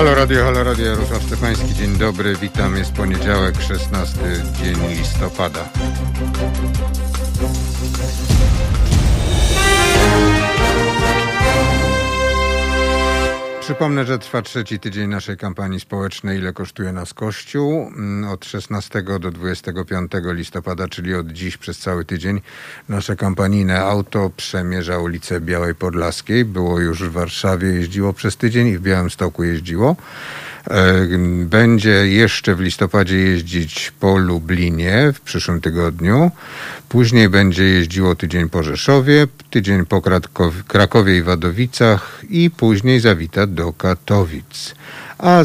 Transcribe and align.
Halo 0.00 0.14
Radio, 0.14 0.44
Halo 0.44 0.64
Radio, 0.64 0.86
Jarosław 0.86 1.22
Stefański, 1.22 1.74
dzień 1.74 1.96
dobry, 1.98 2.36
witam, 2.36 2.76
jest 2.76 2.92
poniedziałek, 2.92 3.62
16 3.62 4.20
dzień 4.62 4.76
listopada. 4.98 5.68
Przypomnę, 13.70 14.04
że 14.04 14.18
trwa 14.18 14.42
trzeci 14.42 14.78
tydzień 14.78 15.10
naszej 15.10 15.36
kampanii 15.36 15.80
społecznej 15.80 16.38
Ile 16.38 16.52
kosztuje 16.52 16.92
nas 16.92 17.14
Kościół. 17.14 17.86
Mm, 17.86 18.30
od 18.30 18.44
16 18.44 19.02
do 19.02 19.30
25 19.30 20.12
listopada, 20.24 20.88
czyli 20.88 21.14
od 21.14 21.32
dziś 21.32 21.56
przez 21.56 21.78
cały 21.78 22.04
tydzień, 22.04 22.40
nasze 22.88 23.16
kampanijne 23.16 23.80
auto 23.80 24.30
przemierza 24.36 24.98
ulicę 24.98 25.40
Białej 25.40 25.74
Podlaskiej. 25.74 26.44
Było 26.44 26.80
już 26.80 27.02
w 27.02 27.12
Warszawie, 27.12 27.68
jeździło 27.68 28.12
przez 28.12 28.36
tydzień 28.36 28.66
i 28.66 28.78
w 28.78 28.82
Białymstoku 28.82 29.44
jeździło. 29.44 29.96
E, 30.66 31.08
będzie 31.44 31.90
jeszcze 31.90 32.54
w 32.54 32.60
listopadzie 32.60 33.16
jeździć 33.16 33.92
po 34.00 34.16
Lublinie 34.16 35.12
w 35.14 35.20
przyszłym 35.20 35.60
tygodniu. 35.60 36.30
Później 36.88 37.28
będzie 37.28 37.64
jeździło 37.64 38.14
tydzień 38.14 38.48
po 38.48 38.62
Rzeszowie, 38.62 39.26
tydzień 39.50 39.86
po 39.86 40.02
Krakowie 40.68 41.18
i 41.18 41.22
Wadowicach 41.22 42.22
i 42.30 42.50
później 42.50 43.00
zawita 43.00 43.46
do 43.46 43.72
Katowic. 43.72 44.74
A 45.18 45.42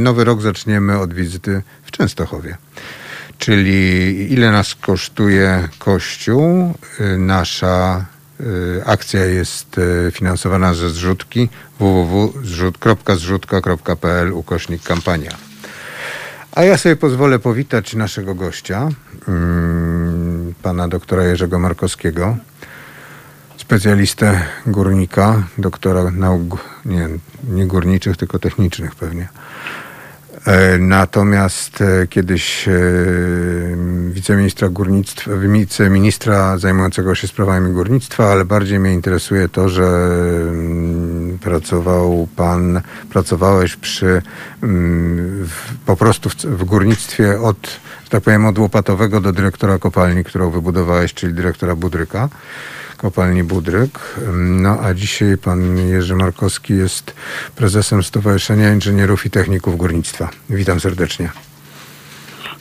nowy 0.00 0.24
rok 0.24 0.42
zaczniemy 0.42 0.98
od 0.98 1.14
wizyty 1.14 1.62
w 1.82 1.90
Częstochowie. 1.90 2.56
Czyli 3.38 4.32
ile 4.32 4.52
nas 4.52 4.74
kosztuje 4.74 5.68
Kościół, 5.78 6.74
y, 7.00 7.18
nasza 7.18 8.06
akcja 8.86 9.24
jest 9.24 9.78
y, 9.78 10.10
finansowana 10.14 10.74
ze 10.74 10.90
zrzutki 10.90 11.48
www.zrzutka.pl 11.78 14.32
ukośnik 14.32 14.82
kampania. 14.82 15.30
A 16.52 16.62
ja 16.62 16.78
sobie 16.78 16.96
pozwolę 16.96 17.38
powitać 17.38 17.94
naszego 17.94 18.34
gościa, 18.34 18.88
mm, 19.28 20.54
pana 20.62 20.88
doktora 20.88 21.24
Jerzego 21.24 21.58
Markowskiego, 21.58 22.36
specjalistę 23.56 24.40
górnika, 24.66 25.42
doktora 25.58 26.10
nauk 26.10 26.64
nie, 26.84 27.08
nie 27.48 27.66
górniczych, 27.66 28.16
tylko 28.16 28.38
technicznych 28.38 28.94
pewnie. 28.94 29.28
E, 30.46 30.78
natomiast 30.78 31.80
e, 31.80 32.06
kiedyś 32.06 32.68
e, 32.68 32.72
wiceministra 34.10 34.68
górnictwa, 34.68 35.30
wiceministra 35.36 36.58
zajmującego 36.58 37.14
się 37.14 37.28
sprawami 37.28 37.72
górnictwa, 37.72 38.32
ale 38.32 38.44
bardziej 38.44 38.78
mnie 38.78 38.92
interesuje 38.92 39.48
to, 39.48 39.68
że 39.68 39.82
mm, 39.82 41.38
pracował 41.38 42.28
pan, 42.36 42.80
pracowałeś 43.10 43.76
przy 43.76 44.22
mm, 44.62 45.48
po 45.86 45.96
prostu 45.96 46.30
w, 46.30 46.34
w 46.34 46.64
górnictwie 46.64 47.40
od, 47.40 47.80
tak 48.08 48.22
powiem, 48.22 48.46
od 48.46 48.58
łopatowego 48.58 49.20
do 49.20 49.32
dyrektora 49.32 49.78
kopalni, 49.78 50.24
którą 50.24 50.50
wybudowałeś, 50.50 51.14
czyli 51.14 51.34
dyrektora 51.34 51.76
Budryka 51.76 52.28
kopalni 53.02 53.44
Budryk. 53.44 53.98
No 54.34 54.78
a 54.82 54.94
dzisiaj 54.94 55.38
pan 55.38 55.78
Jerzy 55.88 56.14
Markowski 56.16 56.74
jest 56.74 57.14
prezesem 57.56 58.02
Stowarzyszenia 58.02 58.72
Inżynierów 58.72 59.26
i 59.26 59.30
Techników 59.30 59.76
Górnictwa. 59.76 60.30
Witam 60.50 60.80
serdecznie. 60.80 61.30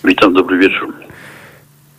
Witam, 0.04 0.34
dobry 0.34 0.58
wieczór. 0.58 0.94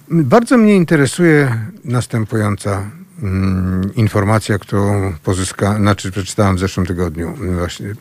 Bardzo 0.09 0.57
mnie 0.57 0.77
interesuje 0.77 1.57
następująca 1.85 2.91
mm, 3.23 3.95
informacja, 3.95 4.59
którą 4.59 5.13
pozyskałem, 5.25 5.83
znaczy 5.83 6.11
przeczytałem 6.11 6.57
w 6.57 6.59
zeszłym 6.59 6.87
tygodniu 6.87 7.35
właśnie. 7.59 7.95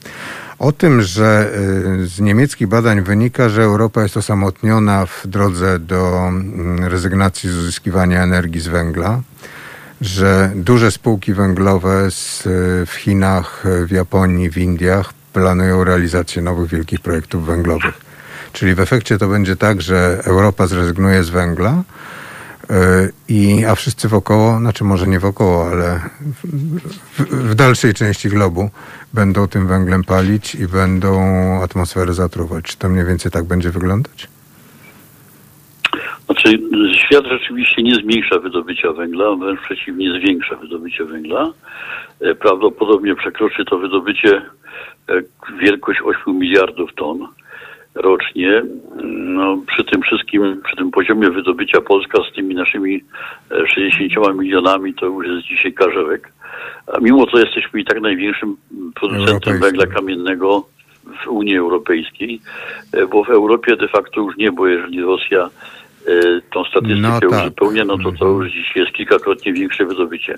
O 0.59 0.71
tym, 0.71 1.01
że 1.01 1.51
y, 1.99 2.07
z 2.07 2.19
niemieckich 2.19 2.67
badań 2.67 3.01
wynika, 3.01 3.49
że 3.49 3.61
Europa 3.61 4.03
jest 4.03 4.17
osamotniona 4.17 5.05
w 5.05 5.27
drodze 5.27 5.79
do 5.79 6.27
mm, 6.27 6.85
rezygnacji 6.85 7.49
z 7.49 7.57
uzyskiwania 7.57 8.23
energii 8.23 8.61
z 8.61 8.67
węgla 8.67 9.21
że 10.01 10.51
duże 10.55 10.91
spółki 10.91 11.33
węglowe 11.33 12.11
z, 12.11 12.43
w 12.89 12.93
Chinach, 12.93 13.63
w 13.87 13.91
Japonii, 13.91 14.49
w 14.49 14.57
Indiach 14.57 15.13
planują 15.33 15.83
realizację 15.83 16.41
nowych 16.41 16.69
wielkich 16.69 16.99
projektów 16.99 17.45
węglowych. 17.45 18.01
Czyli 18.53 18.75
w 18.75 18.79
efekcie 18.79 19.17
to 19.17 19.27
będzie 19.27 19.55
tak, 19.55 19.81
że 19.81 20.21
Europa 20.25 20.67
zrezygnuje 20.67 21.23
z 21.23 21.29
węgla, 21.29 21.83
e, 22.69 23.09
i, 23.27 23.65
a 23.65 23.75
wszyscy 23.75 24.07
wokoło, 24.07 24.57
znaczy 24.57 24.83
może 24.83 25.07
nie 25.07 25.19
wokoło, 25.19 25.69
ale 25.69 25.99
w, 26.43 27.23
w, 27.23 27.55
dalszej 27.55 27.93
części 27.93 28.29
globu 28.29 28.69
będą 29.13 29.47
tym 29.47 29.67
węglem 29.67 30.03
palić 30.03 30.55
i 30.55 30.67
będą 30.67 31.21
atmosferę 31.63 32.13
zatruwać. 32.13 32.65
Czy 32.65 32.77
to 32.77 32.89
mniej 32.89 33.05
więcej 33.05 33.31
tak 33.31 33.45
będzie 33.45 33.71
wyglądać? 33.71 34.27
Znaczy, 36.31 36.59
świat 36.93 37.25
rzeczywiście 37.25 37.83
nie 37.83 37.95
zmniejsza 37.95 38.39
wydobycia 38.39 38.91
węgla, 38.91 39.35
wręcz 39.35 39.61
przeciwnie, 39.61 40.19
zwiększa 40.19 40.55
wydobycie 40.55 41.05
węgla. 41.05 41.53
E, 42.21 42.35
prawdopodobnie 42.35 43.15
przekroczy 43.15 43.65
to 43.65 43.77
wydobycie 43.77 44.41
e, 45.09 45.21
wielkość 45.61 45.99
8 46.03 46.39
miliardów 46.39 46.93
ton 46.95 47.27
rocznie. 47.95 48.63
No, 49.13 49.57
przy 49.67 49.83
tym 49.83 50.01
wszystkim, 50.01 50.61
przy 50.65 50.75
tym 50.75 50.91
poziomie 50.91 51.29
wydobycia 51.29 51.81
Polska 51.81 52.17
z 52.31 52.35
tymi 52.35 52.55
naszymi 52.55 53.03
60 53.75 54.27
e, 54.27 54.33
milionami 54.33 54.93
to 54.93 55.05
już 55.05 55.27
jest 55.27 55.47
dzisiaj 55.47 55.73
karzełek. 55.73 56.33
A 56.87 56.99
mimo 56.99 57.25
to 57.25 57.39
jesteśmy 57.39 57.79
i 57.79 57.85
tak 57.85 58.01
największym 58.01 58.57
producentem 58.95 59.59
węgla 59.59 59.85
kamiennego 59.85 60.65
w 61.23 61.27
Unii 61.27 61.57
Europejskiej, 61.57 62.41
bo 63.11 63.23
w 63.23 63.29
Europie 63.29 63.75
de 63.75 63.87
facto 63.87 64.21
już 64.21 64.37
nie, 64.37 64.51
bo 64.51 64.67
jeżeli 64.67 65.01
Rosja 65.01 65.49
tą 66.53 66.63
statystykę 66.63 67.19
no 67.25 67.29
tak. 67.29 67.41
uzupełnia, 67.41 67.85
no 67.85 67.97
to 67.97 68.03
to 68.03 68.25
mhm. 68.25 68.37
już 68.37 68.51
dziś 68.51 68.75
jest 68.75 68.91
kilkakrotnie 68.91 69.53
większe 69.53 69.85
wydobycie. 69.85 70.35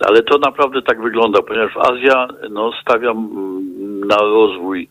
Ale 0.00 0.22
to 0.22 0.38
naprawdę 0.38 0.82
tak 0.82 1.02
wygląda, 1.02 1.42
ponieważ 1.42 1.76
Azja 1.76 2.28
no, 2.50 2.72
stawia 2.82 3.14
na 4.06 4.16
rozwój 4.16 4.88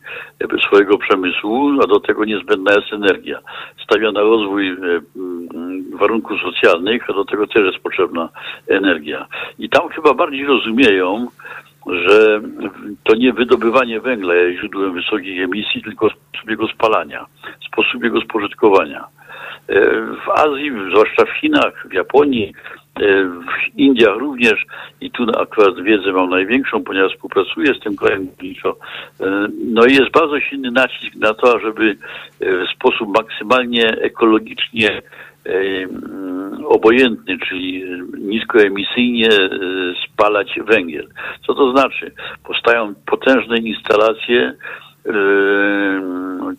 swojego 0.66 0.98
przemysłu, 0.98 1.70
a 1.82 1.86
do 1.86 2.00
tego 2.00 2.24
niezbędna 2.24 2.72
jest 2.74 2.92
energia. 2.92 3.38
Stawia 3.84 4.12
na 4.12 4.20
rozwój 4.20 4.70
y, 4.70 4.76
warunków 5.96 6.40
socjalnych, 6.40 7.10
a 7.10 7.12
do 7.12 7.24
tego 7.24 7.46
też 7.46 7.62
jest 7.72 7.78
potrzebna 7.78 8.28
energia. 8.68 9.26
I 9.58 9.68
tam 9.68 9.88
chyba 9.88 10.14
bardziej 10.14 10.46
rozumieją, 10.46 11.28
że 11.86 12.40
to 13.04 13.14
nie 13.14 13.32
wydobywanie 13.32 14.00
węgla 14.00 14.34
jest 14.34 14.60
źródłem 14.60 14.94
wysokich 14.94 15.42
emisji, 15.42 15.82
tylko 15.82 16.08
sposób 16.10 16.50
jego 16.50 16.68
spalania, 16.68 17.26
sposób 17.68 18.04
jego 18.04 18.20
spożytkowania. 18.20 19.04
E, 19.68 19.80
w 20.26 20.30
Azji, 20.30 20.70
zwłaszcza 20.90 21.24
w 21.24 21.40
Chinach, 21.40 21.86
w 21.90 21.92
Japonii, 21.92 22.52
e, 23.00 23.24
w 23.24 23.78
Indiach 23.78 24.16
również 24.16 24.66
i 25.00 25.10
tu 25.10 25.26
akurat 25.40 25.82
wiedzę 25.82 26.12
mam 26.12 26.30
największą, 26.30 26.84
ponieważ 26.84 27.12
współpracuję 27.12 27.74
z 27.74 27.80
tym 27.80 27.96
krajem 27.96 28.26
górniczo. 28.26 28.76
E, 29.20 29.46
no 29.64 29.86
i 29.86 29.94
jest 29.94 30.10
bardzo 30.10 30.40
silny 30.40 30.70
nacisk 30.70 31.14
na 31.16 31.34
to, 31.34 31.58
żeby 31.58 31.96
w 32.40 32.74
sposób 32.76 33.08
maksymalnie 33.16 33.88
ekologicznie 33.88 35.02
obojętny, 36.68 37.38
czyli 37.48 37.84
niskoemisyjnie 38.18 39.28
spalać 40.06 40.58
węgiel. 40.66 41.08
Co 41.46 41.54
to 41.54 41.72
znaczy? 41.72 42.12
Powstają 42.44 42.94
potężne 43.06 43.58
instalacje 43.58 44.54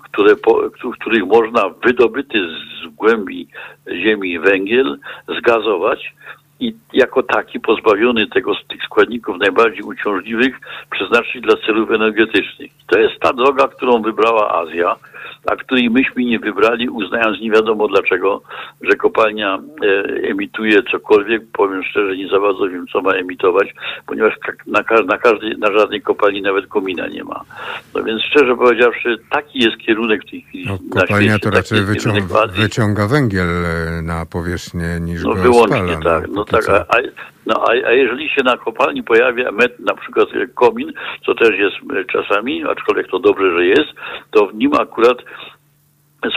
które, 0.03 0.35
w 0.83 0.91
których 0.99 1.25
można 1.25 1.69
wydobyty 1.69 2.39
z 2.39 2.95
głębi 2.95 3.47
ziemi 3.87 4.39
węgiel 4.39 4.97
zgazować 5.37 6.13
i 6.59 6.75
jako 6.93 7.23
taki 7.23 7.59
pozbawiony 7.59 8.27
tego, 8.27 8.55
tych 8.67 8.83
składników 8.83 9.37
najbardziej 9.39 9.81
uciążliwych 9.81 10.59
przeznaczyć 10.91 11.41
dla 11.41 11.55
celów 11.65 11.91
energetycznych. 11.91 12.71
To 12.87 12.99
jest 12.99 13.19
ta 13.19 13.33
droga, 13.33 13.67
którą 13.67 14.01
wybrała 14.01 14.61
Azja 14.61 14.95
a 15.45 15.55
której 15.55 15.89
myśmy 15.89 16.23
nie 16.23 16.39
wybrali, 16.39 16.89
uznając 16.89 17.41
nie 17.41 17.51
wiadomo 17.51 17.87
dlaczego, 17.87 18.41
że 18.81 18.95
kopalnia 18.95 19.59
e, 19.83 19.87
emituje 20.29 20.83
cokolwiek. 20.91 21.41
Powiem 21.53 21.83
szczerze, 21.83 22.17
nie 22.17 22.27
za 22.27 22.39
bardzo 22.39 22.69
wiem, 22.69 22.85
co 22.93 23.01
ma 23.01 23.11
emitować, 23.11 23.73
ponieważ 24.05 24.33
na, 24.67 24.83
na, 25.05 25.17
każdej, 25.17 25.57
na 25.57 25.71
żadnej 25.71 26.01
kopalni 26.01 26.41
nawet 26.41 26.67
komina 26.67 27.07
nie 27.07 27.23
ma. 27.23 27.41
No 27.95 28.03
więc 28.03 28.21
szczerze 28.21 28.55
powiedziawszy, 28.55 29.17
taki 29.29 29.59
jest 29.59 29.77
kierunek 29.77 30.21
w 30.23 30.31
tej 30.31 30.41
chwili. 30.41 30.65
No, 30.65 30.77
kopalnia 31.01 31.31
świecie, 31.31 31.39
to 31.39 31.49
raczej 31.49 31.81
wyciąga, 31.81 32.47
wyciąga 32.47 33.07
węgiel 33.07 33.65
e, 33.65 34.01
na 34.01 34.25
powierzchnię 34.25 34.99
niż 35.01 35.23
no, 35.23 35.29
go 35.29 35.41
wyłącznie 35.41 35.97
spala. 35.97 36.19
No, 36.19 36.21
tak. 36.21 36.29
No, 36.29 36.45
tak 36.45 36.69
a, 36.69 36.79
a, 36.79 36.97
no 37.45 37.63
a, 37.67 37.71
a 37.87 37.91
jeżeli 37.91 38.29
się 38.29 38.43
na 38.43 38.57
kopalni 38.57 39.03
pojawia 39.03 39.51
met, 39.51 39.79
na 39.79 39.93
przykład 39.93 40.27
komin, 40.53 40.93
co 41.25 41.35
też 41.35 41.51
jest 41.57 41.75
czasami, 42.11 42.63
aczkolwiek 42.63 43.07
to 43.07 43.19
dobrze, 43.19 43.51
że 43.51 43.65
jest, 43.65 43.93
to 44.31 44.47
w 44.47 44.55
nim 44.55 44.71
akurat 44.73 45.17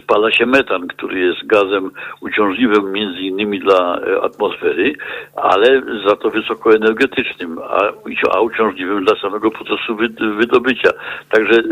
spala 0.03 0.31
się 0.31 0.47
metan, 0.47 0.87
który 0.87 1.21
jest 1.21 1.47
gazem 1.47 1.91
uciążliwym 2.21 2.93
między 2.93 3.21
innymi 3.21 3.61
dla 3.61 4.01
e, 4.01 4.23
atmosfery, 4.23 4.93
ale 5.37 5.83
za 6.07 6.17
to 6.17 6.31
wysokoenergetycznym, 6.31 7.59
a, 7.59 7.93
a 8.31 8.41
uciążliwym 8.41 9.05
dla 9.05 9.21
samego 9.21 9.51
procesu 9.51 9.97
wydobycia. 10.39 10.91
Także 11.31 11.63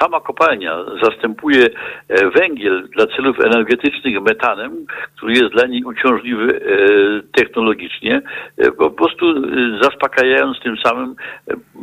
sama 0.00 0.20
kopalnia 0.20 0.84
zastępuje 1.02 1.66
e, 2.08 2.30
węgiel 2.30 2.88
dla 2.96 3.06
celów 3.06 3.36
energetycznych 3.40 4.22
metanem, 4.22 4.86
który 5.16 5.32
jest 5.32 5.52
dla 5.52 5.66
niej 5.66 5.84
uciążliwy 5.84 6.60
e, 6.60 7.22
technologicznie, 7.32 8.22
po 8.78 8.90
prostu 8.90 9.26
zaspokajając 9.82 10.60
tym 10.60 10.76
samym 10.76 11.14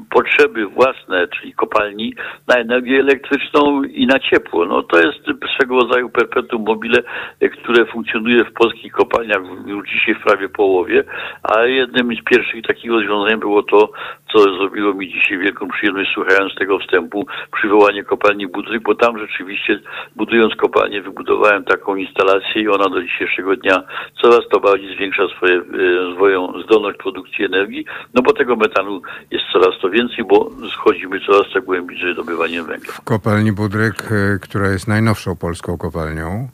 potrzeby 0.09 0.65
własne, 0.67 1.27
czyli 1.27 1.53
kopalni 1.53 2.13
na 2.47 2.55
energię 2.55 2.99
elektryczną 2.99 3.83
i 3.83 4.07
na 4.07 4.19
ciepło. 4.19 4.65
No 4.65 4.83
to 4.83 4.99
jest 4.99 5.39
swego 5.59 5.75
rodzaju 5.75 6.09
perpetuum 6.09 6.63
mobile, 6.65 7.03
które 7.51 7.85
funkcjonuje 7.85 8.45
w 8.45 8.53
polskich 8.53 8.91
kopalniach 8.91 9.41
już 9.65 9.89
dzisiaj 9.89 10.15
w 10.15 10.23
prawie 10.23 10.49
połowie, 10.49 11.03
a 11.43 11.61
jednym 11.61 12.15
z 12.15 12.23
pierwszych 12.23 12.65
takich 12.67 12.91
rozwiązań 12.91 13.39
było 13.39 13.63
to, 13.63 13.91
co 14.33 14.39
zrobiło 14.39 14.93
mi 14.93 15.13
dzisiaj 15.13 15.37
wielką 15.37 15.67
przyjemność 15.67 16.11
słuchając 16.13 16.55
tego 16.55 16.79
wstępu, 16.79 17.25
przywołanie 17.53 18.03
kopalni 18.03 18.47
Budryk, 18.47 18.83
bo 18.83 18.95
tam 18.95 19.19
rzeczywiście 19.19 19.79
budując 20.15 20.55
kopalnię 20.55 21.01
wybudowałem 21.01 21.63
taką 21.63 21.95
instalację 21.95 22.61
i 22.61 22.67
ona 22.67 22.89
do 22.89 23.01
dzisiejszego 23.03 23.55
dnia 23.55 23.83
coraz 24.21 24.41
to 24.51 24.59
bardziej 24.59 24.95
zwiększa 24.95 25.23
swoje, 25.37 25.55
e, 25.57 26.15
swoją 26.15 26.53
zdolność 26.63 26.97
produkcji 26.97 27.45
energii, 27.45 27.85
no 28.13 28.21
bo 28.21 28.33
tego 28.33 28.55
metanu 28.55 29.01
jest 29.31 29.45
coraz 29.53 29.79
to 29.81 29.89
więcej, 29.89 30.25
bo 30.25 30.49
schodzimy 30.73 31.19
coraz 31.19 31.53
to 31.53 31.61
głębiej 31.61 31.99
z 31.99 32.03
wydobywaniem 32.03 32.65
węgla. 32.65 32.93
W 32.93 33.01
kopalni 33.01 33.51
Budryk, 33.51 34.11
e, 34.11 34.39
która 34.41 34.67
jest 34.69 34.87
najnowszą 34.87 35.35
polską 35.35 35.48
kopalnią, 35.77 36.49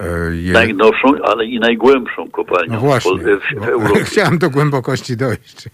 e, 0.00 0.36
je... 0.36 0.52
Najnowszą, 0.52 1.08
ale 1.24 1.44
i 1.44 1.60
najgłębszą 1.60 2.30
kopalnią 2.30 2.72
no 2.72 2.80
właśnie, 2.80 3.18
w, 3.18 3.60
w 3.60 3.68
Europie. 3.68 4.04
Chciałem 4.10 4.38
do 4.38 4.50
głębokości 4.50 5.16
dojść. 5.16 5.68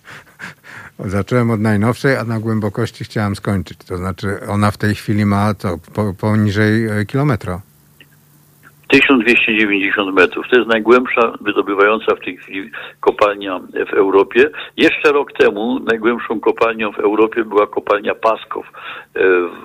Zacząłem 0.98 1.50
od 1.50 1.60
najnowszej, 1.60 2.16
a 2.16 2.24
na 2.24 2.40
głębokości 2.40 3.04
chciałem 3.04 3.36
skończyć. 3.36 3.78
To 3.78 3.96
znaczy 3.96 4.38
ona 4.48 4.70
w 4.70 4.78
tej 4.78 4.94
chwili 4.94 5.26
ma 5.26 5.54
to 5.54 5.78
po, 5.94 6.14
poniżej 6.14 6.86
e, 6.86 7.04
kilometra. 7.04 7.60
1290 8.88 10.14
metrów. 10.14 10.46
To 10.50 10.56
jest 10.56 10.68
najgłębsza 10.68 11.32
wydobywająca 11.40 12.14
w 12.14 12.24
tej 12.24 12.36
chwili 12.36 12.70
kopalnia 13.00 13.60
w 13.90 13.94
Europie. 13.94 14.50
Jeszcze 14.76 15.12
rok 15.12 15.32
temu 15.32 15.80
najgłębszą 15.80 16.40
kopalnią 16.40 16.92
w 16.92 16.98
Europie 16.98 17.44
była 17.44 17.66
kopalnia 17.66 18.14
Paskow 18.14 18.64
e, 18.66 19.20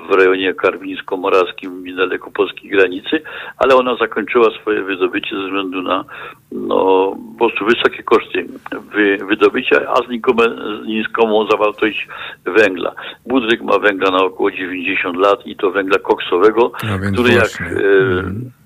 w 0.09 0.13
rejonie 0.13 0.53
karwińsko-morawskim, 0.53 1.83
niedaleko 1.83 2.31
polskiej 2.31 2.69
granicy, 2.69 3.21
ale 3.57 3.75
ona 3.75 3.95
zakończyła 3.95 4.50
swoje 4.62 4.83
wydobycie 4.83 5.35
ze 5.35 5.45
względu 5.45 5.81
na 5.81 6.06
no, 6.51 7.15
po 7.39 7.45
prostu 7.45 7.65
wysokie 7.65 8.03
koszty 8.03 8.47
wy, 8.94 9.18
wydobycia, 9.18 9.81
a 9.88 10.07
znikome, 10.07 10.44
niską 10.85 11.47
zawartość 11.51 12.07
węgla. 12.45 12.95
Budryk 13.25 13.62
ma 13.62 13.79
węgla 13.79 14.12
na 14.12 14.23
około 14.23 14.51
90 14.51 15.18
lat 15.18 15.47
i 15.47 15.56
to 15.56 15.71
węgla 15.71 16.00
koksowego, 16.00 16.71
no 16.83 17.12
który 17.12 17.33
jak... 17.33 17.62
E, 17.62 17.81
E, 17.81 18.60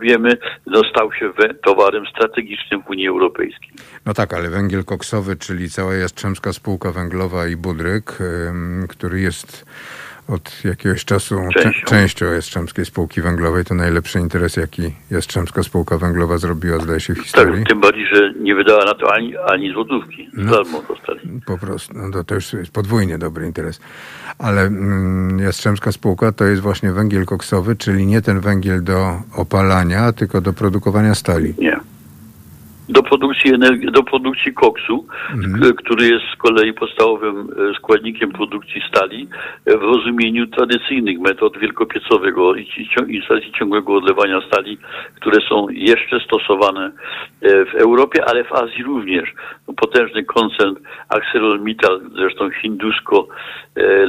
wiemy, 0.00 0.36
no, 0.66 0.82
stał 0.90 1.12
się 1.12 1.32
towarem 1.64 2.06
strategicznym 2.06 2.82
w 2.82 2.90
Unii 2.90 3.08
Europejskiej. 3.08 3.70
No 4.06 4.14
tak, 4.14 4.34
ale 4.34 4.50
węgiel 4.50 4.84
koksowy, 4.84 5.36
czyli 5.36 5.70
cała 5.70 5.94
Jastrzębska 5.94 6.52
Spółka 6.52 6.92
Węglowa 6.92 7.46
i 7.46 7.56
Budryk, 7.56 8.18
który 8.88 9.20
jest 9.20 9.66
od 10.28 10.64
jakiegoś 10.64 11.04
czasu 11.04 11.40
częścią, 11.54 11.86
częścią 11.86 12.26
Jastrzębskiej 12.26 12.84
Spółki 12.84 13.22
Węglowej. 13.22 13.64
To 13.64 13.74
najlepszy 13.74 14.18
interes, 14.18 14.56
jaki 14.56 14.82
Jastrzębska 15.10 15.62
Spółka 15.62 15.98
Węglowa 15.98 16.38
zrobiła, 16.38 16.78
zdaje 16.78 17.00
się, 17.00 17.14
w 17.14 17.18
historii. 17.18 17.58
Tak, 17.58 17.68
tym 17.68 17.80
bardziej, 17.80 18.06
że 18.12 18.32
nie 18.40 18.54
wydała 18.54 18.84
na 18.84 18.94
to 18.94 19.14
ani, 19.14 19.36
ani 19.36 19.72
złotówki. 19.72 20.28
No, 20.32 20.52
darmo 20.52 20.82
dostali. 20.88 21.20
Po 21.46 21.58
prostu, 21.58 21.94
no 21.96 22.10
to, 22.12 22.24
to 22.24 22.34
już 22.34 22.52
jest 22.52 22.70
podwójnie 22.70 23.18
dobry 23.18 23.46
interes. 23.46 23.80
Ale 24.38 24.62
mm, 24.62 25.38
Jastrzębska 25.38 25.92
Spółka 25.92 26.32
to 26.32 26.44
jest 26.44 26.62
właśnie 26.62 26.92
węgiel 26.92 27.24
koksowy, 27.24 27.76
czyli 27.76 28.06
nie 28.06 28.22
ten 28.22 28.40
węgiel 28.40 28.84
do 28.84 29.22
opalania, 29.34 30.12
tylko 30.12 30.40
do 30.40 30.52
produkowania 30.52 31.14
stali. 31.14 31.54
Nie 31.58 31.80
do 32.88 33.02
produkcji 33.02 33.54
energii, 33.54 33.92
do 33.92 34.02
produkcji 34.02 34.54
koksu, 34.54 35.06
mhm. 35.30 35.74
który 35.74 36.06
jest 36.06 36.24
z 36.34 36.36
kolei 36.36 36.72
podstawowym 36.72 37.36
e, 37.40 37.74
składnikiem 37.74 38.32
produkcji 38.32 38.82
stali 38.88 39.28
e, 39.66 39.78
w 39.78 39.82
rozumieniu 39.82 40.46
tradycyjnych 40.46 41.18
metod 41.18 41.58
wielkopiecowego 41.58 42.54
i 42.54 42.66
instalacji 43.08 43.52
ciągłego 43.58 43.94
odlewania 43.94 44.40
stali, 44.52 44.78
które 45.14 45.48
są 45.48 45.68
jeszcze 45.68 46.20
stosowane 46.20 46.90
e, 47.42 47.64
w 47.64 47.74
Europie, 47.74 48.24
ale 48.26 48.44
w 48.44 48.52
Azji 48.52 48.82
również. 48.82 49.32
No, 49.68 49.74
potężny 49.74 50.24
koncern 50.24 50.74
ArcelorMittal, 51.08 52.00
zresztą 52.14 52.50
hindusko 52.50 53.28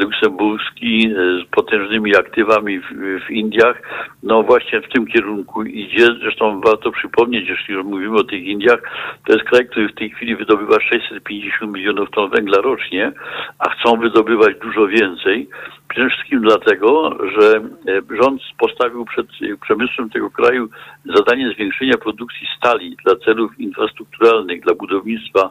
luksemburski 0.01 1.13
z 1.43 1.49
potężnymi 1.55 2.15
aktywami 2.15 2.79
w, 2.79 2.85
w 3.27 3.31
Indiach, 3.31 3.81
no 4.23 4.43
właśnie 4.43 4.81
w 4.81 4.89
tym 4.89 5.07
kierunku 5.07 5.63
idzie. 5.63 6.05
Zresztą 6.05 6.61
warto 6.61 6.91
przypomnieć, 6.91 7.49
jeśli 7.49 7.73
już 7.73 7.85
mówimy 7.85 8.17
o 8.17 8.23
tych 8.23 8.43
Indiach, 8.43 8.68
to 9.25 9.33
jest 9.33 9.45
kraj, 9.45 9.67
który 9.67 9.89
w 9.89 9.95
tej 9.95 10.09
chwili 10.09 10.35
wydobywa 10.35 10.79
650 10.79 11.71
milionów 11.71 12.11
ton 12.11 12.29
węgla 12.29 12.61
rocznie, 12.61 13.11
a 13.59 13.69
chcą 13.69 13.97
wydobywać 13.97 14.55
dużo 14.61 14.87
więcej. 14.87 15.49
Przede 15.89 16.09
wszystkim 16.09 16.41
dlatego, 16.41 17.17
że 17.39 17.47
e, 17.57 18.21
rząd 18.23 18.41
postawił 18.57 19.05
przed 19.05 19.27
przemysłem 19.61 20.09
tego 20.09 20.29
kraju 20.29 20.69
zadanie 21.05 21.51
zwiększenia 21.53 21.97
produkcji 21.97 22.47
stali 22.57 22.97
dla 23.05 23.15
celów 23.15 23.59
infrastrukturalnych, 23.59 24.61
dla 24.61 24.73
budownictwa 24.73 25.49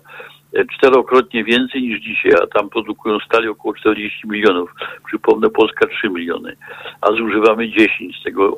czterokrotnie 0.76 1.44
więcej 1.44 1.82
niż 1.82 2.00
dzisiaj, 2.00 2.32
a 2.42 2.46
tam 2.46 2.68
produkują 2.68 3.18
stali 3.18 3.48
około 3.48 3.74
40 3.74 4.28
milionów. 4.28 4.74
Przypomnę, 5.06 5.50
Polska 5.50 5.86
3 5.86 6.08
miliony, 6.10 6.56
a 7.00 7.12
zużywamy 7.12 7.68
10, 7.68 8.20
z 8.20 8.22
tego 8.24 8.56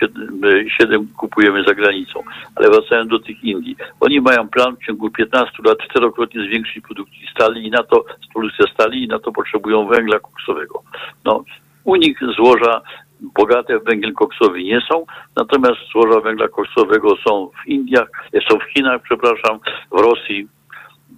7, 0.00 0.40
e, 0.44 0.70
7 0.70 1.08
kupujemy 1.16 1.64
za 1.64 1.74
granicą. 1.74 2.22
Ale 2.54 2.70
wracając 2.70 3.10
do 3.10 3.18
tych 3.18 3.44
Indii. 3.44 3.76
Oni 4.00 4.20
mają 4.20 4.48
plan 4.48 4.76
w 4.76 4.86
ciągu 4.86 5.10
15 5.10 5.62
lat 5.64 5.78
czterokrotnie 5.78 6.44
zwiększyć 6.44 6.84
produkcję 6.84 7.28
stali 7.34 7.66
i 7.66 7.70
na 7.70 7.82
to, 7.82 8.04
produkcję 8.32 8.66
stali 8.74 9.04
i 9.04 9.08
na 9.08 9.18
to 9.18 9.32
potrzebują 9.32 9.86
węgla 9.86 10.18
koksowego. 10.18 10.82
No, 11.24 11.44
u 11.84 11.96
nich 11.96 12.18
złoża 12.36 12.80
bogate 13.20 13.78
w 13.78 13.84
węgiel 13.84 14.12
koksowy 14.12 14.62
nie 14.62 14.80
są, 14.90 15.06
natomiast 15.36 15.80
złoża 15.92 16.20
węgla 16.20 16.48
koksowego 16.48 17.16
są 17.28 17.50
w 17.62 17.68
Indiach, 17.68 18.08
są 18.50 18.58
w 18.58 18.72
Chinach, 18.72 19.02
przepraszam, 19.02 19.58
w 19.92 20.00
Rosji, 20.00 20.48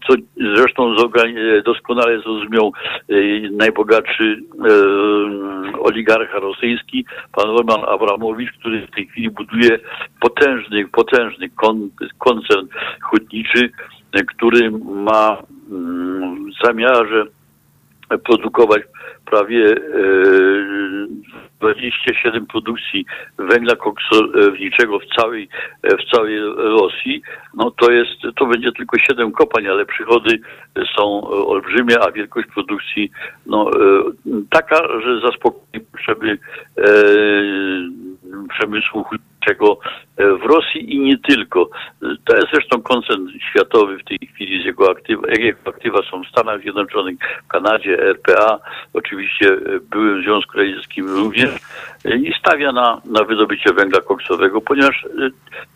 co 0.06 0.14
zresztą 0.56 0.94
doskonale 1.64 2.20
zrozumiał 2.20 2.72
e, 3.08 3.14
najbogatszy 3.50 4.24
e, 4.34 5.78
oligarcha 5.78 6.38
rosyjski, 6.38 7.04
pan 7.32 7.50
Roman 7.50 7.80
Abramowicz, 7.88 8.52
który 8.52 8.86
w 8.86 8.90
tej 8.90 9.06
chwili 9.06 9.30
buduje 9.30 9.78
potężny, 10.20 10.88
potężny 10.88 11.50
koncern 12.18 12.66
hutniczy, 13.02 13.70
który 14.26 14.70
ma 14.80 15.36
mm, 15.70 16.50
w 16.50 16.66
zamiarze 16.66 17.24
produkować 18.24 18.82
prawie 19.30 19.74
27 21.60 22.42
e, 22.42 22.46
produkcji 22.46 23.04
węgla 23.38 23.76
koksowniczego 23.76 24.98
w 24.98 25.06
całej, 25.16 25.48
w 25.82 26.16
całej 26.16 26.40
Rosji, 26.56 27.22
no 27.54 27.70
to 27.70 27.90
jest, 27.90 28.36
to 28.36 28.46
będzie 28.46 28.72
tylko 28.72 28.98
7 28.98 29.32
kopań, 29.32 29.66
ale 29.66 29.86
przychody 29.86 30.38
są 30.96 31.28
olbrzymie, 31.28 32.00
a 32.00 32.12
wielkość 32.12 32.48
produkcji 32.54 33.10
no, 33.46 33.70
e, 33.70 34.02
taka, 34.50 34.76
że 35.00 35.20
zaspokoi 35.20 35.80
potrzeby 35.92 36.38
e, 36.78 36.82
przemysłu 38.48 39.04
hutniczego 39.48 39.78
w 40.18 40.46
Rosji 40.46 40.94
i 40.94 41.00
nie 41.00 41.18
tylko. 41.18 41.70
To 42.24 42.36
jest 42.36 42.48
zresztą 42.52 42.82
koncern 42.82 43.28
światowy 43.50 43.98
w 43.98 44.04
tej 44.04 44.18
chwili, 44.34 44.62
z 44.62 44.66
jego 44.66 44.90
aktywa, 44.90 45.22
jego 45.38 45.58
aktywa 45.64 45.98
są 46.10 46.22
w 46.22 46.28
Stanach 46.28 46.60
Zjednoczonych, 46.60 47.18
w 47.44 47.48
Kanadzie, 47.48 47.98
RPA, 48.02 48.58
oczywiście 48.94 49.56
byłym 49.90 50.22
Związku 50.22 50.58
Radzieckim 50.58 51.06
również 51.06 51.50
i 52.04 52.32
stawia 52.40 52.72
na, 52.72 53.00
na 53.04 53.24
wydobycie 53.24 53.72
węgla 53.72 54.00
koksowego, 54.00 54.60
ponieważ 54.60 55.06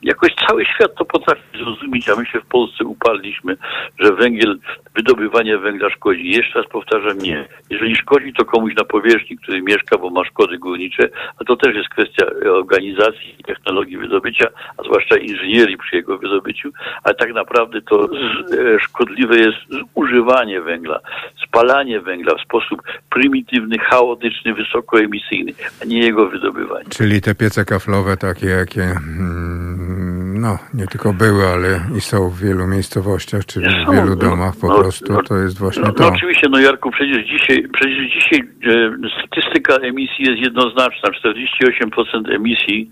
jakoś 0.02 0.34
cały 0.48 0.64
świat 0.64 0.94
to 0.94 1.04
potrafi 1.04 1.42
zrozumieć, 1.54 2.08
a 2.08 2.16
my 2.16 2.26
się 2.26 2.40
w 2.40 2.46
Polsce 2.46 2.84
uparliśmy, 2.84 3.56
że 3.98 4.12
węgiel 4.12 4.58
wydobywanie 4.94 5.58
węgla 5.58 5.90
szkodzi. 5.90 6.30
Jeszcze 6.30 6.58
raz 6.58 6.68
powtarzam, 6.68 7.18
nie. 7.18 7.44
Jeżeli 7.70 7.96
szkodzi, 7.96 8.32
to 8.32 8.44
komuś 8.44 8.74
na 8.74 8.84
powierzchni, 8.84 9.36
który 9.36 9.62
mieszka, 9.62 9.98
bo 9.98 10.10
ma 10.10 10.24
szkody 10.24 10.58
górnicze, 10.58 11.08
a 11.40 11.44
to 11.44 11.56
też 11.56 11.76
jest 11.76 11.88
kwestia 11.88 12.26
organizacji 12.50 13.36
technologii 13.62 13.98
wydobycia, 13.98 14.46
a 14.78 14.82
zwłaszcza 14.82 15.16
inżynierii 15.16 15.78
przy 15.78 15.96
jego 15.96 16.18
wydobyciu, 16.18 16.70
ale 17.04 17.14
tak 17.14 17.34
naprawdę 17.34 17.82
to 17.82 18.06
z, 18.06 18.52
e, 18.52 18.80
szkodliwe 18.80 19.36
jest 19.36 19.58
zużywanie 19.96 20.60
węgla, 20.60 21.00
spalanie 21.46 22.00
węgla 22.00 22.34
w 22.34 22.40
sposób 22.40 22.82
prymitywny, 23.10 23.78
chaotyczny, 23.78 24.54
wysokoemisyjny, 24.54 25.52
a 25.82 25.84
nie 25.84 25.98
jego 25.98 26.28
wydobywanie. 26.28 26.88
Czyli 26.88 27.20
te 27.20 27.34
piece 27.34 27.64
kaflowe 27.64 28.16
takie, 28.16 28.46
jakie 28.46 28.82
mm, 28.82 30.40
no, 30.40 30.58
nie 30.74 30.86
tylko 30.86 31.12
były, 31.12 31.46
ale 31.46 31.80
i 31.98 32.00
są 32.00 32.28
w 32.28 32.38
wielu 32.38 32.66
miejscowościach, 32.66 33.46
czy 33.46 33.60
w 33.60 33.64
Są, 33.86 33.92
wielu 33.92 34.08
no, 34.08 34.16
domach 34.16 34.54
po 34.60 34.68
no, 34.68 34.78
prostu, 34.78 35.12
no, 35.12 35.22
to 35.22 35.36
jest 35.36 35.58
właśnie 35.58 35.82
No, 35.82 35.92
to. 35.92 36.02
no 36.02 36.08
oczywiście, 36.08 36.46
no 36.50 36.58
Jarku, 36.58 36.90
przecież 36.90 37.18
dzisiaj, 37.26 37.68
przecież 37.72 38.12
dzisiaj 38.14 38.40
e, 38.40 39.08
statystyka 39.18 39.74
emisji 39.74 40.24
jest 40.24 40.42
jednoznaczna. 40.42 41.08
48% 41.10 42.34
emisji 42.34 42.90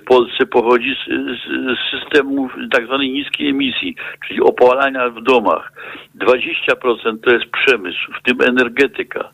w 0.00 0.04
Polsce 0.04 0.46
pochodzi 0.46 0.94
z, 0.94 1.08
z, 1.08 1.90
systemów 1.90 2.52
tak 2.72 2.86
zwanej 2.86 3.10
niskiej 3.10 3.48
emisji, 3.48 3.96
czyli 4.28 4.40
opalania 4.40 5.10
w 5.10 5.22
domach. 5.22 5.72
20% 6.18 7.18
to 7.24 7.34
jest 7.34 7.46
przemysł, 7.46 8.12
w 8.20 8.22
tym 8.22 8.40
energetyka, 8.40 9.28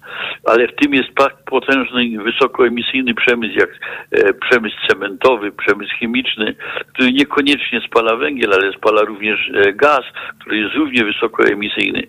ale 0.45 0.69
w 0.69 0.75
tym 0.75 0.95
jest 0.95 1.15
tak 1.15 1.35
potężny, 1.47 2.23
wysokoemisyjny 2.23 3.15
przemysł 3.15 3.59
jak 3.59 3.71
e, 4.11 4.33
przemysł 4.33 4.77
cementowy, 4.89 5.53
przemysł 5.53 5.93
chemiczny, 5.99 6.55
który 6.93 7.13
niekoniecznie 7.13 7.81
spala 7.81 8.17
węgiel, 8.17 8.53
ale 8.53 8.73
spala 8.73 9.03
również 9.03 9.51
e, 9.55 9.73
gaz, 9.73 10.05
który 10.39 10.59
jest 10.59 10.75
równie 10.75 11.05
wysokoemisyjny. 11.05 12.03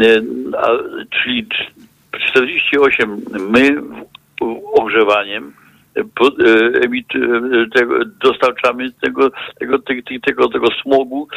E, 0.00 0.22
a, 0.58 0.68
czyli 1.10 1.46
48 2.30 3.20
my 3.50 3.82
ogrzewaniem 4.72 5.52
e, 5.98 6.84
e, 7.14 8.04
dostarczamy 8.24 8.92
tego, 8.92 9.30
tego, 9.58 9.78
tego, 10.24 10.48
tego, 10.48 10.68
smogu 10.82 11.28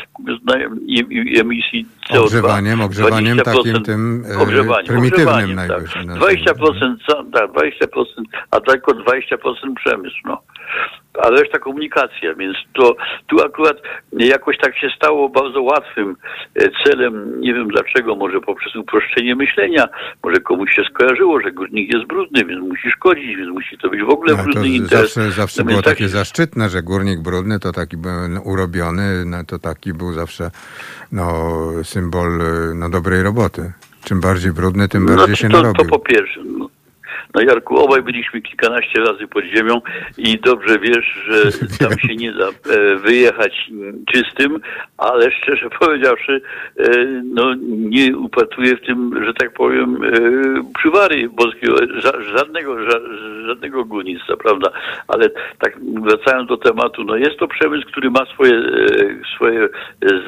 i, 0.86 1.40
emisji 1.40 1.86
CO2. 2.10 2.20
Ogrzewaniem, 2.20 2.82
ogrzewaniem 2.82 3.38
20% 3.38 3.44
takim 3.44 3.84
tym 3.84 4.24
e, 4.32 4.38
ogrzewaniem, 4.38 4.86
prymitywnym 4.86 5.28
ogrzewaniem, 5.28 5.56
najwyżej. 5.56 6.08
tak. 6.08 6.18
20%, 6.18 6.96
za- 7.10 7.40
tak, 7.40 7.52
20%, 7.52 8.04
a 8.52 8.60
tylko 8.60 8.92
20% 8.92 9.74
przemysł, 9.76 10.18
no. 10.26 10.42
A 11.20 11.30
reszta 11.30 11.60
komunikacja, 11.60 12.34
więc 12.36 12.58
to 12.74 12.96
tu 13.28 13.42
akurat 13.46 13.78
jakoś 14.12 14.58
tak 14.58 14.78
się 14.78 14.88
stało 14.96 15.30
bardzo 15.30 15.62
łatwym 15.62 16.16
e, 16.56 16.70
celem, 16.84 17.42
nie 17.42 17.54
wiem 17.54 17.68
dlaczego, 17.68 18.16
może 18.16 18.42
poprzez 18.42 18.76
uproszczenie 18.76 19.36
myślenia, 19.36 19.86
może 20.24 20.38
komuś 20.38 20.72
się 20.76 20.84
skojarzyło, 20.84 21.42
że 21.42 21.52
górnik 21.52 21.94
jest 21.94 22.06
brudny, 22.08 22.46
więc 22.46 22.62
musi 22.62 22.92
szkodzić, 22.92 23.36
więc 23.38 23.50
musi 23.54 23.78
to 23.78 23.90
być 23.90 24.02
w 24.04 24.10
ogóle 24.10 24.36
No, 24.38 24.44
brudny 24.44 24.68
interes. 24.70 25.14
zawsze, 25.14 25.32
zawsze 25.32 25.62
No 25.62 25.70
było 25.70 25.82
tak 25.82 25.94
takie 25.94 26.04
się- 26.04 26.10
zaszczytne, 26.10 26.70
że 26.70 26.84
górnik 26.84 27.20
brudny 27.20 27.60
to 27.60 27.72
taki 27.72 27.98
był 27.98 28.12
urobiony, 28.46 29.26
no, 29.26 29.38
to 29.48 29.60
taki 29.60 29.94
był 29.94 30.14
zawsze 30.14 30.52
no, 31.12 31.44
symbol 31.84 32.42
e, 32.42 32.74
no, 32.76 32.90
dobrej 32.90 33.24
roboty. 33.24 33.72
Czym 34.04 34.22
bardziej 34.22 34.52
brudny, 34.52 34.88
tym 34.88 35.06
bardziej 35.06 35.30
no, 35.30 35.36
się 35.36 35.50
to, 35.50 35.58
narobił. 35.58 35.84
To 35.86 35.90
po 35.90 36.00
pierwsze. 36.00 36.40
No. 36.46 36.70
No 37.36 37.42
Jarku, 37.42 37.78
obaj 37.78 38.02
byliśmy 38.02 38.42
kilkanaście 38.42 39.00
razy 39.00 39.28
pod 39.28 39.44
ziemią 39.46 39.82
i 40.18 40.40
dobrze 40.40 40.80
wiesz, 40.80 41.20
że 41.28 41.52
tam 41.80 42.00
się 42.00 42.16
nie 42.16 42.32
da 42.32 42.48
e, 42.48 42.96
wyjechać 42.96 43.72
czystym, 44.14 44.60
ale 44.98 45.32
szczerze 45.32 45.70
powiedziawszy, 45.80 46.42
e, 46.80 46.84
no 47.24 47.54
nie 47.68 48.18
upatruję 48.18 48.76
w 48.78 48.86
tym, 48.86 49.26
że 49.26 49.34
tak 49.34 49.54
powiem, 49.54 50.04
e, 50.04 50.10
przywary 50.80 51.30
polskiego, 51.30 51.76
ża- 51.76 52.38
żadnego, 52.38 52.76
ża- 52.76 53.46
żadnego 53.48 53.86
górnictwa, 53.86 54.38
prawda? 54.38 54.72
Ale 55.08 55.30
tak 55.60 55.78
wracając 56.02 56.50
do 56.50 56.58
tematu, 56.58 57.04
no 57.04 57.16
jest 57.16 57.38
to 57.38 57.48
przemysł, 57.48 57.88
który 57.88 58.12
ma 58.12 58.26
swoje, 58.26 58.64
swoje 59.36 59.70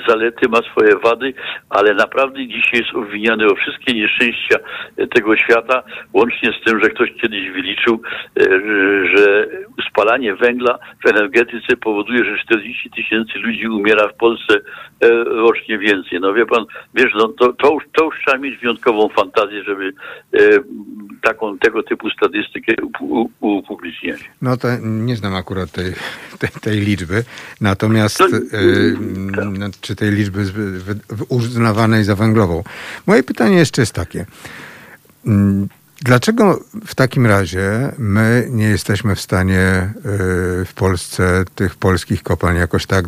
zalety, 0.08 0.50
ma 0.50 0.58
swoje 0.58 0.96
wady, 1.04 1.34
ale 1.70 1.94
naprawdę 1.94 2.48
dzisiaj 2.48 2.80
jest 2.80 2.96
obwiniany 2.96 3.46
o 3.46 3.56
wszystkie 3.56 3.94
nieszczęścia 3.94 4.56
tego 5.16 5.38
świata, 5.38 5.84
łącznie 6.14 6.54
z 6.62 6.66
tym, 6.66 6.80
że 6.84 6.90
ktoś 6.90 7.10
kiedyś 7.22 7.52
wyliczył, 7.52 8.02
e, 8.40 8.44
że 9.18 9.48
spalanie 9.90 10.36
węgla 10.36 10.80
w 11.06 11.10
energetyce 11.10 11.78
powoduje, 11.78 12.26
że 12.26 12.44
40 12.44 12.90
tysięcy 12.90 13.40
ludzi 13.40 13.68
umiera 13.68 14.08
w 14.08 14.14
Polsce 14.14 14.54
e, 15.02 15.24
rocznie 15.24 15.78
więcej. 15.78 16.20
No 16.22 16.34
wie 16.34 16.46
pan, 16.46 16.66
wiesz, 16.94 17.12
no 17.16 17.28
to, 17.28 17.54
to, 17.54 17.74
już, 17.74 17.84
to 17.98 18.06
już 18.06 18.16
trzeba 18.26 18.38
mieć 18.38 18.58
wyjątkową 18.60 19.10
fantazję, 19.10 19.64
żeby 19.64 19.94
e, 20.34 20.40
taką, 21.22 21.58
tego 21.58 21.84
typu 21.84 22.10
statystykę 22.10 22.74
upu- 22.76 23.30
upubliczniać. 23.40 24.20
No 24.42 24.58
to 24.58 24.68
nie 24.82 25.16
znam 25.16 25.36
akurat 25.36 25.72
tej, 25.72 25.94
tej, 26.40 26.50
tej 26.62 26.80
liczby, 26.80 27.24
natomiast 27.62 28.18
To- 28.18 28.26
e, 28.26 28.40
no, 29.60 29.66
czy 29.82 29.96
tej 29.96 30.12
liczby 30.12 30.42
uznawanej 31.30 32.04
za 32.04 32.16
węglową. 32.16 32.64
Moje 33.08 33.24
pytanie 33.24 33.58
jeszcze 33.58 33.82
jest 33.82 33.96
takie. 33.96 34.26
Dlaczego 36.06 36.60
w 36.86 36.96
takim 36.96 37.26
razie 37.26 37.92
my 37.98 38.48
nie 38.50 38.66
jesteśmy 38.66 39.16
w 39.16 39.22
stanie 39.22 39.60
e, 39.60 39.92
w 40.66 40.74
Polsce 40.76 41.44
tych 41.56 41.76
polskich 41.76 42.24
kopalń 42.24 42.58
jakoś 42.58 42.86
tak 42.86 43.06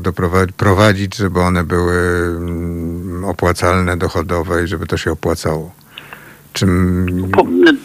prowadzić, 0.58 1.16
żeby 1.16 1.40
one 1.40 1.64
były 1.64 1.98
mm, 2.38 3.26
opłacalne, 3.26 3.98
dochodowe 3.98 4.64
i 4.64 4.68
żeby 4.68 4.88
to 4.88 4.98
się 4.98 5.12
opłacało? 5.12 5.76
Czym... 6.54 7.06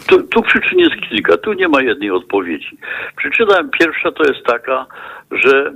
Tu, 0.07 0.23
tu 0.23 0.41
przyczyn 0.41 0.79
jest 0.79 0.95
kilka, 1.09 1.37
tu 1.37 1.53
nie 1.53 1.67
ma 1.67 1.81
jednej 1.81 2.11
odpowiedzi. 2.11 2.77
Przyczyna 3.17 3.63
pierwsza 3.79 4.11
to 4.11 4.23
jest 4.23 4.45
taka, 4.45 4.85
że 5.31 5.73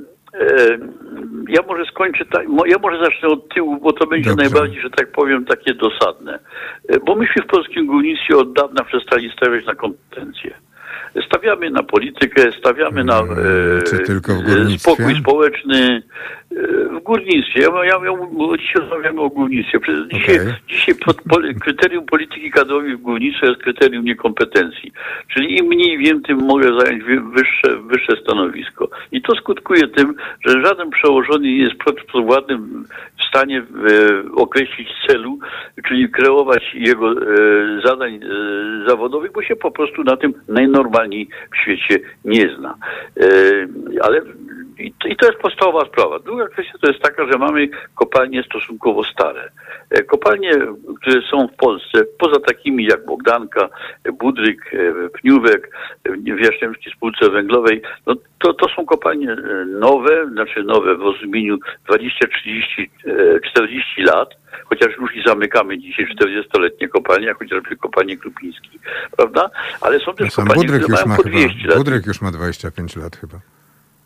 ja 1.49 1.61
może 1.67 1.85
skończę, 1.85 2.25
tak, 2.25 2.45
ja 2.65 2.77
może 2.81 2.99
zacznę 2.99 3.27
od 3.29 3.53
tyłu, 3.53 3.79
bo 3.81 3.93
to 3.93 4.07
będzie 4.07 4.29
Dobrze. 4.29 4.43
najbardziej, 4.43 4.81
że 4.81 4.89
tak 4.89 5.11
powiem, 5.11 5.45
takie 5.45 5.73
dosadne. 5.73 6.39
E, 6.89 6.99
bo 6.99 7.15
myśmy 7.15 7.41
w 7.41 7.47
polskim 7.47 7.87
górnictwie 7.87 8.37
od 8.37 8.53
dawna 8.53 8.83
przestali 8.83 9.31
stawiać 9.37 9.65
na 9.65 9.75
kompetencje. 9.75 10.53
Stawiamy 11.27 11.69
na 11.69 11.83
politykę, 11.83 12.51
stawiamy 12.51 13.03
na 13.03 13.19
Mm, 13.19 14.73
e, 14.73 14.77
spokój 14.77 15.15
społeczny, 15.19 15.77
e, 15.77 16.44
w 16.91 17.03
górnictwie. 17.03 17.61
Ja, 17.61 17.85
ja, 17.85 17.99
ja, 18.05 18.57
dzisiaj 18.57 18.81
rozmawiamy 18.81 19.21
o 19.21 19.29
górnictwie. 19.29 19.79
Dzisiaj, 20.13 20.35
Okej. 20.39 20.53
dzisiaj 20.67 20.95
pod, 20.95 21.17
kryterium 21.61 22.05
polityki 22.05 22.51
kadrowej 22.51 22.95
w 22.97 23.01
górnictwie 23.01 23.47
jest 23.47 23.61
kryterium 23.61 24.05
niekompetencji. 24.05 24.91
Czyli 25.33 25.57
im 25.57 25.65
mniej 25.65 25.97
wiem, 25.97 26.21
tym 26.21 26.37
mogę 26.37 26.79
zająć 26.79 27.03
wy- 27.03 27.21
wyższe, 27.21 27.77
wyższe 27.81 28.17
stanowisko. 28.23 28.89
I 29.11 29.21
to 29.21 29.35
skutkuje 29.35 29.87
tym, 29.87 30.15
że 30.45 30.61
żaden 30.61 30.89
przełożony 30.89 31.47
nie 31.47 31.57
jest 31.57 31.75
w 33.19 33.27
stanie 33.29 33.59
e, 33.59 33.63
określić 34.35 34.89
celu, 35.07 35.39
czyli 35.87 36.09
kreować 36.09 36.63
jego 36.73 37.11
e, 37.11 37.15
zadań 37.85 38.13
e, 38.15 38.19
zawodowych, 38.89 39.31
bo 39.31 39.43
się 39.43 39.55
po 39.55 39.71
prostu 39.71 40.03
na 40.03 40.17
tym 40.17 40.33
najnormalniej 40.47 41.27
w 41.53 41.57
świecie 41.57 41.99
nie 42.25 42.55
zna. 42.57 42.75
E, 43.19 43.27
ale 44.01 44.21
i 44.77 44.93
to, 44.93 45.07
I 45.07 45.15
to 45.15 45.25
jest 45.25 45.39
podstawowa 45.39 45.85
sprawa. 45.85 46.19
Druga 46.19 46.47
kwestia 46.47 46.73
to 46.81 46.87
jest 46.87 47.01
taka, 47.01 47.31
że 47.31 47.37
mamy 47.37 47.69
kopalnie 47.95 48.43
stosunkowo 48.43 49.03
stare. 49.03 49.51
E, 49.89 50.03
Kopalnie, 50.03 50.51
które 51.01 51.21
są 51.31 51.47
w 51.47 51.55
Polsce, 51.55 52.05
poza 52.19 52.39
takimi 52.39 52.85
jak 52.85 53.05
Bogdanka, 53.05 53.69
e, 54.03 54.11
Budryk, 54.11 54.73
e, 54.73 55.09
Pniówek, 55.09 55.69
w 56.05 56.39
Jastrzębskiej 56.39 56.93
Spółce 56.93 57.29
Węglowej, 57.29 57.81
no 58.07 58.15
to, 58.39 58.53
to 58.53 58.69
są 58.75 58.85
kopalnie 58.85 59.35
nowe, 59.67 60.27
znaczy 60.31 60.63
nowe 60.63 60.95
w 60.95 61.01
rozumieniu 61.01 61.57
20, 61.87 62.27
30, 62.27 62.91
e, 63.07 63.39
40 63.51 64.01
lat, 64.01 64.29
chociaż 64.65 64.97
już 64.97 65.15
i 65.15 65.23
zamykamy 65.25 65.77
dzisiaj 65.77 66.07
40-letnie 66.15 66.87
kopalnie, 66.87 67.33
chociażby 67.33 67.75
kopalnie 67.75 68.17
Krupiński, 68.17 68.79
prawda? 69.17 69.49
Ale 69.81 69.99
są 69.99 70.13
też 70.13 70.33
Sam 70.33 70.47
kopalnie, 70.47 70.67
Budryk 70.67 70.83
które 70.83 70.95
mają 70.95 71.07
ma 71.07 71.15
po 71.15 71.23
chyba, 71.23 71.37
200 71.37 71.67
lat. 71.67 71.77
Budryk 71.77 72.05
już 72.05 72.21
ma 72.21 72.31
25 72.31 72.95
lat 72.95 73.15
chyba. 73.15 73.54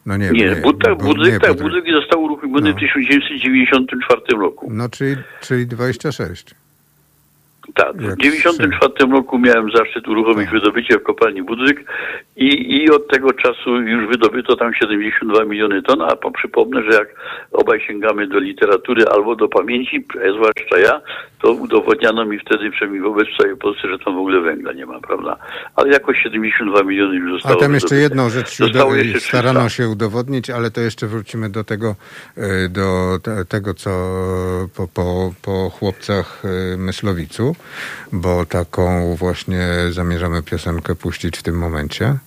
No 0.06 0.18
nie, 0.18 0.30
Nie, 0.32 0.56
bud, 0.56 0.84
tak, 0.84 0.98
bu- 0.98 1.04
budryk, 1.06 1.34
nie, 1.34 1.40
tak, 1.40 1.58
budryk 1.62 1.86
został 2.02 2.24
uruchomiony 2.24 2.70
No. 2.70 2.76
w 2.76 2.80
1994 2.80 4.22
roku. 4.42 4.68
No 4.74 4.90
czyli, 4.90 5.16
czyli 5.42 5.68
26. 5.68 6.56
Tak, 7.80 7.96
w 7.96 8.18
1994 8.18 9.12
roku 9.12 9.40
miałem 9.40 9.72
zaszczyt 9.72 10.08
uruchomić 10.08 10.50
wydobycie 10.50 11.00
w 11.00 11.04
kopalni 11.04 11.44
Budzyk 11.44 11.84
i, 12.36 12.76
i 12.76 12.90
od 12.92 13.08
tego 13.08 13.34
czasu 13.34 13.82
już 13.82 14.08
wydobyto 14.08 14.56
tam 14.56 14.74
72 14.74 15.46
miliony 15.46 15.82
ton, 15.82 16.02
a 16.02 16.16
po, 16.16 16.32
przypomnę, 16.32 16.84
że 16.84 16.98
jak 16.98 17.08
obaj 17.52 17.82
sięgamy 17.88 18.28
do 18.28 18.40
literatury 18.40 19.06
albo 19.06 19.36
do 19.36 19.48
pamięci, 19.48 20.06
zwłaszcza 20.36 20.80
ja, 20.80 21.02
to 21.42 21.52
udowodniano 21.52 22.26
mi 22.26 22.40
wtedy, 22.40 22.72
przynajmniej 22.72 23.02
wobec 23.02 23.28
całej 23.38 23.58
Polsce, 23.58 23.88
że 23.90 24.00
tam 24.00 24.16
w 24.16 24.18
ogóle 24.18 24.42
węgla 24.42 24.74
nie 24.74 24.86
ma, 24.86 25.00
prawda? 25.00 25.38
Ale 25.76 25.90
jakoś 25.90 26.18
72 26.24 26.84
miliony 26.84 27.16
już 27.16 27.32
zostało. 27.32 27.56
A 27.56 27.60
tam 27.60 27.74
jeszcze 27.74 27.96
wydobyte. 27.96 28.04
jedną 28.04 28.30
rzecz 28.30 28.50
się 28.50 28.66
uda- 28.66 28.96
jeszcze 28.98 29.20
starano 29.20 29.60
300. 29.60 29.70
się 29.70 29.90
udowodnić, 29.90 30.50
ale 30.50 30.72
to 30.72 30.82
jeszcze 30.82 31.08
wrócimy 31.08 31.50
do 31.50 31.64
tego, 31.64 31.96
e, 32.38 32.70
do 32.70 33.18
te, 33.24 33.46
tego, 33.46 33.74
co 33.74 33.90
po, 34.76 34.88
po, 34.88 35.34
po 35.42 35.70
chłopcach 35.70 36.44
e, 36.46 36.78
Myslowicu, 36.78 37.56
bo 38.12 38.46
taką 38.46 39.16
właśnie 39.16 39.68
zamierzamy 39.92 40.44
piosenkę 40.44 40.96
puścić 40.96 41.38
w 41.38 41.44
tym 41.44 41.58
momencie. 41.58 42.18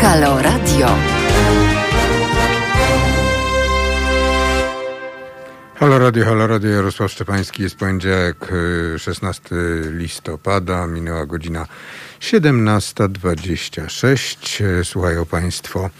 Halo 0.00 0.42
Radio. 0.42 0.88
Halo 5.80 5.98
Radio, 5.98 6.24
Halo 6.24 6.46
Radio, 6.46 6.70
Jarosław 6.70 7.10
Szczepański, 7.12 7.62
jest 7.62 7.76
poniedziałek, 7.76 8.52
y, 8.94 8.98
16 8.98 9.56
listopada, 9.90 10.86
minęła 10.86 11.26
godzina 11.26 11.66
17.26. 12.20 14.64
Y, 14.80 14.84
Słuchają 14.84 15.26
Państwo 15.26 15.90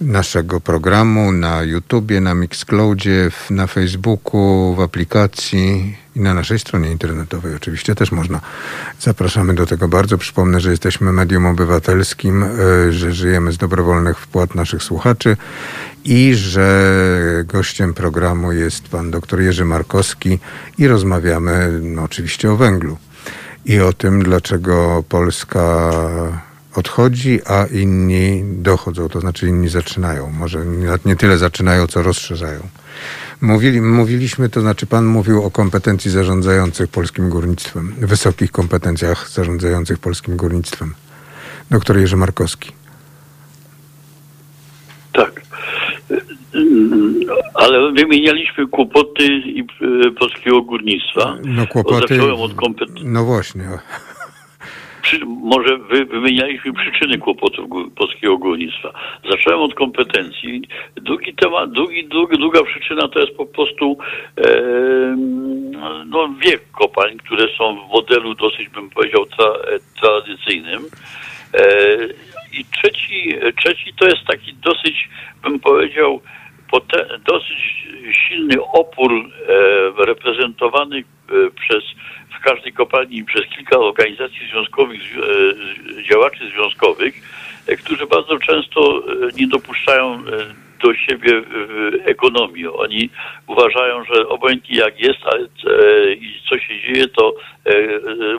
naszego 0.00 0.60
programu 0.60 1.32
na 1.32 1.62
YouTubie, 1.62 2.20
na 2.20 2.34
Mixcloudzie, 2.34 3.30
na 3.50 3.66
Facebooku, 3.66 4.74
w 4.74 4.80
aplikacji 4.80 5.96
i 6.16 6.20
na 6.20 6.34
naszej 6.34 6.58
stronie 6.58 6.90
internetowej 6.90 7.54
oczywiście 7.54 7.94
też 7.94 8.12
można. 8.12 8.40
Zapraszamy 9.00 9.54
do 9.54 9.66
tego 9.66 9.88
bardzo. 9.88 10.18
Przypomnę, 10.18 10.60
że 10.60 10.70
jesteśmy 10.70 11.12
medium 11.12 11.46
obywatelskim, 11.46 12.42
y, 12.42 12.92
że 12.92 13.12
żyjemy 13.12 13.52
z 13.52 13.56
dobrowolnych 13.56 14.18
wpłat 14.18 14.54
naszych 14.54 14.82
słuchaczy 14.82 15.36
i 16.04 16.34
że 16.34 16.94
gościem 17.44 17.94
programu 17.94 18.52
jest 18.52 18.88
pan 18.88 19.10
dr 19.10 19.40
Jerzy 19.40 19.64
Markowski 19.64 20.38
i 20.78 20.86
rozmawiamy 20.86 21.78
no, 21.82 22.02
oczywiście 22.02 22.50
o 22.50 22.56
węglu 22.56 22.98
i 23.64 23.80
o 23.80 23.92
tym, 23.92 24.22
dlaczego 24.22 25.04
Polska 25.08 25.90
odchodzi, 26.74 27.40
a 27.46 27.66
inni 27.66 28.44
dochodzą, 28.44 29.08
to 29.08 29.20
znaczy 29.20 29.48
inni 29.48 29.68
zaczynają. 29.68 30.30
Może 30.30 30.66
nie, 31.04 31.16
tyle 31.16 31.38
zaczynają, 31.38 31.86
co 31.86 32.02
rozszerzają. 32.02 32.60
Mówili, 33.40 33.80
mówiliśmy, 33.80 34.48
to 34.48 34.60
znaczy 34.60 34.86
pan 34.86 35.04
mówił 35.04 35.42
o 35.42 35.50
kompetencji 35.50 36.10
zarządzających 36.10 36.90
polskim 36.90 37.30
górnictwem, 37.30 37.94
wysokich 37.98 38.52
kompetencjach 38.52 39.30
zarządzających 39.30 39.98
polskim 39.98 40.36
górnictwem. 40.36 40.94
Doktor 41.70 41.98
Jerzy 41.98 42.16
Markowski. 42.16 42.72
Tak. 45.12 45.40
Ale 47.54 47.92
wymienialiśmy 47.92 48.66
kłopoty 48.66 49.24
i 49.26 49.60
e, 49.60 50.10
polskiego 50.10 50.62
górnictwa. 50.62 51.36
No 51.44 51.66
kłopoty... 51.66 52.22
Od 52.32 52.54
No 53.04 53.24
właśnie. 53.24 53.64
przy, 55.04 55.20
może 55.26 55.78
wy, 55.78 56.04
wymienialiśmy 56.04 56.72
przyczyny 56.72 57.18
kłopotów 57.18 57.68
polskiego 57.96 58.38
górnictwa. 58.38 58.92
Zacząłem 59.30 59.60
od 59.60 59.74
kompetencji. 59.74 60.62
Drugi 60.94 61.34
temat, 61.34 61.72
drugi, 61.72 62.08
drugi, 62.08 62.38
druga 62.38 62.62
przyczyna 62.62 63.08
to 63.08 63.20
jest 63.20 63.36
po 63.36 63.46
prostu 63.46 63.98
e, 64.38 65.16
no, 66.06 66.28
wiek 66.44 66.70
kopalń, 66.70 67.16
które 67.16 67.46
są 67.58 67.76
w 67.76 67.92
modelu 67.92 68.34
dosyć, 68.34 68.68
bym 68.68 68.90
powiedział, 68.90 69.26
tra, 69.26 69.52
tradycyjnym. 70.00 70.82
E, 71.54 71.66
I 72.52 72.64
trzeci, 72.64 73.34
trzeci 73.60 73.94
to 73.98 74.04
jest 74.04 74.24
taki 74.26 74.54
dosyć, 74.54 75.08
bym 75.42 75.60
powiedział, 75.60 76.20
pote, 76.74 77.06
dosyć 77.26 77.86
silny 78.12 78.54
opór 78.72 79.12
e, 79.12 80.04
reprezentowany 80.04 80.98
e, 80.98 81.02
przez 81.50 81.84
w 82.38 82.44
każdej 82.44 82.72
kopalni 82.72 83.24
przez 83.24 83.42
kilka 83.56 83.78
organizacji 83.78 84.48
związkowych, 84.52 85.00
zwi- 85.00 85.22
e, 85.98 86.02
działaczy 86.02 86.50
związkowych, 86.54 87.14
którzy 87.84 88.06
bardzo 88.06 88.38
często 88.38 89.02
nie 89.36 89.46
dopuszczają 89.46 90.22
do 90.82 90.94
siebie 90.94 91.32
e, 91.32 92.04
ekonomii. 92.04 92.66
Oni 92.66 93.10
uważają, 93.46 94.04
że 94.04 94.28
obojętnie 94.28 94.76
jak 94.78 95.00
jest, 95.00 95.20
i 96.20 96.34
co 96.48 96.58
się 96.58 96.80
dzieje, 96.80 97.08
to 97.08 97.34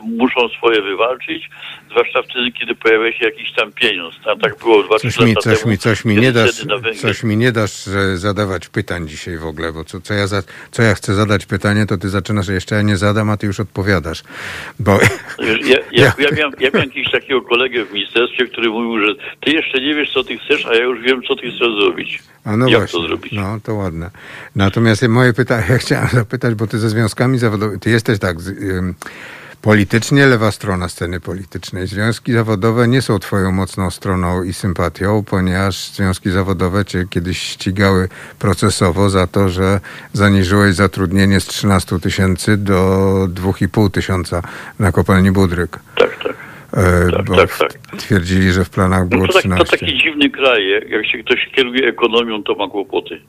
muszą 0.02 0.48
swoje 0.48 0.82
wywalczyć, 0.82 1.50
zwłaszcza 1.90 2.22
wtedy, 2.22 2.52
kiedy 2.52 2.74
pojawia 2.74 3.12
się 3.12 3.24
jakiś 3.24 3.52
tam 3.52 3.72
pieniądz. 3.72 4.14
A 4.24 4.36
tak 4.36 4.58
było 4.58 4.82
dwa 4.82 4.98
Coś 4.98 5.20
mi, 5.20 5.34
coś 5.34 5.58
temu, 5.58 5.70
mi, 5.70 5.78
coś 5.78 6.04
mi 6.04 6.16
nie 6.16 6.32
dasz, 6.32 6.66
coś 7.00 7.22
mi 7.22 7.36
nie 7.36 7.52
dasz 7.52 7.72
zadawać 8.14 8.68
pytań 8.68 9.08
dzisiaj 9.08 9.38
w 9.38 9.46
ogóle, 9.46 9.72
bo 9.72 9.84
co, 9.84 10.00
co, 10.00 10.14
ja 10.14 10.26
za, 10.26 10.42
co 10.70 10.82
ja 10.82 10.94
chcę 10.94 11.14
zadać 11.14 11.46
pytanie, 11.46 11.86
to 11.86 11.98
ty 11.98 12.08
zaczynasz, 12.08 12.48
jeszcze 12.48 12.74
ja 12.74 12.82
nie 12.82 12.96
zadam, 12.96 13.30
a 13.30 13.36
ty 13.36 13.46
już 13.46 13.60
odpowiadasz. 13.60 14.22
Bo 14.80 14.98
Wiesz, 15.38 15.60
Ja, 15.72 15.78
ja, 15.92 16.12
ja, 16.18 16.30
miałem, 16.36 16.52
ja 16.60 16.70
miałem 16.74 16.88
jakiegoś 16.88 17.12
takiego 17.12 17.42
kolegę 17.42 17.84
w 17.84 17.92
ministerstwie, 17.92 18.46
który 18.46 18.70
mówił, 18.70 19.06
że 19.06 19.14
ty 19.40 19.50
jeszcze 19.50 19.80
nie 19.80 19.94
wiesz, 19.94 20.12
co 20.12 20.24
ty 20.24 20.38
chcesz, 20.38 20.66
a 20.66 20.74
ja 20.74 20.84
już 20.84 21.02
wiem, 21.02 21.22
co 21.28 21.36
ty 21.36 21.42
chcesz 21.50 21.72
zrobić. 21.80 22.22
A 22.44 22.56
no 22.56 22.68
Jak 22.68 22.78
właśnie. 22.78 23.00
to 23.00 23.06
zrobić? 23.06 23.32
No 23.32 23.60
to 23.64 23.74
ładne. 23.74 24.10
Natomiast 24.56 25.08
moje 25.08 25.32
pytanie, 25.32 25.64
ja 25.70 25.78
chciałem 25.78 26.08
zapytać, 26.08 26.54
bo 26.54 26.66
ty 26.66 26.78
ze 26.78 26.88
związkami 26.88 27.38
zawodowymi, 27.38 27.80
ty 27.80 27.90
jesteś 27.90 28.18
tak 28.18 28.40
z, 28.40 28.48
ym, 28.48 28.94
politycznie 29.66 30.26
lewa 30.26 30.50
strona 30.50 30.88
sceny 30.88 31.20
politycznej. 31.20 31.86
Związki 31.86 32.32
zawodowe 32.32 32.88
nie 32.88 33.02
są 33.02 33.18
twoją 33.18 33.52
mocną 33.52 33.90
stroną 33.90 34.42
i 34.42 34.52
sympatią, 34.52 35.24
ponieważ 35.30 35.88
związki 35.88 36.30
zawodowe 36.30 36.84
cię 36.84 37.04
kiedyś 37.10 37.38
ścigały 37.38 38.08
procesowo 38.38 39.10
za 39.10 39.26
to, 39.26 39.48
że 39.48 39.80
zaniżyłeś 40.12 40.74
zatrudnienie 40.74 41.40
z 41.40 41.46
13 41.46 41.98
tysięcy 42.00 42.56
do 42.56 42.80
2,5 43.34 43.90
tysiąca 43.90 44.42
na 44.78 44.92
kopalni 44.92 45.32
Budryk. 45.32 45.78
Tak, 45.96 46.22
tak. 46.22 46.36
E, 46.72 47.10
Tak, 47.12 47.24
bo 47.24 47.36
tak, 47.36 47.58
tak. 47.58 47.72
twierdzili, 47.98 48.52
że 48.52 48.64
w 48.64 48.70
planach 48.70 49.08
było 49.08 49.22
No 49.22 49.26
to, 49.26 49.32
tak, 49.32 49.42
to 49.42 49.48
13. 49.48 49.78
taki 49.78 49.98
dziwny 49.98 50.30
kraj. 50.30 50.68
Jak 50.68 50.90
jak 50.90 51.06
się 51.06 51.18
ktoś 51.18 51.48
kieruje 51.54 51.88
ekonomią, 51.88 52.42
to 52.42 52.54
ma 52.54 52.68
kłopoty. 52.68 53.20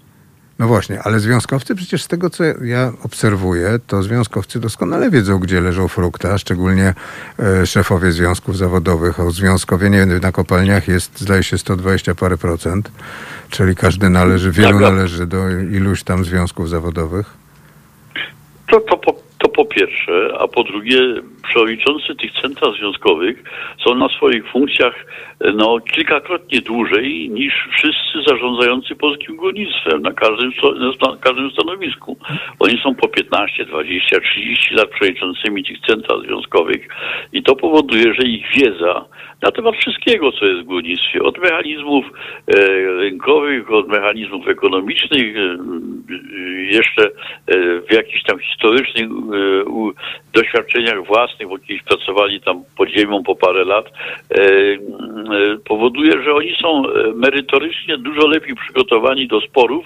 No 0.60 0.68
właśnie, 0.68 1.00
ale 1.04 1.20
związkowcy 1.20 1.76
przecież 1.76 2.04
z 2.04 2.08
tego, 2.08 2.30
co 2.30 2.44
ja 2.64 2.92
obserwuję, 3.04 3.70
to 3.88 4.04
związkowcy 4.04 4.60
doskonale 4.60 5.10
wiedzą, 5.10 5.40
gdzie 5.40 5.62
leżą 5.62 5.88
frukta, 5.88 6.38
szczególnie 6.38 6.94
e, 7.40 7.66
szefowie 7.66 8.12
związków 8.12 8.58
zawodowych. 8.58 9.20
A 9.20 9.24
uzwiązkowienie 9.24 10.06
na 10.06 10.32
kopalniach 10.32 10.88
jest, 10.88 11.20
zdaje 11.20 11.44
się, 11.44 11.58
120 11.58 12.16
parę 12.16 12.38
procent, 12.38 12.92
czyli 13.50 13.76
każdy 13.76 14.10
należy, 14.10 14.52
wielu 14.52 14.80
należy 14.80 15.28
do 15.28 15.50
iluś 15.50 16.04
tam 16.04 16.26
związków 16.26 16.70
zawodowych. 16.70 17.34
To, 18.72 18.80
to, 18.80 18.98
po, 18.98 19.16
to 19.38 19.50
po 19.50 19.66
pierwsze, 19.66 20.30
a 20.40 20.48
po 20.48 20.64
drugie, 20.64 21.00
przewodniczący 21.50 22.16
tych 22.16 22.32
central 22.42 22.74
związkowych 22.80 23.44
są 23.84 23.96
na 23.96 24.10
swoich 24.10 24.52
funkcjach 24.52 24.94
no, 25.42 25.80
kilkakrotnie 25.80 26.62
dłużej 26.62 27.30
niż 27.30 27.54
wszyscy 27.72 28.22
zarządzający 28.28 28.96
polskim 28.96 29.36
górnictwem 29.36 30.02
na 30.02 30.14
każdym, 30.14 30.52
na 31.02 31.18
każdym 31.22 31.52
stanowisku. 31.52 32.18
Oni 32.60 32.80
są 32.84 32.96
po 32.96 33.08
15, 33.08 33.66
20, 33.66 34.20
30 34.20 34.76
lat 34.76 34.90
przewodniczącymi 34.90 35.64
tych 35.64 35.80
central 35.80 36.22
związkowych 36.22 36.88
i 37.34 37.44
to 37.44 37.56
powoduje, 37.56 38.14
że 38.14 38.28
ich 38.28 38.46
wiedza 38.56 39.06
na 39.42 39.52
temat 39.52 39.76
wszystkiego, 39.76 40.32
co 40.32 40.46
jest 40.46 40.62
w 40.62 40.66
górnictwie, 40.66 41.24
od 41.24 41.38
mechanizmów 41.38 42.06
e, 42.06 42.60
rynkowych, 42.80 43.72
od 43.72 43.88
mechanizmów 43.88 44.48
ekonomicznych, 44.48 45.38
e, 45.38 45.40
e, 45.40 45.58
jeszcze 46.72 47.04
e, 47.04 47.12
w 47.82 47.94
jakichś 47.94 48.24
tam 48.24 48.40
historycznych 48.40 49.10
e, 49.10 49.66
u, 49.66 49.94
doświadczeniach 50.34 51.06
własnych, 51.06 51.48
bo 51.50 51.58
kiedyś 51.58 51.84
pracowali 51.84 52.42
tam 52.42 52.64
pod 52.78 52.90
ziemią 52.90 53.24
po 53.24 53.36
parę 53.36 53.66
lat, 53.66 53.86
e, 54.32 54.42
powoduje, 55.66 56.24
że 56.24 56.34
oni 56.34 56.56
są 56.62 56.84
e, 56.90 57.14
merytorycznie 57.16 57.98
dużo 57.98 58.28
lepiej 58.28 58.56
przygotowani 58.56 59.28
do 59.28 59.42
sporów, 59.42 59.86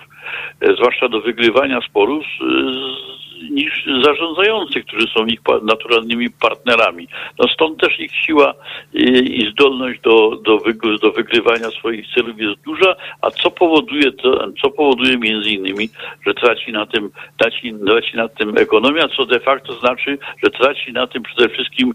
e, 0.61 0.75
zwłaszcza 0.75 1.09
do 1.09 1.21
wygrywania 1.21 1.81
sporów 1.81 2.25
z, 2.25 3.20
niż 3.49 3.85
zarządzający, 4.03 4.81
którzy 4.81 5.07
są 5.07 5.25
ich 5.25 5.39
naturalnymi 5.63 6.29
partnerami. 6.29 7.07
No 7.39 7.47
stąd 7.53 7.79
też 7.79 7.99
ich 7.99 8.15
siła 8.15 8.53
i, 8.93 9.51
zdolność 9.51 9.99
do, 10.01 10.35
do, 10.35 10.59
do 11.01 11.11
wygrywania 11.11 11.69
swoich 11.69 12.05
celów 12.15 12.39
jest 12.39 12.61
duża, 12.61 12.95
a 13.21 13.31
co 13.31 13.51
powoduje 13.51 14.11
to, 14.11 14.47
co 14.61 14.69
powoduje 14.69 15.17
między 15.17 15.49
innymi, 15.49 15.89
że 16.27 16.33
traci 16.33 16.71
na 16.71 16.85
tym, 16.85 17.09
traci, 17.37 17.73
traci 17.85 18.17
na 18.17 18.27
tym 18.27 18.57
ekonomia, 18.57 19.07
co 19.17 19.25
de 19.25 19.39
facto 19.39 19.73
znaczy, 19.73 20.17
że 20.43 20.51
traci 20.51 20.93
na 20.93 21.07
tym 21.07 21.23
przede 21.23 21.49
wszystkim 21.49 21.93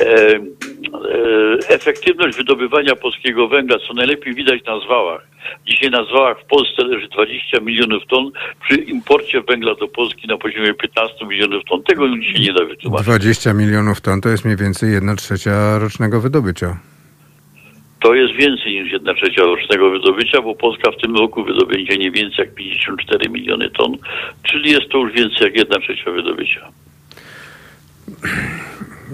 e, 0.00 0.04
e, 0.04 0.40
efektywność 1.68 2.36
wydobywania 2.36 2.96
polskiego 2.96 3.48
węgla, 3.48 3.78
co 3.78 3.94
najlepiej 3.94 4.34
widać 4.34 4.64
na 4.64 4.80
zwałach. 4.80 5.31
Dzisiaj 5.66 5.90
na 5.90 6.04
zwałach 6.04 6.40
w 6.40 6.44
Polsce 6.44 6.84
leży 6.84 7.08
20 7.08 7.60
milionów 7.60 8.02
ton, 8.06 8.30
przy 8.64 8.74
imporcie 8.74 9.42
węgla 9.42 9.74
do 9.74 9.88
Polski 9.88 10.28
na 10.28 10.38
poziomie 10.38 10.74
15 10.74 11.26
milionów 11.26 11.64
ton. 11.64 11.82
Tego 11.82 12.06
już 12.06 12.26
się 12.26 12.38
nie 12.38 12.52
da 12.52 12.64
wytłumaczyć. 12.64 13.06
20 13.06 13.54
milionów 13.54 14.00
ton 14.00 14.20
to 14.20 14.28
jest 14.28 14.44
mniej 14.44 14.56
więcej 14.56 14.92
1 14.92 15.16
trzecia 15.16 15.78
rocznego 15.78 16.20
wydobycia. 16.20 16.78
To 18.00 18.14
jest 18.14 18.34
więcej 18.34 18.82
niż 18.82 18.92
1 18.92 19.16
trzecia 19.16 19.42
rocznego 19.42 19.90
wydobycia, 19.90 20.42
bo 20.42 20.54
Polska 20.54 20.90
w 20.90 21.02
tym 21.02 21.16
roku 21.16 21.44
wydobędzie 21.44 21.96
nie 21.96 22.10
więcej 22.10 22.38
jak 22.38 22.54
54 22.54 23.30
miliony 23.30 23.70
ton, 23.70 23.96
czyli 24.42 24.70
jest 24.70 24.88
to 24.88 24.98
już 24.98 25.12
więcej 25.12 25.38
jak 25.42 25.56
1 25.56 25.82
trzecia 25.82 26.10
wydobycia. 26.10 26.68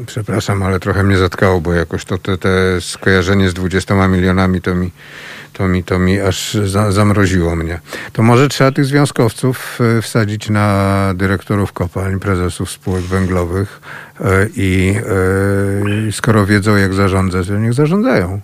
Przepraszam, 0.07 0.63
ale 0.63 0.81
trochę 0.81 1.03
mnie 1.03 1.17
zatkało, 1.17 1.61
bo 1.61 1.73
jakoś 1.73 2.05
to 2.05 2.19
te, 2.19 2.39
te 2.39 2.81
skojarzenie 2.81 3.49
z 3.49 3.55
20 3.55 4.09
milionami 4.09 4.61
to 4.61 4.75
mi, 4.75 4.91
to 5.59 5.69
mi, 5.69 5.85
to 5.85 5.99
mi 5.99 6.21
aż 6.21 6.55
za, 6.55 6.93
zamroziło 6.93 7.57
mnie. 7.57 7.81
To 8.13 8.23
może 8.23 8.49
trzeba 8.49 8.73
tych 8.73 8.85
związkowców 8.85 9.79
e, 9.99 10.03
wsadzić 10.03 10.51
na 10.51 11.13
dyrektorów 11.15 11.73
kopalń, 11.73 12.19
prezesów 12.19 12.71
spółek 12.71 13.03
węglowych 13.03 13.81
e, 14.21 14.47
i 14.57 14.95
e, 16.09 16.13
skoro 16.13 16.47
wiedzą 16.47 16.77
jak 16.77 16.95
zarządzać, 16.95 17.47
to 17.49 17.59
niech 17.59 17.75
zarządzają. 17.75 18.41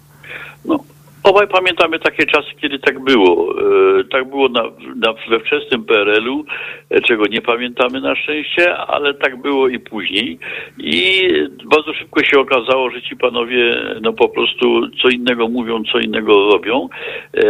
No, 0.64 0.78
obaj 1.24 1.48
pamiętamy 1.48 1.98
takie 1.98 2.26
czasy, 2.26 2.48
kiedy 2.60 2.78
tak 2.78 3.04
było. 3.04 3.54
E, 4.00 4.04
tak 4.04 4.30
było 4.30 4.48
na, 4.48 4.62
na, 4.96 5.14
we 5.28 5.40
wczesnym 5.40 5.84
PRL-u, 5.84 6.44
e, 6.90 7.00
czego 7.00 7.26
nie 7.26 7.40
pamiętamy 7.40 8.00
na 8.00 8.16
szczęście, 8.16 8.76
ale 8.76 9.14
tak 9.14 9.42
było 9.42 9.68
i 9.68 9.78
później. 9.78 10.38
I 10.78 11.28
bardzo 11.64 11.94
szybko 11.94 12.24
się 12.24 12.40
okazało, 12.40 12.90
że 12.90 13.02
ci 13.02 13.16
panowie 13.16 13.76
no 14.02 14.12
po 14.12 14.28
prostu 14.28 14.88
co 15.02 15.08
innego 15.08 15.48
mówią, 15.48 15.82
co 15.92 15.98
innego 15.98 16.50
robią. 16.52 16.88
E, 17.36 17.42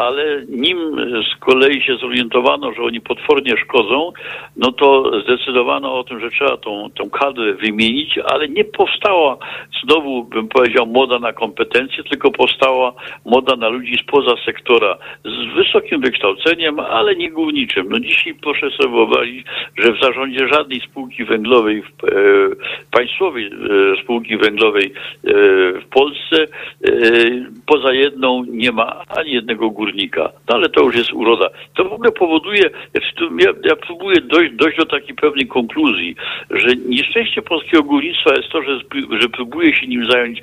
ale 0.00 0.42
nim 0.48 0.78
z 1.32 1.40
kolei 1.40 1.82
się 1.82 1.96
zorientowano, 1.96 2.72
że 2.72 2.82
oni 2.82 3.00
potwornie 3.00 3.56
szkodzą, 3.56 4.12
no 4.56 4.72
to 4.72 5.12
zdecydowano 5.22 5.98
o 5.98 6.04
tym, 6.04 6.20
że 6.20 6.30
trzeba 6.30 6.56
tą, 6.56 6.90
tą 6.94 7.10
kadrę 7.10 7.54
wymienić, 7.54 8.18
ale 8.24 8.48
nie 8.48 8.64
powstała 8.64 9.36
znowu, 9.84 10.24
bym 10.24 10.48
powiedział, 10.48 10.86
moda 10.86 11.18
na 11.18 11.32
kompetencje, 11.32 12.04
tylko 12.04 12.30
powstała 12.30 12.87
moda 13.24 13.56
na 13.56 13.68
ludzi 13.68 13.98
spoza 14.02 14.34
sektora 14.44 14.98
z 15.24 15.54
wysokim 15.54 16.00
wykształceniem, 16.00 16.80
ale 16.80 17.16
nie 17.16 17.30
górniczym. 17.30 17.86
No 17.90 18.00
dzisiaj 18.00 18.34
proszę 18.34 18.70
sobie 18.70 18.90
wyobrazić, 18.90 19.46
że 19.76 19.92
w 19.92 20.00
zarządzie 20.02 20.48
żadnej 20.48 20.80
spółki 20.80 21.24
węglowej, 21.24 21.78
e, 21.78 21.82
państwowej 22.90 23.46
e, 23.46 24.02
spółki 24.02 24.36
węglowej 24.36 24.86
e, 24.86 25.32
w 25.80 25.86
Polsce 25.90 26.36
e, 26.42 26.90
poza 27.66 27.92
jedną 27.92 28.44
nie 28.44 28.72
ma 28.72 29.02
ani 29.08 29.32
jednego 29.32 29.70
górnika. 29.70 30.32
No 30.48 30.54
ale 30.54 30.68
to 30.68 30.82
już 30.84 30.96
jest 30.96 31.12
uroda. 31.12 31.48
To 31.74 31.84
w 31.84 31.92
ogóle 31.92 32.12
powoduje, 32.12 32.70
ja, 33.38 33.50
ja 33.64 33.76
próbuję 33.76 34.20
dojść, 34.20 34.54
dojść 34.54 34.78
do 34.78 34.86
takiej 34.86 35.14
pewnej 35.14 35.46
konkluzji, 35.46 36.16
że 36.50 36.68
nieszczęście 36.86 37.42
polskiego 37.42 37.82
górnictwa 37.82 38.34
jest 38.36 38.48
to, 38.48 38.62
że, 38.62 38.80
że 39.20 39.28
próbuje 39.28 39.74
się 39.76 39.86
nim 39.86 40.10
zająć, 40.10 40.42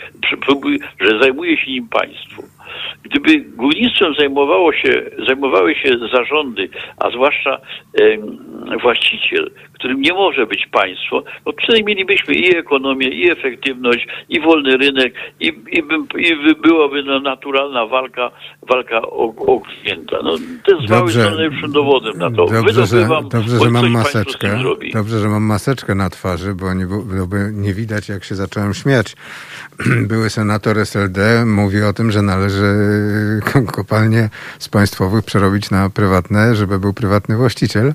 że 1.00 1.20
zajmuje 1.20 1.58
się 1.58 1.72
nim 1.72 1.88
państwo. 1.88 2.35
helpful. 2.36 2.55
Gdyby 3.04 3.40
górnictwem 3.40 4.14
zajmowało 4.20 4.74
się, 4.74 5.04
zajmowały 5.28 5.76
się 5.76 5.92
zarządy, 6.14 6.70
a 6.98 7.10
zwłaszcza 7.10 7.58
e, 8.02 8.78
właściciel, 8.82 9.52
którym 9.74 10.02
nie 10.02 10.14
może 10.14 10.46
być 10.46 10.68
państwo, 10.72 11.24
no 11.46 11.52
wtedy 11.64 11.84
mielibyśmy 11.84 12.34
i 12.34 12.58
ekonomię, 12.58 13.08
i 13.08 13.32
efektywność, 13.32 14.08
i 14.30 14.40
wolny 14.40 14.78
rynek, 14.78 15.14
i, 15.40 15.48
i, 15.48 15.84
i 16.18 16.56
byłaby 16.64 17.04
no, 17.04 17.20
naturalna 17.20 17.86
walka, 17.86 18.32
walka 18.70 19.02
o, 19.02 19.34
o 19.38 19.60
klienta. 19.60 20.18
No, 20.24 20.38
te 20.66 20.88
zwały 20.88 21.12
są 21.12 21.20
najlepszym 21.20 21.72
dowodem 21.72 22.18
na 22.18 22.32
to. 22.32 22.46
Dobrze, 22.46 22.86
że, 22.86 23.08
dobrze, 23.32 23.60
że 23.60 23.70
mam 23.70 23.92
maseczkę. 23.92 24.60
Dobrze, 24.94 25.20
że 25.20 25.28
mam 25.28 25.44
maseczkę 25.44 25.96
na 25.96 26.10
twarzy, 26.10 26.54
bo 26.54 26.74
nie, 26.74 26.86
bo 26.86 27.38
nie 27.52 27.74
widać, 27.74 28.10
jak 28.10 28.24
się 28.24 28.36
zacząłem 28.36 28.74
śmiać. 28.74 29.16
Były 30.12 30.30
senator 30.30 30.80
SLD 30.80 31.46
mówi 31.46 31.84
o 31.84 31.94
tym, 31.94 32.12
że 32.12 32.22
należy 32.22 32.55
kopalnie 33.78 34.30
z 34.60 34.70
państwowych 34.70 35.26
przerobić 35.26 35.72
na 35.72 35.90
prywatne, 35.90 36.56
żeby 36.56 36.80
był 36.80 36.94
prywatny 36.94 37.38
właściciel. 37.38 37.94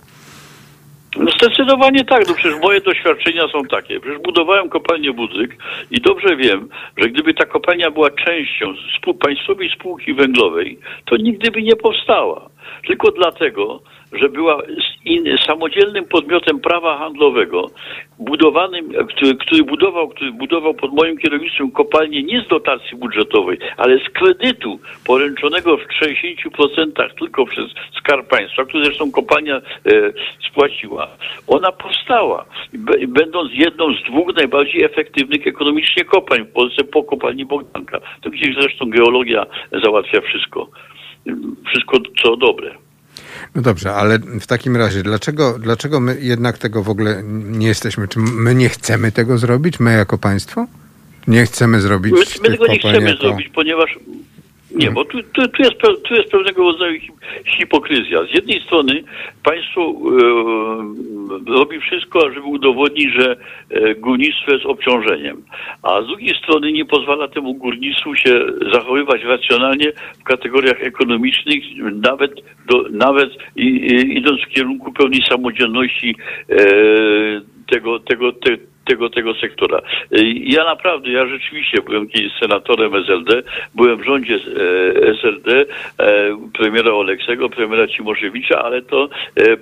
No 1.16 1.30
zdecydowanie 1.30 2.04
tak, 2.04 2.28
no 2.28 2.34
przecież 2.34 2.60
moje 2.62 2.80
doświadczenia 2.80 3.48
są 3.52 3.62
takie. 3.64 4.00
Przecież 4.00 4.18
budowałem 4.18 4.68
kopalnię 4.68 5.12
Budzyk 5.12 5.56
i 5.90 6.00
dobrze 6.00 6.36
wiem, 6.36 6.68
że 6.96 7.08
gdyby 7.08 7.34
ta 7.34 7.46
kopalnia 7.46 7.90
była 7.90 8.10
częścią 8.10 8.66
spół 8.98 9.14
państwowej 9.14 9.70
spółki 9.70 10.14
węglowej, 10.14 10.78
to 11.04 11.16
nigdy 11.16 11.50
by 11.50 11.62
nie 11.62 11.76
powstała. 11.76 12.50
Tylko 12.86 13.10
dlatego, 13.10 13.80
że 14.12 14.28
była 14.28 14.62
samodzielnym 15.46 16.04
podmiotem 16.04 16.60
prawa 16.60 16.98
handlowego, 16.98 17.70
budowanym, 18.18 18.92
który, 19.08 19.34
który, 19.34 19.64
budował, 19.64 20.08
który 20.08 20.32
budował 20.32 20.74
pod 20.74 20.92
moim 20.92 21.18
kierownictwem 21.18 21.70
kopalnię 21.70 22.22
nie 22.22 22.42
z 22.42 22.48
dotacji 22.48 22.96
budżetowej, 22.96 23.58
ale 23.76 23.98
z 23.98 24.08
kredytu 24.08 24.78
poręczonego 25.06 25.76
w 25.76 25.86
60% 26.02 27.14
tylko 27.18 27.46
przez 27.46 27.64
Skarb 27.98 28.28
Państwa, 28.28 28.64
który 28.64 28.84
zresztą 28.84 29.12
kopalnia 29.12 29.56
e, 29.56 29.62
spłaciła. 30.50 31.08
Ona 31.46 31.72
powstała, 31.72 32.44
będąc 33.08 33.50
jedną 33.54 33.94
z 33.94 34.02
dwóch 34.10 34.36
najbardziej 34.36 34.84
efektywnych 34.84 35.46
ekonomicznie 35.46 36.04
kopalń 36.04 36.44
w 36.44 36.52
Polsce 36.52 36.84
po 36.84 37.04
kopalni 37.04 37.44
Bogdanka. 37.44 38.00
To 38.20 38.30
gdzieś 38.30 38.54
zresztą 38.54 38.90
geologia 38.90 39.46
załatwia 39.84 40.20
wszystko. 40.20 40.68
Wszystko 41.66 41.98
co 42.22 42.36
dobre. 42.36 42.74
No 43.54 43.62
dobrze, 43.62 43.94
ale 43.94 44.18
w 44.18 44.46
takim 44.46 44.76
razie, 44.76 45.02
dlaczego, 45.02 45.58
dlaczego 45.58 46.00
my 46.00 46.16
jednak 46.20 46.58
tego 46.58 46.82
w 46.82 46.88
ogóle 46.88 47.22
nie 47.24 47.66
jesteśmy? 47.66 48.08
Czy 48.08 48.18
my 48.18 48.54
nie 48.54 48.68
chcemy 48.68 49.12
tego 49.12 49.38
zrobić, 49.38 49.80
my 49.80 49.92
jako 49.92 50.18
państwo? 50.18 50.66
Nie 51.26 51.46
chcemy 51.46 51.80
zrobić. 51.80 52.12
My, 52.12 52.50
my 52.50 52.56
tego 52.56 52.66
nie 52.66 52.78
chcemy 52.78 53.10
jako... 53.10 53.22
zrobić, 53.22 53.48
ponieważ 53.48 53.98
nie, 54.74 54.90
bo 54.90 55.04
tu, 55.04 55.22
tu, 55.22 55.48
tu, 55.48 55.62
jest, 55.62 55.78
tu 56.08 56.14
jest 56.14 56.30
pewnego 56.30 56.62
rodzaju 56.62 57.00
hipokryzja. 57.56 58.24
Z 58.24 58.34
jednej 58.34 58.62
strony 58.62 59.02
państwo 59.42 59.80
e, 59.80 61.54
robi 61.58 61.80
wszystko, 61.80 62.20
żeby 62.20 62.46
udowodnić, 62.46 63.14
że 63.18 63.36
e, 63.70 63.94
górnictwo 63.94 64.52
jest 64.52 64.66
obciążeniem, 64.66 65.42
a 65.82 66.02
z 66.02 66.06
drugiej 66.06 66.36
strony 66.36 66.72
nie 66.72 66.84
pozwala 66.84 67.28
temu 67.28 67.54
górnictwu 67.54 68.14
się 68.14 68.46
zachowywać 68.72 69.22
racjonalnie 69.24 69.92
w 70.20 70.24
kategoriach 70.24 70.82
ekonomicznych, 70.82 71.64
nawet, 71.92 72.32
do, 72.66 72.84
nawet 72.90 73.30
i, 73.56 73.66
i, 73.66 74.18
idąc 74.18 74.40
w 74.40 74.54
kierunku 74.54 74.92
pełnej 74.92 75.20
samodzielności 75.28 76.16
e, 76.48 76.56
tego, 77.66 78.00
tego, 78.00 78.32
te, 78.32 78.56
tego, 78.84 79.10
tego 79.10 79.34
sektora. 79.34 79.80
Ja 80.34 80.64
naprawdę, 80.64 81.10
ja 81.10 81.26
rzeczywiście 81.26 81.82
byłem 81.82 82.08
kiedyś 82.08 82.32
senatorem 82.40 82.94
SLD, 82.94 83.42
byłem 83.74 83.98
w 83.98 84.04
rządzie 84.04 84.34
e, 84.34 84.38
SLD, 85.20 85.66
e, 85.98 86.36
premiera 86.52 86.92
Oleksego, 86.92 87.48
premiera 87.48 87.86
Cimoszewicza, 87.86 88.62
ale 88.62 88.82
to 88.82 89.08
e, 89.36 89.56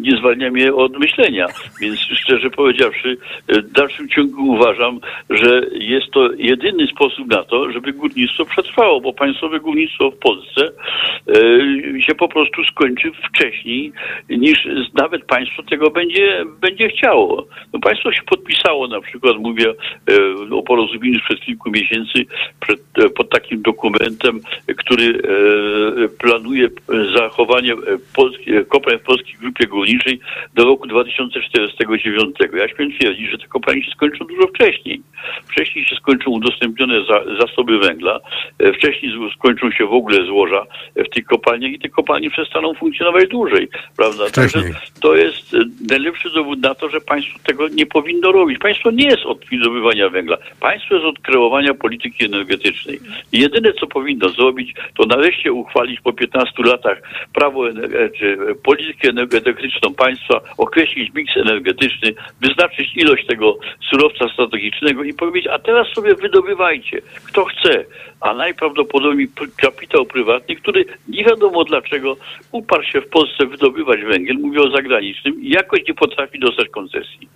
nie 0.00 0.16
zwalnia 0.16 0.50
mnie 0.50 0.74
od 0.74 0.98
myślenia. 0.98 1.46
Więc 1.80 1.98
szczerze 2.00 2.50
powiedziawszy, 2.50 3.16
w 3.48 3.72
dalszym 3.72 4.08
ciągu 4.08 4.52
uważam, 4.52 5.00
że 5.30 5.62
jest 5.72 6.10
to 6.10 6.32
jedyny 6.32 6.86
sposób 6.86 7.28
na 7.28 7.44
to, 7.44 7.72
żeby 7.72 7.92
górnictwo 7.92 8.44
przetrwało, 8.44 9.00
bo 9.00 9.12
państwowe 9.12 9.60
górnictwo 9.60 10.10
w 10.10 10.16
Polsce 10.16 10.72
się 12.00 12.14
po 12.14 12.28
prostu 12.28 12.64
skończy 12.64 13.12
wcześniej 13.28 13.92
niż 14.30 14.68
nawet 14.94 15.24
państwo 15.24 15.62
tego 15.62 15.90
będzie, 15.90 16.44
będzie 16.60 16.88
chciało. 16.88 17.46
No 17.72 17.80
państwo 17.80 18.12
się 18.12 18.22
podpisało 18.22 18.88
na 18.88 19.00
przykład, 19.00 19.36
mówię 19.36 19.70
e, 19.70 20.54
o 20.54 20.62
porozumieniu 20.62 21.20
sprzed 21.20 21.40
kilku 21.40 21.70
miesięcy 21.70 22.24
przed, 22.60 22.80
e, 22.98 23.08
pod 23.08 23.30
takim 23.30 23.62
dokumentem, 23.62 24.40
który 24.76 25.04
e, 25.04 26.08
planuje 26.08 26.68
zachowanie 27.16 27.74
polskiej, 28.14 28.66
kopalń 28.66 28.98
w 28.98 29.02
Polskiej 29.02 29.34
Grupie 29.40 29.66
Górniczej 29.90 30.20
do 30.54 30.64
roku 30.64 30.86
2049. 30.86 32.36
Ja 32.58 32.68
śmiem 32.68 32.92
twierdzić, 32.92 33.30
że 33.30 33.38
te 33.38 33.46
kopalnie 33.46 33.84
się 33.84 33.90
skończą 33.90 34.24
dużo 34.24 34.46
wcześniej. 34.46 35.02
Wcześniej 35.50 35.84
się 35.84 35.96
skończą 35.96 36.30
udostępnione 36.30 37.04
za, 37.04 37.24
zasoby 37.40 37.78
węgla, 37.78 38.20
wcześniej 38.74 39.12
skończą 39.34 39.70
się 39.70 39.86
w 39.86 39.92
ogóle 39.92 40.24
złoża 40.24 40.66
w 40.96 41.08
tych 41.08 41.24
kopalniach 41.24 41.72
i 41.72 41.78
te 41.78 41.88
kopalnie 41.88 42.30
przestaną 42.30 42.74
funkcjonować 42.74 43.28
dłużej, 43.28 43.68
prawda? 43.96 44.30
Także 44.30 44.62
to 45.02 45.16
jest 45.16 45.56
najlepszy 45.90 46.30
dowód 46.30 46.60
na 46.62 46.74
to, 46.74 46.88
że 46.88 47.00
państwo 47.00 47.38
tego 47.46 47.68
nie 47.68 47.86
powinno 47.86 48.32
robić. 48.32 48.58
Państwo 48.58 48.90
nie 48.90 49.06
jest 49.06 49.26
od 49.26 49.44
wydobywania 49.46 50.08
węgla. 50.08 50.36
Państwo 50.60 50.94
jest 50.94 51.06
od 51.06 51.18
kreowania 51.18 51.74
polityki 51.74 52.24
energetycznej. 52.24 53.00
I 53.32 53.40
jedyne, 53.40 53.72
co 53.72 53.86
powinno 53.86 54.28
zrobić, 54.28 54.74
to 54.96 55.06
nareszcie 55.06 55.52
uchwalić 55.52 56.00
po 56.00 56.12
15 56.12 56.62
latach 56.62 57.02
prawo, 57.34 57.64
czy 58.18 58.38
politykę 58.64 59.08
energetyczną 59.80 59.94
państwa, 59.94 60.40
określić 60.58 61.14
miks 61.14 61.36
energetyczny, 61.36 62.14
wyznaczyć 62.40 62.96
ilość 62.96 63.26
tego 63.26 63.58
surowca 63.90 64.28
strategicznego 64.32 65.04
i 65.04 65.14
powiedzieć, 65.14 65.46
a 65.52 65.58
teraz 65.58 65.86
sobie 65.94 66.14
wydobywajcie, 66.14 67.02
kto 67.24 67.44
chce, 67.44 67.84
a 68.20 68.34
najprawdopodobniej 68.34 69.28
kapitał 69.56 70.06
prywatny, 70.06 70.56
który 70.56 70.84
nie 71.08 71.24
wiadomo 71.24 71.64
dlaczego 71.64 72.16
uparł 72.52 72.82
się 72.82 73.00
w 73.00 73.08
Polsce 73.08 73.46
wydobywać 73.46 74.00
węgiel, 74.04 74.36
mówię 74.36 74.60
o 74.60 74.70
zagranicznym, 74.70 75.42
i 75.42 75.48
jakoś 75.48 75.80
nie 75.88 75.94
potrafi 75.94 76.38
dostać 76.38 76.68
koncesji. 76.68 77.28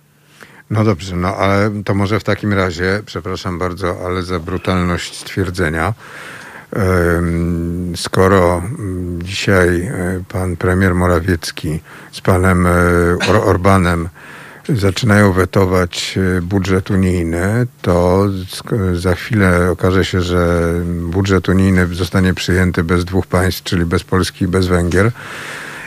No 0.69 0.83
dobrze, 0.83 1.15
no 1.15 1.27
ale 1.27 1.83
to 1.85 1.93
może 1.93 2.19
w 2.19 2.23
takim 2.23 2.53
razie, 2.53 3.01
przepraszam 3.05 3.59
bardzo, 3.59 3.87
ale 4.05 4.21
za 4.21 4.39
brutalność 4.39 5.13
stwierdzenia, 5.13 5.93
skoro 7.95 8.57
mm, 8.57 9.21
dzisiaj 9.21 9.81
e, 9.81 10.23
pan 10.27 10.55
premier 10.55 10.95
Morawiecki 10.95 11.79
z 12.11 12.21
panem 12.21 12.67
e, 12.67 12.71
Orbanem 13.45 14.09
zaczynają 14.69 15.31
wetować 15.31 16.19
e, 16.37 16.41
budżet 16.41 16.91
unijny, 16.91 17.67
to 17.81 18.25
za 18.93 19.15
chwilę 19.15 19.71
okaże 19.71 20.05
się, 20.05 20.21
że 20.21 20.73
budżet 21.01 21.49
unijny 21.49 21.87
zostanie 21.95 22.33
przyjęty 22.33 22.83
bez 22.83 23.05
dwóch 23.05 23.27
państw, 23.27 23.63
czyli 23.63 23.85
bez 23.85 24.03
Polski 24.03 24.45
i 24.45 24.47
bez 24.47 24.67
Węgier. 24.67 25.11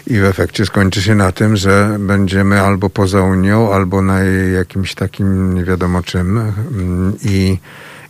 I 0.06 0.18
w 0.18 0.24
efekcie 0.24 0.66
skończy 0.66 1.02
się 1.02 1.14
na 1.14 1.32
tym, 1.32 1.56
że 1.56 1.96
będziemy 2.00 2.60
albo 2.60 2.90
poza 2.90 3.22
Unią, 3.22 3.72
albo 3.72 4.02
na 4.02 4.20
jakimś 4.54 4.94
takim 4.94 5.54
nie 5.54 5.64
wiadomo 5.64 6.02
czym. 6.02 6.38
Mm, 6.38 7.16
I, 7.22 7.58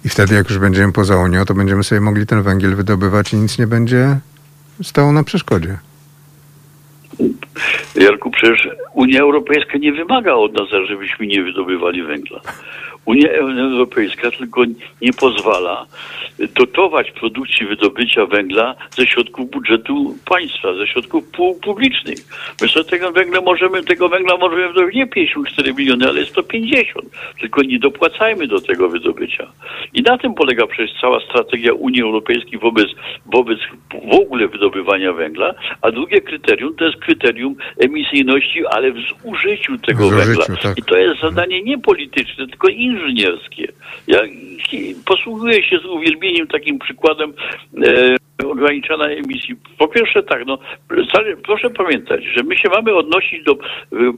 I 0.09 0.11
wtedy, 0.11 0.35
jak 0.35 0.51
już 0.51 0.59
będziemy 0.59 0.92
poza 0.92 1.16
Unią, 1.16 1.44
to 1.44 1.55
będziemy 1.55 1.85
sobie 1.85 2.01
mogli 2.01 2.27
ten 2.27 2.42
węgiel 2.42 2.77
wydobywać 2.77 3.33
i 3.33 3.37
nic 3.37 3.59
nie 3.59 3.66
będzie 3.66 4.18
stało 4.83 5.12
na 5.12 5.25
przeszkodzie. 5.25 5.79
Jarku, 7.94 8.31
przecież 8.31 8.68
Unia 8.92 9.21
Europejska 9.21 9.79
nie 9.79 9.92
wymaga 9.92 10.35
od 10.35 10.53
nas, 10.53 10.68
żebyśmy 10.88 11.27
nie 11.27 11.42
wydobywali 11.42 12.03
węgla. 12.03 12.40
Unia 13.04 13.28
Europejska 13.30 14.30
tylko 14.30 14.64
nie 15.02 15.12
pozwala 15.12 15.87
dotować 16.38 17.11
produkcji 17.11 17.66
wydobycia 17.66 18.26
węgla 18.26 18.74
ze 18.90 19.06
środków 19.06 19.50
budżetu 19.50 20.16
państwa, 20.24 20.74
ze 20.74 20.87
środków 20.87 21.24
publicznych. 21.62 22.18
My 22.62 22.68
sobie 22.68 22.84
tego 22.84 23.12
węgla 23.12 23.40
możemy, 23.40 23.82
tego 23.82 24.08
węgla 24.08 24.37
możemy 24.37 24.68
wydobyć 24.68 24.94
nie 24.94 25.06
54 25.06 25.74
miliony, 25.74 26.08
ale 26.08 26.24
150. 26.24 27.06
Tylko 27.40 27.62
nie 27.62 27.78
dopłacajmy 27.78 28.46
do 28.46 28.61
tego 28.61 28.88
wydobycia. 28.88 29.52
I 29.94 30.02
na 30.02 30.18
tym 30.18 30.34
polega 30.34 30.66
przecież 30.66 31.00
cała 31.00 31.20
strategia 31.20 31.72
Unii 31.72 32.02
Europejskiej 32.02 32.58
wobec, 32.58 32.88
wobec 33.26 33.58
w 34.11 34.14
ogóle 34.14 34.48
wydobywania 34.48 35.12
węgla. 35.12 35.54
A 35.82 35.90
drugie 35.90 36.20
kryterium 36.20 36.76
to 36.76 36.84
jest 36.84 36.96
kryterium 36.96 37.54
emisyjności, 37.78 38.66
ale 38.66 38.92
w 38.92 38.98
zużyciu 38.98 39.78
tego 39.78 40.11
w 40.11 40.14
węgla. 40.14 40.44
Tak. 40.62 40.78
I 40.78 40.82
to 40.82 40.96
jest 40.96 41.20
zadanie 41.20 41.62
nie 41.62 41.78
polityczne, 41.78 42.46
tylko 42.46 42.68
inżynierskie. 42.98 43.72
Ja 44.06 44.18
posługuję 45.04 45.62
się 45.62 45.78
z 45.78 45.84
uwielbieniem 45.84 46.46
takim 46.46 46.78
przykładem 46.78 47.32
e, 47.84 48.16
ograniczona 48.59 49.07
emisji. 49.07 49.55
Po 49.79 49.88
pierwsze 49.88 50.23
tak, 50.23 50.47
no 50.47 50.59
proszę 51.44 51.71
pamiętać, 51.71 52.25
że 52.25 52.42
my 52.42 52.57
się 52.57 52.68
mamy 52.68 52.94
odnosić 52.94 53.44
do 53.44 53.53
y, 53.53 53.57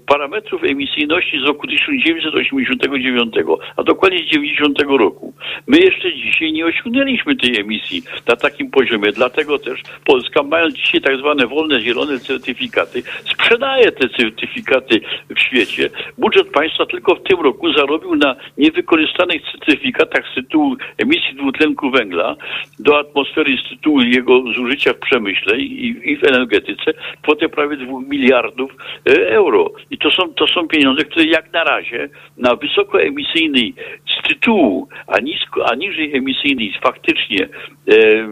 parametrów 0.07 0.65
emisyjności 0.65 1.41
z 1.41 1.43
roku 1.43 1.67
1989, 1.67 3.35
a 3.77 3.83
dokładnie 3.83 4.19
z 4.19 4.27
90 4.27 4.83
roku. 4.83 5.35
My 5.67 5.79
jeszcze 5.79 6.15
dzisiaj 6.15 6.53
nie 6.53 6.67
osiągnęliśmy 6.67 7.37
tej 7.37 7.61
emisji 7.61 8.03
na 8.29 8.37
takim 8.37 8.71
poziomie, 8.71 9.13
dlatego 9.13 9.59
też 9.59 9.83
Polska 10.05 10.43
mając 10.43 10.75
dzisiaj 10.75 11.01
tak 11.01 11.17
zwane 11.17 11.47
wolne, 11.47 11.81
zielone 11.81 12.19
certyfikaty, 12.19 13.03
sprzedaje 13.25 13.93
te 13.93 14.09
certyfikaty 14.09 15.01
w 15.37 15.41
świecie. 15.41 15.91
Budżet 16.19 16.51
państwa 16.51 16.87
tylko 16.87 17.15
w 17.15 17.23
tym 17.23 17.41
roku 17.41 17.73
zarobił 17.73 18.15
na 18.15 18.37
niewykorzystanych 18.59 19.43
certyfikatach 19.53 20.25
z 20.33 20.35
tytułu 20.35 20.77
emisji 20.99 21.35
dwutlenku 21.35 21.91
węgla 21.91 22.37
do 22.79 22.99
atmosfery 22.99 23.57
z 23.57 23.69
tytułu 23.69 24.01
jego 24.01 24.30
zużycia 24.55 24.93
w 24.93 24.99
przemyśle 24.99 25.59
i, 25.59 26.03
i 26.11 26.17
w 26.17 26.25
energetyce 26.25 26.93
kwotę 27.23 27.49
prawie 27.49 27.77
2 27.77 28.01
miliardów 28.09 28.71
e, 29.07 29.29
euro. 29.29 29.73
I 29.91 29.99
to 29.99 30.11
są, 30.11 30.35
to 30.35 30.47
są 30.47 30.69
pieniądze, 30.69 31.05
które 31.05 31.25
jak 31.25 31.53
na 31.53 31.65
razie 31.65 32.09
na 32.37 32.57
wysokoemisyjnej 32.57 33.75
z 34.07 34.29
tytułu, 34.29 34.89
a, 35.07 35.21
nisko, 35.21 35.71
a 35.71 35.75
niżej 35.75 36.17
emisyjnej 36.17 36.75
faktycznie 36.83 37.49
e, 37.89 37.95
e, 37.95 38.29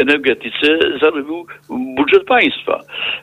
energetyce 0.00 0.78
zarobił 1.00 1.46
budżet 1.96 2.24
państwa. 2.24 2.80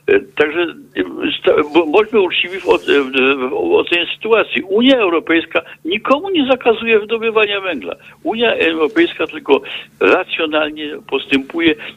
E, 0.07 0.19
także 0.19 0.61
e, 0.95 1.83
bądźmy 1.91 2.21
uczciwi 2.21 2.59
w, 2.59 2.63
w, 2.63 3.49
w 3.49 3.73
ocenie 3.73 4.05
sytuacji. 4.15 4.61
Unia 4.61 4.97
Europejska 4.97 5.61
nikomu 5.85 6.29
nie 6.29 6.47
zakazuje 6.47 6.99
wydobywania 6.99 7.61
węgla. 7.61 7.95
Unia 8.23 8.55
Europejska 8.55 9.27
tylko 9.27 9.61
racjonalnie 9.99 10.97
postępuje, 11.09 11.28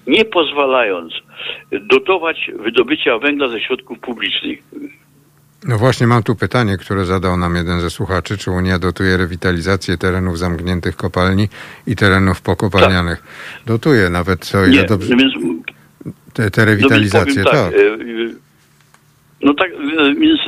nie 0.07 0.25
pozwalając 0.25 1.13
dotować 1.73 2.51
wydobycia 2.59 3.19
węgla 3.19 3.49
ze 3.49 3.61
środków 3.61 3.99
publicznych. 3.99 4.59
No 5.65 5.79
właśnie 5.79 6.07
mam 6.07 6.23
tu 6.23 6.37
pytanie, 6.37 6.79
które 6.79 7.05
zadał 7.05 7.37
nam 7.37 7.57
jeden 7.57 7.81
ze 7.81 7.91
słuchaczy. 7.91 8.39
Czy 8.39 8.51
Unia 8.51 8.79
dotuje 8.79 9.17
rewitalizację 9.17 9.99
terenów 9.99 10.39
zamkniętych 10.39 10.97
kopalni 10.97 11.49
i 11.87 11.97
terenów 11.97 12.41
pokopalnianych? 12.41 13.21
Tak. 13.21 13.65
Dotuje 13.67 14.11
nawet, 14.11 14.53
o 14.55 14.67
ile 14.67 14.83
nie, 14.83 14.89
dobrze... 14.89 15.17
Więc, 15.17 15.35
te, 16.33 16.51
te 16.51 16.65
rewitalizacje, 16.65 17.43
no 17.43 17.51
tak. 17.51 17.55
tak. 17.55 17.73
No 19.43 19.55
tak, 19.55 19.71
więc 20.21 20.41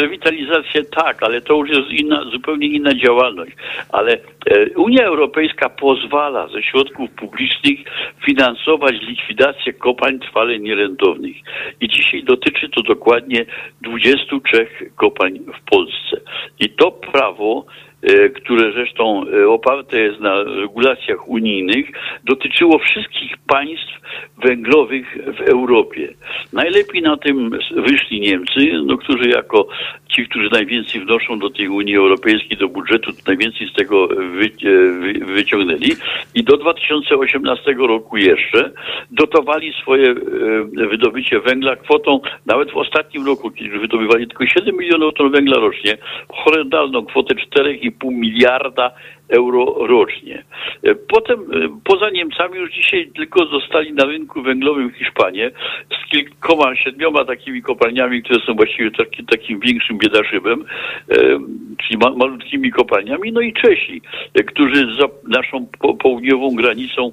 rewitalizacja 0.00 0.82
tak, 0.90 1.22
ale 1.22 1.40
to 1.40 1.56
już 1.56 1.68
jest 1.70 1.90
inna, 1.90 2.24
zupełnie 2.32 2.66
inna 2.66 2.94
działalność. 2.94 3.52
Ale 3.92 4.12
e, 4.12 4.18
Unia 4.76 5.04
Europejska 5.04 5.68
pozwala 5.68 6.48
ze 6.48 6.62
środków 6.62 7.10
publicznych 7.10 7.78
finansować 8.26 8.94
likwidację 9.02 9.72
kopalń 9.72 10.18
trwale 10.18 10.58
nierentownych. 10.58 11.36
I 11.80 11.88
dzisiaj 11.88 12.24
dotyczy 12.24 12.68
to 12.68 12.82
dokładnie 12.82 13.46
23 13.82 14.66
kopalń 14.96 15.38
w 15.38 15.70
Polsce. 15.70 16.20
I 16.60 16.70
to 16.70 16.90
prawo 16.90 17.66
które 18.34 18.72
zresztą 18.72 19.24
e, 19.28 19.48
oparte 19.48 20.00
jest 20.00 20.20
na 20.20 20.42
regulacjach 20.42 21.28
unijnych, 21.28 21.86
dotyczyło 22.24 22.78
wszystkich 22.78 23.36
państw 23.46 23.98
węglowych 24.44 25.18
w 25.38 25.40
Europie. 25.40 26.14
Najlepiej 26.52 27.02
na 27.02 27.16
tym 27.16 27.50
wyszli 27.76 28.20
Niemcy, 28.20 28.72
no, 28.84 28.96
którzy 28.96 29.28
jako 29.28 29.68
ci, 30.08 30.28
którzy 30.28 30.48
najwięcej 30.52 31.00
wnoszą 31.00 31.38
do 31.38 31.50
tej 31.50 31.68
Unii 31.68 31.96
Europejskiej, 31.96 32.56
do 32.58 32.68
budżetu, 32.68 33.10
najwięcej 33.26 33.68
z 33.68 33.72
tego 33.72 34.08
e, 34.12 34.14
wy, 34.14 34.50
wyciągnęli 35.34 35.92
i 36.34 36.44
do 36.44 36.56
2018 36.56 37.74
roku 37.78 38.16
jeszcze 38.16 38.70
dotowali 39.10 39.72
swoje 39.72 40.14
wydobycie 40.90 41.40
węgla 41.40 41.76
kwotą, 41.76 42.20
nawet 42.46 42.70
w 42.70 42.76
ostatnim 42.76 43.26
roku, 43.26 43.50
kiedy 43.50 43.78
wydobywali 43.78 44.26
tylko 44.28 44.46
7 44.46 44.76
milionów 44.76 45.14
ton 45.14 45.30
węgla 45.30 45.58
rocznie, 45.58 45.98
horrendalną 46.28 47.06
kwotę 47.06 47.34
4,5 47.34 47.87
2,5 47.90 48.10
miliarda 48.10 48.94
euro 49.28 49.86
rocznie. 49.86 50.44
E, 50.82 50.94
potem 50.94 51.40
e, 51.40 51.78
poza 51.84 52.10
Niemcami 52.10 52.58
już 52.58 52.72
dzisiaj 52.72 53.10
tylko 53.16 53.46
zostali 53.46 53.92
na 53.92 54.04
rynku 54.04 54.42
węglowym 54.42 54.92
Hiszpanie 54.92 55.50
z 55.90 56.10
kilkoma, 56.10 56.76
siedmioma 56.76 57.24
takimi 57.24 57.62
kopalniami, 57.62 58.22
które 58.22 58.40
są 58.46 58.54
właściwie 58.54 58.90
taki, 58.90 59.24
takim 59.24 59.60
większym 59.60 59.98
biedaszybem, 59.98 60.64
e, 61.10 61.14
czyli 61.82 61.98
ma, 62.02 62.10
malutkimi 62.10 62.70
kopalniami, 62.70 63.32
no 63.32 63.40
i 63.40 63.52
Czesi, 63.52 64.02
którzy 64.46 64.96
za 65.00 65.08
naszą 65.28 65.66
po, 65.78 65.94
południową 65.94 66.54
granicą 66.54 67.12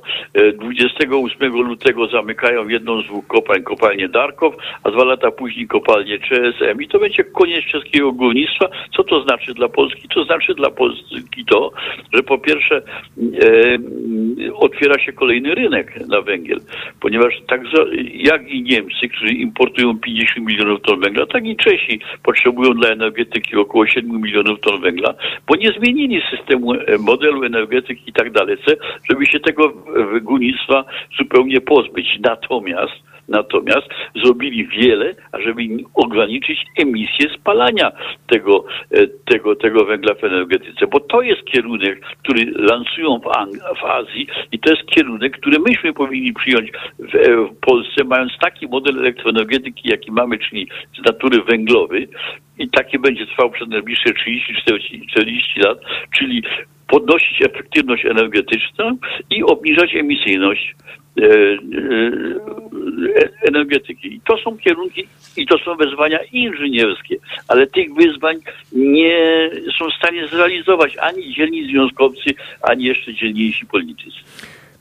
28 0.54 1.54
lutego 1.54 2.08
zamykają 2.08 2.67
jedną 2.67 3.01
z 3.01 3.06
dwóch 3.06 3.28
kopalń, 3.28 3.63
kopalnię 3.63 4.10
Darkow, 4.10 4.56
a 4.84 4.91
dwa 4.91 5.04
lata 5.04 5.32
później 5.32 5.67
kopalnię 5.67 6.19
CSM 6.19 6.82
i 6.82 6.88
to 6.88 6.99
będzie 6.99 7.23
koniec 7.23 7.65
czeskiego 7.65 8.12
górnictwa. 8.12 8.69
Co 8.95 9.04
to 9.04 9.21
znaczy 9.21 9.54
dla 9.54 9.69
Polski? 9.69 10.08
To 10.08 10.23
znaczy 10.23 10.56
dla 10.56 10.69
Polski 10.69 11.45
to, 11.45 11.71
że 12.13 12.24
po 12.24 12.38
pierwsze 12.38 12.76
e, 12.78 12.82
otwiera 14.54 15.00
się 15.00 15.13
kolejny 15.13 15.56
rynek 15.56 16.08
na 16.08 16.22
węgiel, 16.22 16.60
ponieważ 17.00 17.34
tak 17.48 17.62
jak 18.13 18.50
i 18.50 18.63
Niemcy, 18.63 19.08
którzy 19.08 19.34
importują 19.34 20.00
50 20.00 20.48
milionów 20.48 20.82
ton 20.82 21.00
węgla, 21.00 21.26
tak 21.26 21.46
i 21.46 21.56
Czesi 21.56 22.00
potrzebują 22.24 22.74
dla 22.74 22.89
energetyki 22.89 23.56
około 23.56 23.88
7 23.88 24.22
milionów 24.22 24.60
ton 24.60 24.82
węgla, 24.82 25.13
bo 25.48 25.56
nie 25.56 25.72
zmienili 25.72 26.22
systemu, 26.32 26.74
e, 26.74 26.98
modelu 27.00 27.44
energetyki 27.44 28.10
i 28.10 28.13
tak 28.13 28.32
dalej, 28.32 28.58
żeby 29.10 29.26
się 29.26 29.39
tego 29.39 29.74
górnictwa 30.22 30.86
zupełnie 31.18 31.62
pozbyć. 31.62 32.20
Natomiast 32.20 33.14
natomiast 33.28 33.88
zrobili 34.16 34.68
wiele, 34.68 35.16
ażeby 35.32 35.62
ograniczyć 35.94 36.66
emisję 36.78 37.30
spalania 37.40 37.92
tego, 38.28 38.66
e, 38.92 39.08
tego, 39.08 39.56
tego 39.56 39.86
węgla 39.86 40.14
w 40.14 40.24
energetyce, 40.24 40.88
bo 40.88 41.00
to 41.00 41.22
jest 41.22 41.46
kierunek, 41.46 42.02
który 42.24 42.46
lansują 42.56 43.20
w, 43.20 43.24
Ang- 43.24 43.80
w 43.82 43.84
Azji 43.84 44.28
i 44.52 44.60
to 44.60 44.70
jest 44.70 44.86
kierunek, 44.86 45.38
który 45.38 45.60
myśmy 45.60 45.94
powinni 45.94 46.34
przyjąć 46.34 46.72
w, 47.00 47.16
e, 47.16 47.36
w 47.36 47.56
Polsce, 47.60 48.04
mając 48.04 48.32
taki 48.42 48.68
model 48.68 49.00
elektroenergetyki, 49.00 49.90
jaki 49.90 50.12
mamy, 50.12 50.38
czyli 50.38 50.68
z 51.00 51.06
natury 51.06 51.44
węglowy 51.44 52.08
i 52.60 52.70
taki 52.70 53.00
będzie 53.00 53.28
trwał 53.28 53.50
przez 53.50 53.68
najbliższe 53.68 54.10
30-40 54.10 55.66
lat, 55.66 55.78
czyli 56.18 56.44
podnosić 56.88 57.41
efektywność 57.41 58.06
energetyczną 58.06 58.98
i 59.30 59.43
obniżać 59.43 59.95
emisyjność 59.95 60.76
e, 61.17 61.24
e, 61.24 61.30
energetyki. 63.41 64.13
I 64.15 64.21
to 64.28 64.38
są 64.38 64.58
kierunki 64.58 65.08
i 65.38 65.45
to 65.45 65.58
są 65.58 65.76
wyzwania 65.76 66.19
inżynierskie, 66.32 67.15
ale 67.48 67.67
tych 67.67 67.93
wyzwań 67.93 68.36
nie 68.71 69.50
są 69.80 69.89
w 69.89 69.93
stanie 69.93 70.28
zrealizować 70.28 70.98
ani 70.98 71.34
dzielni 71.34 71.71
związkowcy, 71.71 72.30
ani 72.62 72.84
jeszcze 72.84 73.13
dzielniejsi 73.13 73.65
politycy. 73.65 74.19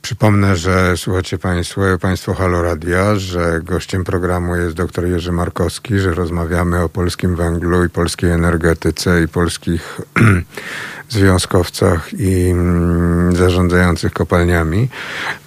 Przypomnę, 0.05 0.55
że 0.55 0.97
słuchacie 0.97 1.37
Państwo, 1.37 1.81
państwo 2.01 2.33
Halo 2.33 2.61
Radia, 2.61 3.15
że 3.15 3.61
gościem 3.63 4.03
programu 4.03 4.55
jest 4.55 4.75
dr 4.75 5.07
Jerzy 5.07 5.31
Markowski, 5.31 5.99
że 5.99 6.13
rozmawiamy 6.13 6.81
o 6.81 6.89
polskim 6.89 7.35
węglu 7.35 7.85
i 7.85 7.89
polskiej 7.89 8.31
energetyce 8.31 9.23
i 9.23 9.27
polskich 9.27 10.01
związkowcach 11.09 12.13
i 12.13 12.49
mm, 12.49 13.35
zarządzających 13.35 14.13
kopalniami. 14.13 14.89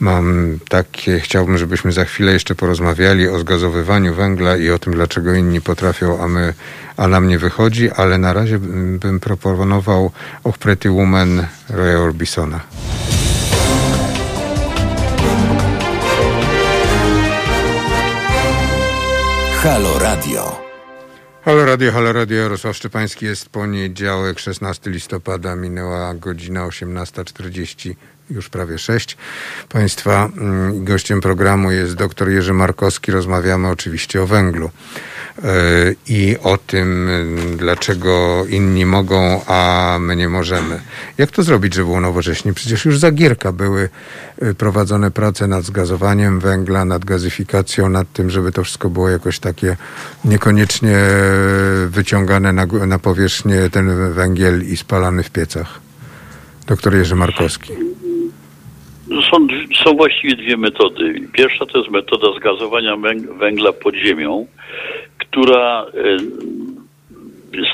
Mam 0.01 0.59
takie, 0.69 1.21
chciałbym, 1.21 1.59
żebyśmy 1.59 1.93
za 1.93 2.05
chwilę 2.05 2.33
jeszcze 2.33 2.55
porozmawiali 2.55 3.29
o 3.29 3.39
zgazowywaniu 3.39 4.15
węgla 4.15 4.57
i 4.57 4.71
o 4.71 4.79
tym, 4.79 4.93
dlaczego 4.93 5.35
inni 5.35 5.61
potrafią, 5.61 6.23
a 6.23 6.29
my, 6.29 6.55
a 6.97 7.09
nam 7.09 7.29
nie 7.29 7.39
wychodzi, 7.39 7.91
ale 7.91 8.19
na 8.19 8.33
razie 8.33 8.59
bym, 8.59 9.21
proponował 9.21 10.11
Och 10.45 10.59
Pretty 10.59 10.91
Woman 10.91 11.47
Roya 11.71 12.03
Orbisona. 12.03 12.61
Halo 19.63 19.99
Radio. 19.99 20.57
Halo 21.43 21.65
Radio, 21.65 21.93
Halo 21.93 22.13
Radio, 22.13 22.37
Jarosław 22.37 22.77
Szczepański, 22.77 23.27
jest 23.27 23.49
poniedziałek, 23.49 24.39
16 24.39 24.91
listopada, 24.91 25.57
minęła 25.57 26.15
godzina 26.15 26.67
18.40, 26.67 27.95
już 28.31 28.49
prawie 28.49 28.79
6. 28.79 29.17
Państwa 29.69 30.29
mm, 30.37 30.85
gościem 30.85 31.21
programu 31.21 31.71
jest 31.71 31.95
dr 31.95 32.29
Jerzy 32.29 32.53
Markowski, 32.53 33.13
rozmawiamy 33.13 33.69
oczywiście 33.69 34.23
o 34.23 34.27
węglu. 34.27 34.71
E, 35.45 35.95
i 36.09 36.37
o 36.43 36.59
tym, 36.59 37.09
dlaczego 37.57 38.45
inni 38.49 38.87
mogą, 38.87 39.45
a 39.47 39.97
my 40.01 40.17
nie 40.17 40.29
możemy. 40.29 40.81
Jak 41.19 41.31
to 41.31 41.43
zrobić, 41.43 41.75
żeby 41.75 41.87
było 41.87 42.01
nowocześnie? 42.01 42.53
Przecież 42.53 42.85
już 42.85 42.99
za 42.99 43.11
Gierka 43.11 43.53
były 43.53 43.89
e, 44.39 44.55
prowadzone 44.55 45.11
prace 45.11 45.47
nad 45.47 45.65
zgazowaniem 45.65 46.41
węgla, 46.41 46.85
nad 46.85 47.05
gazyfikacją, 47.05 47.89
nad 47.89 48.13
tym, 48.13 48.31
żeby 48.31 48.53
to 48.53 48.65
wszystko 48.65 48.91
było 48.91 49.09
jakoś 49.09 49.39
takie 49.39 49.77
niekoniecznie 50.25 50.99
wyciągane 51.87 52.53
na, 52.53 52.67
na 52.67 52.99
powierzchnię 52.99 53.71
ten 53.73 54.13
węgiel 54.13 54.63
i 54.67 54.77
spalany 54.77 55.23
w 55.23 55.31
piecach. 55.31 55.81
Doktor 56.67 56.95
Jerzy 56.95 57.15
Markowski. 57.15 57.73
Są, 59.31 59.47
są 59.85 59.97
właściwie 59.97 60.37
dwie 60.37 60.57
metody. 60.57 61.15
Pierwsza 61.33 61.67
to 61.67 61.79
jest 61.79 61.91
metoda 61.91 62.33
zgazowania 62.37 62.97
węgla 63.39 63.73
pod 63.73 63.95
ziemią, 63.95 64.47
która 65.19 65.87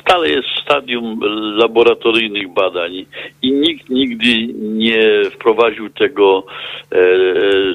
stale 0.00 0.28
jest 0.28 0.48
w 0.48 0.62
stadium 0.62 1.20
laboratoryjnych 1.56 2.52
badań 2.52 3.06
i 3.42 3.52
nikt 3.52 3.90
nigdy 3.90 4.54
nie 4.54 5.30
wprowadził 5.30 5.90
tego, 5.90 6.46
e, 6.92 7.04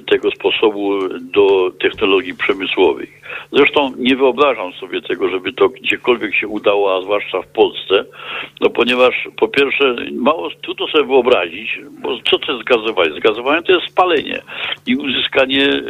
tego 0.06 0.32
sposobu 0.32 1.00
do 1.22 1.72
technologii 1.80 2.36
przemysłowych. 2.36 3.20
Zresztą 3.52 3.92
nie 3.98 4.16
wyobrażam 4.16 4.74
sobie 4.74 5.02
tego, 5.02 5.30
żeby 5.30 5.54
to 5.54 5.70
gdziekolwiek 5.70 6.36
się 6.36 6.48
udało, 6.48 6.98
a 6.98 7.02
zwłaszcza 7.02 7.42
w 7.42 7.48
Polsce, 7.48 8.06
no 8.62 8.70
ponieważ 8.70 9.28
po 9.38 9.48
pierwsze 9.48 9.96
mało 10.12 10.50
trudno 10.62 10.88
sobie 10.88 11.04
wyobrazić, 11.06 11.80
bo 12.02 12.20
co 12.30 12.40
to 12.40 12.52
jest 12.52 12.64
gazowanie? 12.64 13.12
Zgazowanie 13.12 13.62
to 13.62 13.72
jest 13.72 13.92
spalenie 13.92 14.42
i 14.88 14.96
uzyskanie 14.96 15.66
e, 15.66 15.82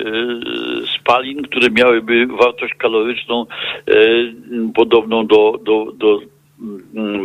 spalin, 0.99 1.41
które 1.41 1.69
miałyby 1.69 2.27
wartość 2.27 2.73
kaloryczną 2.73 3.45
e, 3.87 3.93
podobną 4.75 5.27
do, 5.27 5.59
do, 5.63 5.91
do 5.97 6.08
Mm, 6.09 6.38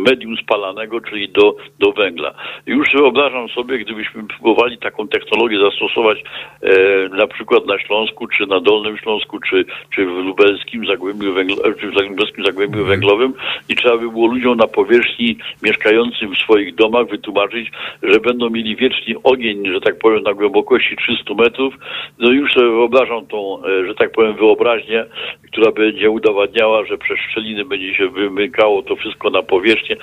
medium 0.05 0.37
spalanego, 0.37 1.01
czyli 1.01 1.29
do, 1.29 1.55
do 1.79 1.91
węgla. 1.91 2.33
Już 2.65 2.87
wyobrażam 2.93 3.49
sobie, 3.49 3.77
gdybyśmy 3.77 4.23
próbowali 4.23 4.77
taką 4.77 5.07
technologię 5.07 5.59
zastosować 5.59 6.23
e, 6.61 7.09
na 7.09 7.27
przykład 7.27 7.65
na 7.65 7.79
Śląsku, 7.79 8.27
czy 8.27 8.47
na 8.47 8.59
Dolnym 8.59 8.97
Śląsku, 8.97 9.39
czy, 9.39 9.65
czy 9.95 10.05
w 10.05 10.09
lubelskim 10.09 10.85
Zagłębiu, 10.85 11.33
Węglo, 11.33 11.55
czy 11.79 11.91
w 11.91 11.93
lubelskim 11.93 12.45
Zagłębiu 12.45 12.79
mhm. 12.79 12.87
Węglowym 12.87 13.33
i 13.69 13.75
trzeba 13.75 13.97
by 13.97 14.09
było 14.11 14.27
ludziom 14.27 14.57
na 14.57 14.67
powierzchni 14.67 15.37
mieszkającym 15.63 16.35
w 16.35 16.37
swoich 16.37 16.75
domach 16.75 17.07
wytłumaczyć, 17.07 17.71
że 18.03 18.19
będą 18.19 18.49
mieli 18.49 18.75
wiecznie 18.75 19.15
ogień, 19.23 19.73
że 19.73 19.81
tak 19.81 19.99
powiem, 19.99 20.23
na 20.23 20.33
głębokości 20.33 20.95
300 20.95 21.33
metrów. 21.33 21.73
No 22.19 22.31
już 22.31 22.53
sobie 22.53 22.69
wyobrażam 22.69 23.27
tą, 23.27 23.65
e, 23.65 23.87
że 23.87 23.95
tak 23.95 24.11
powiem, 24.11 24.33
wyobraźnię, 24.33 25.05
która 25.51 25.71
będzie 25.71 26.09
udowadniała, 26.09 26.85
że 26.85 26.97
przez 26.97 27.19
szczeliny 27.19 27.65
będzie 27.65 27.95
się 27.95 28.09
wymykało 28.09 28.83
to 28.83 28.95
wszystko 28.95 29.24
na 29.29 29.41
powierzchnię. 29.41 29.95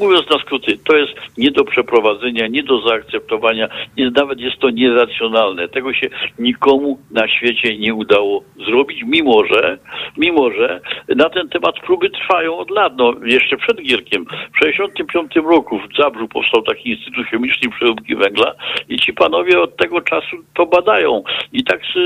Mówiąc 0.00 0.30
na 0.30 0.38
skróty, 0.38 0.78
to 0.84 0.96
jest 0.96 1.12
nie 1.38 1.50
do 1.50 1.64
przeprowadzenia, 1.64 2.46
nie 2.46 2.62
do 2.62 2.80
zaakceptowania, 2.80 3.68
nie, 3.96 4.10
nawet 4.10 4.40
jest 4.40 4.58
to 4.58 4.70
nieracjonalne. 4.70 5.68
Tego 5.68 5.94
się 5.94 6.08
nikomu 6.38 6.98
na 7.10 7.28
świecie 7.28 7.78
nie 7.78 7.94
udało 7.94 8.42
zrobić, 8.66 9.02
mimo 9.06 9.44
że, 9.44 9.78
mimo 10.16 10.50
że 10.50 10.80
na 11.08 11.30
ten 11.30 11.48
temat 11.48 11.74
próby 11.80 12.10
trwają 12.10 12.58
od 12.58 12.70
lat. 12.70 12.92
No, 12.96 13.14
jeszcze 13.24 13.56
przed 13.56 13.82
Gierkiem. 13.82 14.24
W 14.24 14.60
1965 14.60 15.36
roku 15.36 15.78
w 15.78 15.96
Zabrzu 16.02 16.28
powstał 16.28 16.62
taki 16.62 16.90
Instytut 16.90 17.26
Chemiczny 17.26 17.70
Przeróbki 17.70 18.16
Węgla 18.16 18.54
i 18.88 18.98
ci 18.98 19.12
panowie 19.12 19.60
od 19.60 19.76
tego 19.76 20.00
czasu 20.00 20.36
to 20.54 20.66
badają. 20.66 21.22
I 21.52 21.64
tak 21.64 21.80
z, 21.80 21.96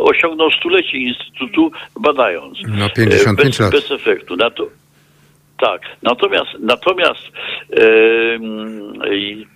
osiągnął 0.00 0.50
stulecie 0.50 0.98
Instytutu 0.98 1.72
badając. 2.00 2.58
No 2.68 2.90
55 2.96 3.36
bez, 3.36 3.60
lat. 3.60 3.72
Bez 3.72 3.90
efektu. 3.90 4.36
Na 4.36 4.50
to, 4.50 4.66
tak. 5.62 5.82
Natomiast, 6.02 6.50
natomiast 6.60 7.22
e, 7.26 7.88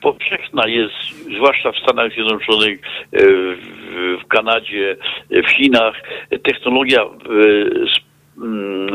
powszechna 0.02 0.68
jest, 0.68 0.94
zwłaszcza 1.36 1.72
w 1.72 1.76
Stanach 1.76 2.12
Zjednoczonych, 2.12 2.80
e, 2.80 3.08
w, 3.12 4.18
w 4.22 4.26
Kanadzie, 4.28 4.96
w 5.30 5.48
Chinach, 5.48 6.02
technologia 6.42 7.02
Mm, 7.04 8.05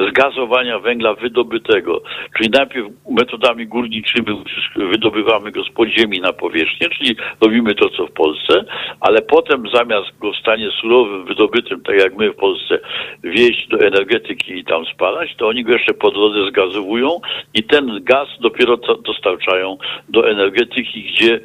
zgazowania 0.09 0.79
węgla 0.79 1.13
wydobytego, 1.13 2.01
czyli 2.37 2.49
najpierw 2.49 2.87
metodami 3.09 3.67
górniczymi 3.67 4.43
wydobywamy 4.75 5.51
go 5.51 5.63
z 5.63 5.69
podziemi 5.69 6.19
na 6.19 6.33
powierzchnię, 6.33 6.89
czyli 6.89 7.15
robimy 7.41 7.75
to, 7.75 7.89
co 7.89 8.07
w 8.07 8.11
Polsce, 8.11 8.65
ale 8.99 9.21
potem 9.21 9.63
zamiast 9.73 10.19
go 10.19 10.31
w 10.33 10.37
stanie 10.37 10.69
surowym, 10.81 11.25
wydobytym, 11.25 11.81
tak 11.81 11.99
jak 11.99 12.17
my 12.17 12.31
w 12.31 12.35
Polsce, 12.35 12.79
wieźć 13.23 13.67
do 13.67 13.79
energetyki 13.79 14.53
i 14.59 14.63
tam 14.63 14.85
spalać, 14.85 15.35
to 15.37 15.47
oni 15.47 15.63
go 15.63 15.73
jeszcze 15.73 15.93
po 15.93 16.11
drodze 16.11 16.49
zgazowują 16.49 17.19
i 17.53 17.63
ten 17.63 18.03
gaz 18.03 18.27
dopiero 18.39 18.77
dostarczają 18.77 19.77
do 20.09 20.29
energetyki, 20.29 21.03
gdzie 21.03 21.33
e, 21.33 21.39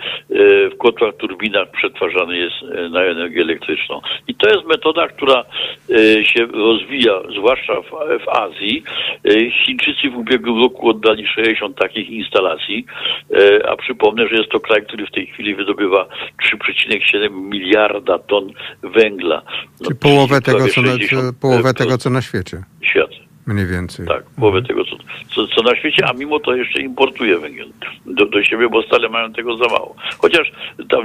w 0.70 0.76
kotłach, 0.78 1.16
turbinach 1.16 1.70
przetwarzany 1.70 2.38
jest 2.38 2.56
e, 2.62 2.88
na 2.88 3.02
energię 3.02 3.42
elektryczną. 3.42 4.00
I 4.28 4.34
to 4.34 4.48
jest 4.48 4.66
metoda, 4.66 5.08
która 5.08 5.44
e, 5.90 6.24
się 6.24 6.46
rozwija, 6.46 7.22
zwłaszcza 7.38 7.74
w, 7.82 7.85
w 8.24 8.28
Azji. 8.28 8.82
E, 9.24 9.50
Chińczycy 9.50 10.10
w 10.10 10.16
ubiegłym 10.16 10.62
roku 10.62 10.90
oddali 10.90 11.26
60 11.26 11.78
takich 11.78 12.10
instalacji, 12.10 12.86
e, 13.34 13.68
a 13.70 13.76
przypomnę, 13.76 14.28
że 14.28 14.36
jest 14.36 14.50
to 14.50 14.60
kraj, 14.60 14.82
który 14.82 15.06
w 15.06 15.10
tej 15.10 15.26
chwili 15.26 15.54
wydobywa 15.54 16.06
3,7 16.42 17.30
miliarda 17.30 18.18
ton 18.18 18.52
węgla. 18.82 19.42
No, 19.80 19.86
Czyli 19.86 19.98
połowę 19.98 20.40
tego, 20.40 20.68
co 20.68 20.82
na, 20.82 20.92
połowę 21.40 21.74
tego, 21.74 21.98
co 21.98 22.10
na 22.10 22.22
świecie. 22.22 22.62
Świat. 22.82 23.25
Mniej 23.46 23.66
więcej. 23.66 24.06
Tak, 24.06 24.24
połowę 24.40 24.62
tego, 24.62 24.84
co, 24.84 24.96
co, 25.34 25.46
co, 25.46 25.62
na 25.62 25.76
świecie, 25.76 26.06
a 26.08 26.12
mimo 26.12 26.40
to 26.40 26.54
jeszcze 26.54 26.82
importuje 26.82 27.38
węgiel 27.38 27.68
do, 28.06 28.26
do 28.26 28.44
siebie, 28.44 28.68
bo 28.68 28.82
stale 28.82 29.08
mają 29.08 29.32
tego 29.32 29.56
za 29.56 29.64
mało. 29.64 29.94
Chociaż 30.18 30.52
tam 30.88 31.02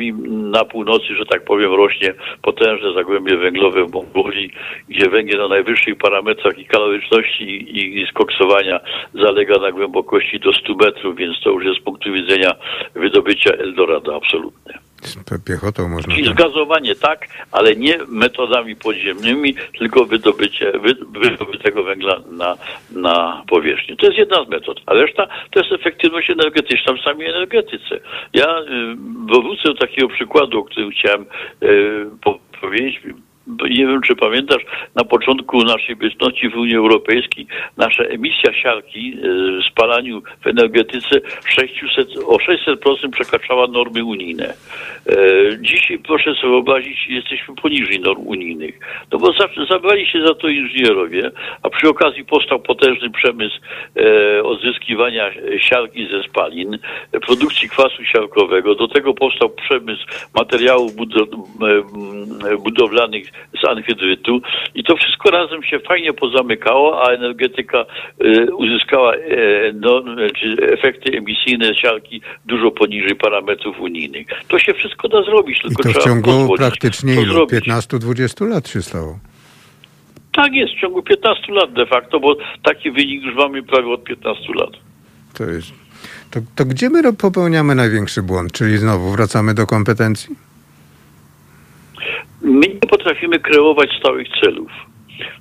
na 0.52 0.66
północy, 0.66 1.16
że 1.16 1.26
tak 1.26 1.46
powiem, 1.46 1.74
rośnie 1.74 2.14
potężne 2.42 2.94
zagłębie 2.94 3.38
węglowe 3.38 3.86
w 3.86 3.92
Mongolii, 3.92 4.52
gdzie 4.90 5.10
węgiel 5.10 5.40
na 5.40 5.48
najwyższych 5.48 5.98
parametrach 5.98 6.60
i 6.60 6.66
kaloryczności 6.66 7.44
i, 7.44 8.02
i 8.02 8.08
skoksowania 8.08 8.80
zalega 9.14 9.56
na 9.60 9.72
głębokości 9.72 10.40
do 10.40 10.54
100 10.54 10.76
metrów, 10.76 11.16
więc 11.16 11.42
to 11.44 11.50
już 11.50 11.66
jest 11.66 11.80
z 11.80 11.84
punktu 11.84 12.14
widzenia 12.14 12.52
wydobycia 12.96 13.52
Eldorado 13.52 14.16
absolutnie. 14.16 14.91
Piechotą 15.46 15.90
można. 15.90 16.16
Tam- 16.16 16.26
zgazowanie 16.26 16.96
tak, 16.96 17.28
ale 17.52 17.76
nie 17.76 17.98
metodami 18.08 18.76
podziemnymi, 18.76 19.56
tylko 19.80 20.06
wydobycie 20.06 20.72
wy, 20.72 20.96
wydobytego 21.20 21.84
węgla 21.84 22.22
na, 22.32 22.58
na 22.92 23.44
powierzchni. 23.48 23.98
To 23.98 24.06
jest 24.06 24.18
jedna 24.18 24.46
z 24.46 24.50
metod, 24.50 24.82
a 24.86 24.94
reszta 24.94 25.28
to 25.52 25.60
jest 25.60 25.72
efektywność 25.72 26.30
energetyczna 26.30 26.94
w 26.94 27.02
samej 27.02 27.28
energetyce. 27.28 28.00
Ja 28.34 28.60
y, 28.60 28.66
wrócę 29.42 29.64
do 29.64 29.76
takiego 29.76 30.08
przykładu, 30.08 30.60
o 30.60 30.64
którym 30.64 30.92
chciałem 30.92 31.26
y, 31.64 32.06
po, 32.22 32.40
powiedzieć. 32.62 33.02
Nie 33.48 33.88
wiem, 33.88 34.02
czy 34.02 34.16
pamiętasz, 34.16 34.62
na 34.96 35.04
początku 35.04 35.64
naszej 35.64 35.96
obecności 35.96 36.50
w 36.50 36.56
Unii 36.56 36.76
Europejskiej 36.76 37.48
nasza 37.78 38.04
emisja 38.04 38.54
siarki 38.54 39.14
y, 39.24 39.60
w 39.62 39.72
spalaniu 39.72 40.22
w 40.44 40.48
energetyce 40.48 41.22
600, 41.56 42.08
o 42.26 42.38
600% 42.38 43.10
przekraczała 43.12 43.68
normy 43.68 44.04
unijne. 44.04 44.54
E, 45.10 45.16
Dzisiaj 45.62 46.00
proszę 46.00 46.36
sobie 46.36 46.50
wyobrazić, 46.50 47.08
jesteśmy 47.10 47.56
poniżej 47.56 48.00
norm 48.00 48.22
unijnych. 48.28 48.80
No 49.12 49.20
bo 49.20 49.34
za- 49.34 49.66
zabrali 49.70 50.08
się 50.08 50.22
za 50.28 50.36
to 50.36 50.48
inżynierowie, 50.48 51.32
a 51.64 51.70
przy 51.70 51.90
okazji 51.90 52.26
powstał 52.26 52.60
potężny 52.60 53.10
przemysł 53.10 53.56
e, 53.98 54.44
odzyskiwania 54.44 55.32
siarki 55.60 56.08
ze 56.12 56.24
spalin, 56.24 56.78
e, 57.12 57.20
produkcji 57.20 57.70
kwasu 57.70 58.04
siarkowego. 58.06 58.76
Do 58.76 58.88
tego 58.88 59.14
powstał 59.14 59.50
przemysł 59.50 60.06
materiałów 60.36 60.92
e, 60.92 62.58
budowlanych 62.58 63.31
z 63.64 63.68
anhydrytu 63.68 64.42
i 64.76 64.84
to 64.84 64.96
wszystko 64.96 65.32
razem 65.32 65.64
się 65.64 65.80
fajnie 65.80 66.14
pozamykało, 66.14 67.04
a 67.08 67.12
energetyka 67.12 67.86
e, 68.20 68.52
uzyskała 68.56 69.16
e, 69.16 69.20
no, 69.74 70.04
czy 70.40 70.58
efekty 70.72 71.18
emisyjne 71.18 71.76
siarki 71.76 72.22
dużo 72.46 72.72
poniżej 72.72 73.16
parametrów 73.16 73.80
unijnych. 73.80 74.28
To 74.48 74.60
się 74.60 74.74
wszystko 74.74 75.08
da 75.08 75.24
zrobić, 75.24 75.58
I 75.58 75.62
tylko 75.62 75.84
to 75.84 75.90
w 75.90 75.92
trzeba 75.92 76.06
ciągu 76.06 76.32
pozwolić 76.32 76.58
praktycznie 76.58 77.16
to 77.16 77.22
ilu? 77.22 77.34
zrobić. 77.34 77.60
15-20 77.66 78.50
lat 78.50 78.70
się 78.70 78.82
stało. 78.82 79.20
Tak 80.32 80.54
jest, 80.54 80.74
w 80.74 80.82
ciągu 80.82 81.04
15 81.04 81.54
lat 81.54 81.74
de 81.74 81.86
facto, 81.86 82.20
bo 82.20 82.36
taki 82.64 82.92
wynik 82.92 83.24
już 83.24 83.36
mamy 83.36 83.64
prawie 83.64 83.88
od 83.88 84.04
15 84.04 84.44
lat. 84.56 84.72
To 85.34 85.44
jest. 85.44 85.72
To, 86.32 86.40
to 86.56 86.66
gdzie 86.66 86.90
my 86.90 87.14
popełniamy 87.14 87.76
największy 87.76 88.24
błąd? 88.24 88.52
Czyli 88.52 88.78
znowu 88.78 89.12
wracamy 89.12 89.54
do 89.54 89.68
kompetencji? 89.68 90.36
My 92.44 92.68
nie 92.68 92.80
potrafimy 92.90 93.40
kreować 93.40 93.90
stałych 94.00 94.28
celów. 94.44 94.72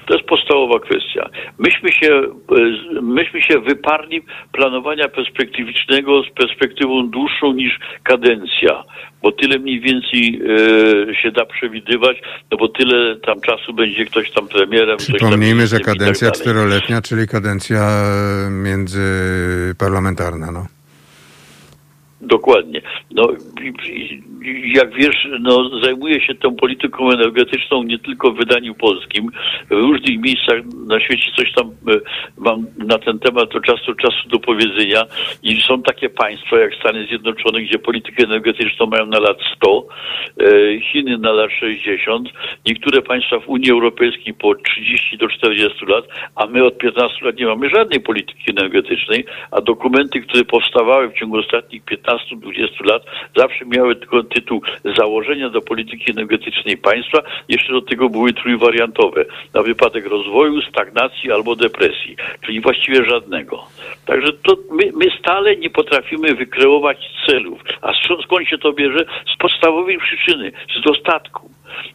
To 0.07 0.15
jest 0.15 0.27
podstawowa 0.29 0.81
kwestia. 0.81 1.31
Myśmy 1.59 1.93
się, 1.93 2.15
e, 2.17 3.03
myśmy 3.03 3.43
się 3.43 3.61
wyparli 3.61 4.23
planowania 4.53 5.09
perspektywicznego 5.09 6.23
z 6.23 6.31
perspektywą 6.31 7.11
dłuższą 7.11 7.53
niż 7.53 7.79
kadencja, 8.03 8.85
bo 9.23 9.33
tyle 9.33 9.59
mniej 9.59 9.81
więcej 9.81 10.43
e, 11.11 11.15
się 11.15 11.31
da 11.33 11.47
przewidywać, 11.47 12.17
no 12.51 12.57
bo 12.59 12.69
tyle 12.69 13.17
tam 13.17 13.41
czasu 13.41 13.73
będzie 13.75 14.05
ktoś 14.05 14.31
tam 14.31 14.49
premierem. 14.49 14.97
ktoś 14.97 15.07
tam 15.07 15.17
Przypomnijmy, 15.17 15.67
że 15.67 15.77
tak 15.77 15.87
kadencja 15.87 16.29
dalej. 16.31 16.41
czteroletnia, 16.41 17.03
czyli 17.03 17.29
kadencja 17.29 17.81
e, 17.81 18.51
międzyparlamentarna. 18.51 20.53
No. 20.53 20.67
Dokładnie. 22.21 22.83
No, 23.11 23.29
jak 24.75 24.95
wiesz, 24.95 25.29
no, 25.41 25.81
zajmuję 25.83 26.21
się 26.21 26.35
tą 26.35 26.57
polityką 26.57 27.11
energetyczną 27.11 27.83
nie 27.83 27.99
tylko 27.99 28.33
w 28.33 28.37
wydaniu 28.37 28.75
polskim. 28.75 29.31
W 29.71 29.73
różnych 29.73 30.21
miejscach 30.21 30.57
na 30.87 31.01
świecie 31.01 31.31
coś 31.37 31.53
tam 31.53 31.66
e, 31.66 32.01
mam 32.39 32.66
na 32.79 32.99
ten 32.99 33.18
temat 33.18 33.57
od 33.57 33.64
czasu 33.64 33.87
do 33.87 33.95
czasu 33.95 34.29
do 34.29 34.39
powiedzenia. 34.39 35.05
I 35.43 35.62
są 35.62 35.83
takie 35.83 36.09
państwa 36.09 36.59
jak 36.59 36.75
Stany 36.75 37.07
Zjednoczone, 37.07 37.62
gdzie 37.62 37.79
politykę 37.79 38.25
energetyczną 38.25 38.87
mają 38.87 39.07
na 39.07 39.18
lat 39.18 39.39
100, 39.57 39.87
e, 40.41 40.81
Chiny 40.81 41.18
na 41.18 41.33
lat 41.33 41.51
60, 41.61 42.29
niektóre 42.66 43.03
państwa 43.03 43.39
w 43.39 43.49
Unii 43.49 43.71
Europejskiej 43.71 44.35
po 44.35 44.55
30 44.55 45.18
do 45.18 45.29
40 45.29 45.87
lat, 45.87 46.05
a 46.37 46.47
my 46.47 46.64
od 46.64 46.79
15 46.79 47.27
lat 47.27 47.37
nie 47.37 47.47
mamy 47.47 47.71
żadnej 47.71 48.01
polityki 48.01 48.51
energetycznej, 48.51 49.25
a 49.51 49.61
dokumenty, 49.61 50.21
które 50.21 50.45
powstawały 50.45 51.09
w 51.09 51.14
ciągu 51.14 51.37
ostatnich 51.37 51.83
15-20 52.11 52.85
lat, 52.85 53.03
zawsze 53.37 53.65
miały 53.65 53.97
tylko 53.97 54.23
tytuł 54.23 54.63
założenia 54.99 55.51
do 55.51 55.61
polityki 55.61 56.11
energetycznej 56.11 56.77
państwa. 56.77 57.23
Jeszcze 57.49 57.73
do 57.73 57.83
tego 57.83 58.09
były 58.09 58.33
trójwariantowe. 58.33 59.25
Na 59.55 59.63
wypadek 59.63 60.07
rozwoju, 60.07 60.63
stagnacji 60.63 61.33
albo 61.33 61.57
depresji, 61.57 62.17
czyli 62.47 62.61
właściwie 62.61 63.05
żadnego. 63.05 63.65
Także 64.07 64.33
to 64.33 64.57
my, 64.71 64.93
my 64.97 65.07
stale 65.19 65.57
nie 65.57 65.71
potrafimy 65.71 66.35
wykreować 66.35 66.99
celów. 67.27 67.61
A 67.83 67.93
skąd, 68.25 68.49
się 68.49 68.59
to 68.59 68.73
bierze? 68.73 69.05
Z 69.35 69.39
podstawowej 69.39 69.99
przyczyny, 69.99 70.53
z 70.81 70.85
dostatku. 70.85 71.51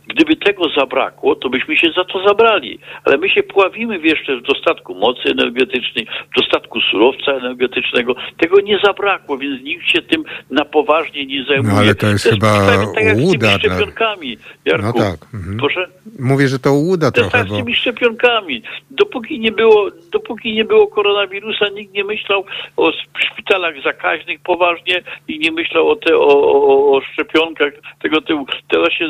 Gdyby 0.08 0.36
tego 0.36 0.70
zabrakło, 0.78 1.36
to 1.36 1.50
byśmy 1.50 1.78
się 1.78 1.88
za 1.96 2.06
to 2.06 2.28
zabrali. 2.28 2.80
Ale 3.04 3.18
my 3.18 3.30
się 3.30 3.44
pławimy 3.44 4.00
jeszcze 4.00 4.38
w 4.38 4.42
dostatku 4.42 4.96
mocy 4.96 5.30
energetycznej, 5.32 6.08
w 6.32 6.42
dostatku 6.42 6.82
surowca 6.92 7.32
energetycznego. 7.32 8.16
Tego 8.38 8.62
nie 8.62 8.80
zabrakło, 8.84 9.38
więc 9.38 9.64
nikt 9.64 9.88
się 9.88 10.02
tym 10.02 10.24
na 10.52 10.66
poważnie 10.66 11.26
nie 11.26 11.44
zajmuje. 11.44 11.74
No, 11.74 11.80
ale 11.80 11.96
to 11.96 12.08
jest 12.08 12.30
chyba 12.30 12.68
tak, 12.68 12.94
tak 12.96 13.04
jak 13.04 13.18
z 13.18 13.22
łuda 13.22 13.48
tymi 13.48 13.60
szczepionkami, 13.60 14.38
Jarku. 14.66 14.86
No 14.86 14.94
tak, 14.94 15.28
mhm. 15.34 15.58
Proszę? 15.58 15.88
Mówię, 16.20 16.48
że 16.48 16.60
to 16.60 16.74
ułuda 16.74 17.12
To 17.12 17.22
jest 17.22 17.32
trochę, 17.32 17.44
tak 17.44 17.48
z 17.48 17.52
bo 17.52 17.58
tymi 17.58 17.76
szczepionkami. 17.76 18.62
Dopóki 18.92 19.40
nie 19.40 19.52
było, 19.52 19.92
dopóki 20.12 20.54
nie 20.54 20.66
było 20.66 20.88
koronawirusa, 20.88 21.66
nikt 21.70 21.94
nie 21.94 22.04
myślał 22.04 22.46
o 22.78 22.92
szpitalach 23.18 23.76
zakaźnych 23.84 24.40
poważnie 24.40 25.02
i 25.28 25.40
nie 25.40 25.52
myślał 25.52 25.90
o, 25.90 25.96
te, 25.96 26.18
o, 26.18 26.28
o, 26.28 26.92
o 26.98 27.02
szczepionkach 27.02 27.74
tego 28.02 28.22
typu. 28.22 28.46
Teraz 28.68 28.94
się 28.94 29.08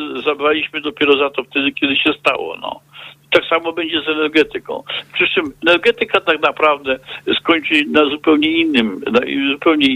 zabraliśmy 0.56 0.82
dopiero 0.82 1.18
za 1.18 1.30
to 1.30 1.44
wtedy, 1.44 1.72
kiedy 1.72 1.96
się 1.96 2.14
stało. 2.20 2.58
No. 2.58 2.80
Tak 3.36 3.46
samo 3.46 3.74
będzie 3.74 4.02
z 4.02 4.10
energetyką. 4.10 4.84
Przy 5.14 5.28
czym 5.28 5.54
energetyka 5.68 6.22
tak 6.22 6.42
naprawdę 6.42 7.00
skończy 7.40 7.86
na 7.88 8.06
zupełnie 8.10 8.50
innym, 8.52 9.02
na, 9.12 9.20
zupełnie, 9.52 9.88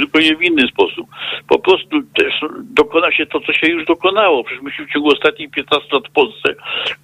zupełnie 0.00 0.36
w 0.36 0.42
inny 0.42 0.68
sposób. 0.68 1.06
Po 1.48 1.58
prostu 1.58 2.02
też 2.02 2.34
dokona 2.62 3.12
się 3.12 3.26
to, 3.26 3.40
co 3.40 3.52
się 3.52 3.66
już 3.66 3.84
dokonało. 3.84 4.44
Przecież 4.44 4.62
myśmy 4.62 4.86
w 4.86 4.92
ciągu 4.92 5.08
ostatnich 5.12 5.50
15 5.50 5.88
lat 5.92 6.08
w 6.08 6.12
Polsce 6.12 6.54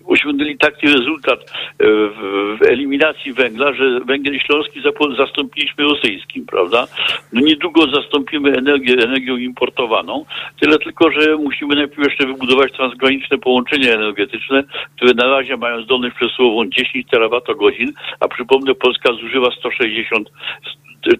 osiągnęli 0.06 0.58
taki 0.58 0.86
rezultat 0.86 1.40
e, 1.40 1.44
w, 1.78 2.62
eliminacji 2.68 3.32
węgla, 3.32 3.72
że 3.72 4.00
węgiel 4.00 4.38
śląski 4.38 4.80
zastąpiliśmy 5.18 5.84
rosyjskim, 5.84 6.46
prawda? 6.46 6.86
No 7.32 7.40
niedługo 7.40 7.86
zastąpimy 7.86 8.56
energię 8.58 8.94
energią 9.04 9.36
importowaną, 9.36 10.24
tyle 10.60 10.78
tylko, 10.78 11.10
że 11.10 11.36
musimy 11.36 11.74
najpierw 11.74 12.04
jeszcze 12.04 12.26
wybudować 12.26 12.72
transgraniczne 12.72 13.38
połączenia 13.38 13.94
energetyczne, 13.94 14.64
które 14.96 15.14
na 15.14 15.26
razie 15.26 15.56
mają 15.56 15.73
zdolność 15.82 16.16
przesyłową 16.16 16.68
10 16.70 17.06
terawatogodzin, 17.10 17.92
a 18.20 18.28
przypomnę, 18.28 18.74
Polska 18.74 19.12
zużywa 19.12 19.50
160 19.58 20.30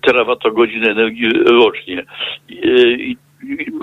terawatogodzin 0.02 0.84
energii 0.88 1.28
rocznie. 1.46 2.04
I, 2.48 3.16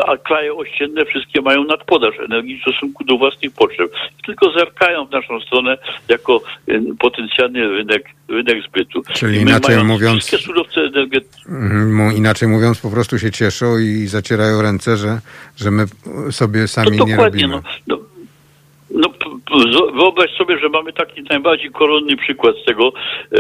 a 0.07 0.17
kraje 0.17 0.53
ościenne 0.53 1.05
wszystkie 1.05 1.41
mają 1.41 1.63
nadpodaż 1.63 2.15
energii 2.26 2.57
w 2.57 2.61
stosunku 2.61 3.03
do 3.03 3.17
własnych 3.17 3.51
potrzeb. 3.53 3.91
Tylko 4.26 4.51
zerkają 4.51 5.05
w 5.05 5.11
naszą 5.11 5.39
stronę 5.39 5.78
jako 6.09 6.41
y, 6.69 6.82
potencjalny 6.99 7.69
rynek, 7.69 8.03
rynek 8.28 8.63
zbytu. 8.67 9.01
Czyli 9.13 9.39
inaczej 9.41 9.84
mówiąc- 9.84 10.17
Wszystkie 10.26 10.38
surowce 10.38 10.82
energetyczne 10.82 11.55
Mhm, 11.55 12.17
inaczej 12.17 12.49
mówiąc, 12.49 12.80
po 12.82 12.89
prostu 12.91 13.19
się 13.19 13.32
cieszą 13.32 13.78
i 13.78 14.07
zacierają 14.07 14.61
ręce, 14.61 14.97
że, 14.97 15.19
że 15.57 15.72
my 15.72 15.86
sobie 16.32 16.67
sami 16.67 16.99
nie 17.05 17.15
robimy. 17.15 17.47
No, 17.47 17.61
no, 17.88 17.99
no, 18.94 19.10
wyobraź 19.94 20.32
sobie, 20.38 20.58
że 20.58 20.70
mamy 20.70 20.94
taki 20.94 21.24
najbardziej 21.30 21.72
koronny 21.72 22.18
przykład 22.18 22.56
z 22.58 22.66
tego 22.66 22.94
e, 23.32 23.38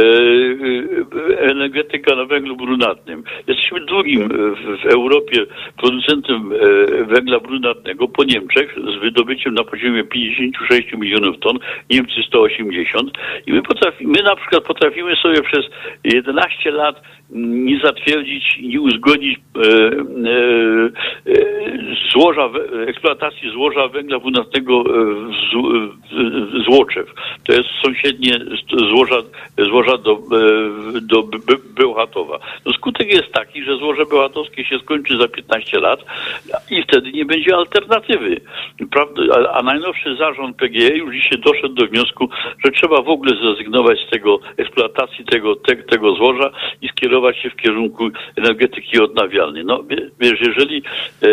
e, 1.31 1.39
energetyka 1.39 2.15
na 2.15 2.25
węglu 2.25 2.55
brunatnym. 2.55 3.23
Jesteśmy 3.47 3.85
drugim 3.85 4.29
w, 4.29 4.81
w 4.81 4.85
Europie 4.85 5.45
producentem 5.77 6.53
e, 6.53 7.03
węgla 7.05 7.39
brunatnego 7.39 8.07
po 8.07 8.23
Niemczech 8.23 8.75
z 8.75 9.01
wydobyciem 9.01 9.53
na 9.53 9.63
poziomie 9.63 10.03
56 10.03 10.93
milionów 10.93 11.39
ton, 11.39 11.59
Niemcy 11.89 12.23
180 12.27 13.11
i 13.47 13.53
my, 13.53 13.61
potrafi, 13.61 14.07
my 14.07 14.23
na 14.23 14.35
przykład 14.35 14.63
potrafimy 14.63 15.15
sobie 15.15 15.41
przez 15.41 15.65
11 16.03 16.71
lat 16.71 17.01
nie 17.31 17.79
zatwierdzić, 17.83 18.57
nie 18.61 18.81
uzgodnić 18.81 19.39
e, 19.39 19.61
e, 19.61 19.71
e, 21.27 21.51
złoża, 22.11 22.49
eksploatacji 22.87 23.51
złoża 23.51 23.87
węgla 23.87 24.19
brunatnego 24.19 24.81
e, 24.81 24.83
w, 24.83 25.61
w, 26.11 26.63
Złoczew. 26.65 27.13
To 27.43 27.53
jest 27.53 27.69
sąsiednie 27.83 28.39
złoża, 28.89 29.15
złoża 29.57 29.97
do, 29.97 30.11
e, 30.11 31.01
do 31.01 31.23
Be- 31.23 31.39
Be- 31.39 31.73
Bełchatowa. 31.75 32.39
No 32.65 32.73
skutek 32.73 33.13
jest 33.13 33.31
taki, 33.31 33.63
że 33.63 33.77
złoże 33.77 34.05
bełchatowskie 34.05 34.65
się 34.65 34.79
skończy 34.79 35.17
za 35.17 35.27
15 35.27 35.79
lat 35.79 35.99
i 36.71 36.83
wtedy 36.83 37.11
nie 37.11 37.25
będzie 37.25 37.55
alternatywy. 37.55 38.41
Prawda? 38.91 39.21
A, 39.35 39.57
a 39.57 39.63
najnowszy 39.63 40.15
zarząd 40.15 40.57
PGE 40.57 40.97
już 40.97 41.15
dzisiaj 41.15 41.39
doszedł 41.39 41.73
do 41.73 41.85
wniosku, 41.85 42.29
że 42.65 42.71
trzeba 42.71 43.01
w 43.01 43.09
ogóle 43.09 43.35
zrezygnować 43.35 43.99
z 44.07 44.09
tego 44.09 44.39
eksploatacji 44.57 45.25
tego, 45.25 45.55
te, 45.55 45.75
tego 45.75 46.15
złoża 46.15 46.51
i 46.81 46.87
skierować 46.87 47.20
się 47.33 47.49
w 47.49 47.55
kierunku 47.55 48.09
energetyki 48.35 48.99
odnawialnej. 48.99 49.65
No 49.65 49.83
wie- 49.83 50.09
wiesz, 50.19 50.39
jeżeli 50.41 50.83
e, 51.23 51.27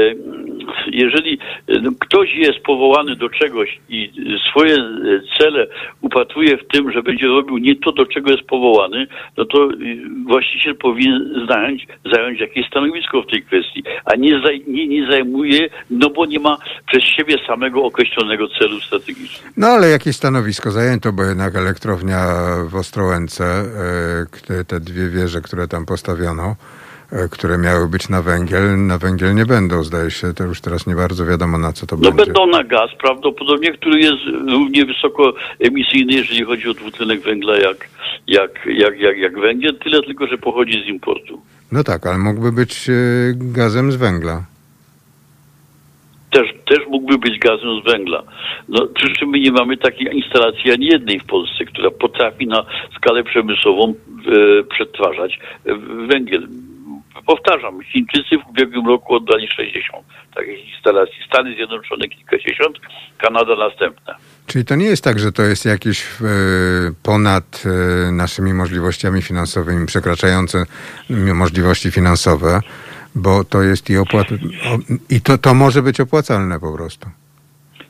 jeżeli 0.93 1.39
no, 1.82 1.91
ktoś 2.01 2.34
jest 2.34 2.59
powołany 2.59 3.16
do 3.16 3.28
czegoś 3.28 3.78
i 3.89 4.11
swoje 4.51 4.76
cele 5.39 5.66
upatruje 6.01 6.57
w 6.57 6.66
tym, 6.72 6.93
że 6.93 7.03
będzie 7.03 7.26
robił 7.26 7.59
nie 7.59 7.76
to, 7.76 7.93
do 7.93 8.07
czego 8.07 8.30
jest 8.30 8.43
powołany, 8.43 9.07
no 9.36 9.45
to 9.45 9.68
właściciel 10.26 10.76
powinien 10.76 11.47
zająć, 11.49 11.86
zająć 12.14 12.41
jakieś 12.41 12.66
stanowisko 12.66 13.22
w 13.22 13.30
tej 13.30 13.43
kwestii, 13.43 13.84
a 14.05 14.16
nie, 14.16 14.41
zaj, 14.41 14.64
nie, 14.66 14.89
nie 14.89 15.11
zajmuje, 15.11 15.68
no 15.91 16.11
bo 16.11 16.26
nie 16.26 16.41
ma 16.41 16.57
przez 16.86 17.03
siebie 17.05 17.36
samego 17.47 17.84
określonego 17.84 18.49
celu 18.49 18.80
strategicznego. 18.80 19.53
No 19.57 19.66
ale 19.66 19.89
jakieś 19.89 20.16
stanowisko 20.16 20.70
zajęto, 20.70 21.12
bo 21.12 21.24
jednak 21.24 21.57
elektrownia 21.57 22.18
w 22.70 22.74
Ostrołęce, 22.74 23.45
te 24.68 24.80
dwie 24.80 25.09
wieże, 25.09 25.41
które 25.41 25.68
tam 25.68 25.78
postawiono, 25.87 26.57
E, 27.12 27.29
które 27.29 27.59
miały 27.59 27.89
być 27.89 28.09
na 28.09 28.22
węgiel, 28.22 28.87
na 28.87 28.99
węgiel 28.99 29.35
nie 29.35 29.47
będą, 29.47 29.83
zdaje 29.83 30.11
się. 30.11 30.35
To 30.35 30.45
już 30.45 30.61
teraz 30.61 30.87
nie 30.87 30.95
bardzo 30.95 31.26
wiadomo, 31.26 31.59
na 31.59 31.72
co 31.72 31.87
to 31.87 31.97
no 31.97 32.03
będzie. 32.03 32.18
No 32.18 32.24
będą 32.24 32.47
na 32.47 32.64
gaz 32.64 32.91
prawdopodobnie, 33.01 33.72
który 33.72 34.01
jest 34.01 34.22
równie 34.49 34.85
wysoko 34.85 35.35
emisyjny, 35.61 36.12
jeżeli 36.12 36.45
chodzi 36.45 36.68
o 36.68 36.74
dwutlenek 36.74 37.20
węgla, 37.20 37.57
jak, 37.57 37.89
jak, 38.26 38.51
jak, 38.66 39.01
jak, 39.01 39.18
jak 39.18 39.41
węgiel, 39.41 39.79
tyle 39.79 40.03
tylko, 40.03 40.26
że 40.26 40.39
pochodzi 40.39 40.83
z 40.85 40.89
importu. 40.89 41.41
No 41.72 41.85
tak, 41.85 42.07
ale 42.07 42.18
mógłby 42.18 42.53
być 42.53 42.91
e, 42.91 42.93
gazem 43.35 43.93
z 43.93 43.97
węgla. 43.97 44.43
Też, 46.39 46.55
też 46.64 46.86
mógłby 46.89 47.18
być 47.18 47.39
gazem 47.39 47.80
z 47.80 47.93
węgla. 47.93 48.22
No, 48.68 48.86
przy 48.86 49.12
czym 49.12 49.28
my 49.28 49.41
nie 49.41 49.53
mamy 49.53 49.76
takiej 49.76 50.16
instalacji 50.16 50.72
ani 50.72 50.86
jednej 50.86 51.20
w 51.20 51.26
Polsce, 51.26 51.64
która 51.64 51.91
potrafi 51.91 52.47
na 52.47 52.64
skalę 52.97 53.24
przemysłową 53.24 53.95
e, 53.95 54.64
przetwarzać 54.64 55.39
e, 55.66 55.74
węgiel 56.07 56.49
Powtarzam, 57.28 57.82
Chińczycy 57.82 58.39
w 58.47 58.51
ubiegłym 58.51 58.86
roku 58.86 59.14
oddali 59.14 59.49
60 59.49 60.07
takich 60.34 60.68
instalacji. 60.74 61.14
Stany 61.26 61.55
Zjednoczone 61.55 62.09
kilkadziesiąt, 62.09 62.76
Kanada 63.18 63.57
następna. 63.57 64.14
Czyli 64.47 64.64
to 64.64 64.76
nie 64.76 64.84
jest 64.86 65.05
tak, 65.05 65.18
że 65.18 65.32
to 65.32 65.43
jest 65.43 65.64
jakieś 65.64 66.03
e, 66.03 66.24
ponad 67.03 67.62
e, 67.64 68.12
naszymi 68.12 68.55
możliwościami 68.55 69.22
finansowymi, 69.22 69.86
przekraczające 69.86 70.66
możliwości 71.34 71.91
finansowe, 71.91 72.61
bo 73.14 73.44
to 73.44 73.62
jest 73.62 73.90
i 73.90 73.96
opłat... 73.96 74.26
i 75.11 75.20
to, 75.20 75.38
to 75.38 75.54
może 75.54 75.82
być 75.82 76.00
opłacalne 76.00 76.61
po 76.61 76.72
prostu. 76.72 77.11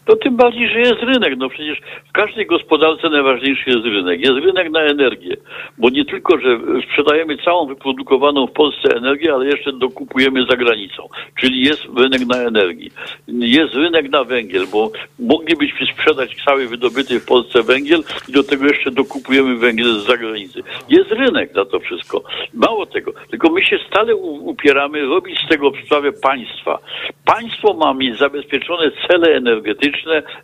To 0.09 0.16
tym 0.16 0.36
bardziej, 0.36 0.68
że 0.68 0.80
jest 0.80 1.02
rynek. 1.02 1.34
No 1.36 1.48
przecież 1.48 1.80
w 2.09 2.12
każdej 2.12 2.46
gospodarce 2.46 3.09
najważniejszy 3.09 3.70
jest 3.70 3.84
rynek. 3.84 4.20
Jest 4.20 4.46
rynek 4.46 4.70
na 4.70 4.80
energię. 4.80 5.36
Bo 5.78 5.90
nie 5.90 6.04
tylko, 6.04 6.38
że 6.38 6.59
sprzedajemy 6.84 7.36
całą 7.36 7.66
wyprodukowaną 7.66 8.46
w 8.46 8.52
Polsce 8.52 8.96
energię, 8.96 9.32
ale 9.34 9.46
jeszcze 9.46 9.72
dokupujemy 9.72 10.46
za 10.50 10.56
granicą. 10.56 11.09
Czyli 11.40 11.61
jest 11.61 11.82
rynek 11.96 12.26
na 12.26 12.36
energii. 12.36 12.90
Jest 13.28 13.74
rynek 13.74 14.11
na 14.11 14.24
węgiel, 14.24 14.66
bo 14.72 14.90
moglibyśmy 15.18 15.86
sprzedać 15.86 16.36
cały 16.44 16.66
wydobyty 16.68 17.20
w 17.20 17.26
Polsce 17.26 17.62
węgiel 17.62 18.00
i 18.28 18.32
do 18.32 18.42
tego 18.42 18.66
jeszcze 18.66 18.90
dokupujemy 18.90 19.56
węgiel 19.56 20.00
z 20.00 20.06
zagranicy. 20.06 20.62
Jest 20.88 21.12
rynek 21.12 21.54
na 21.54 21.64
to 21.64 21.80
wszystko. 21.80 22.22
Mało 22.54 22.86
tego. 22.86 23.12
Tylko 23.30 23.50
my 23.50 23.64
się 23.64 23.78
stale 23.90 24.16
upieramy 24.16 25.06
robić 25.06 25.38
z 25.46 25.48
tego 25.48 25.72
sprawę 25.86 26.12
państwa. 26.12 26.78
Państwo 27.24 27.74
ma 27.74 27.94
mieć 27.94 28.18
zabezpieczone 28.18 28.90
cele 29.09 29.36
energetyczne, 29.36 29.97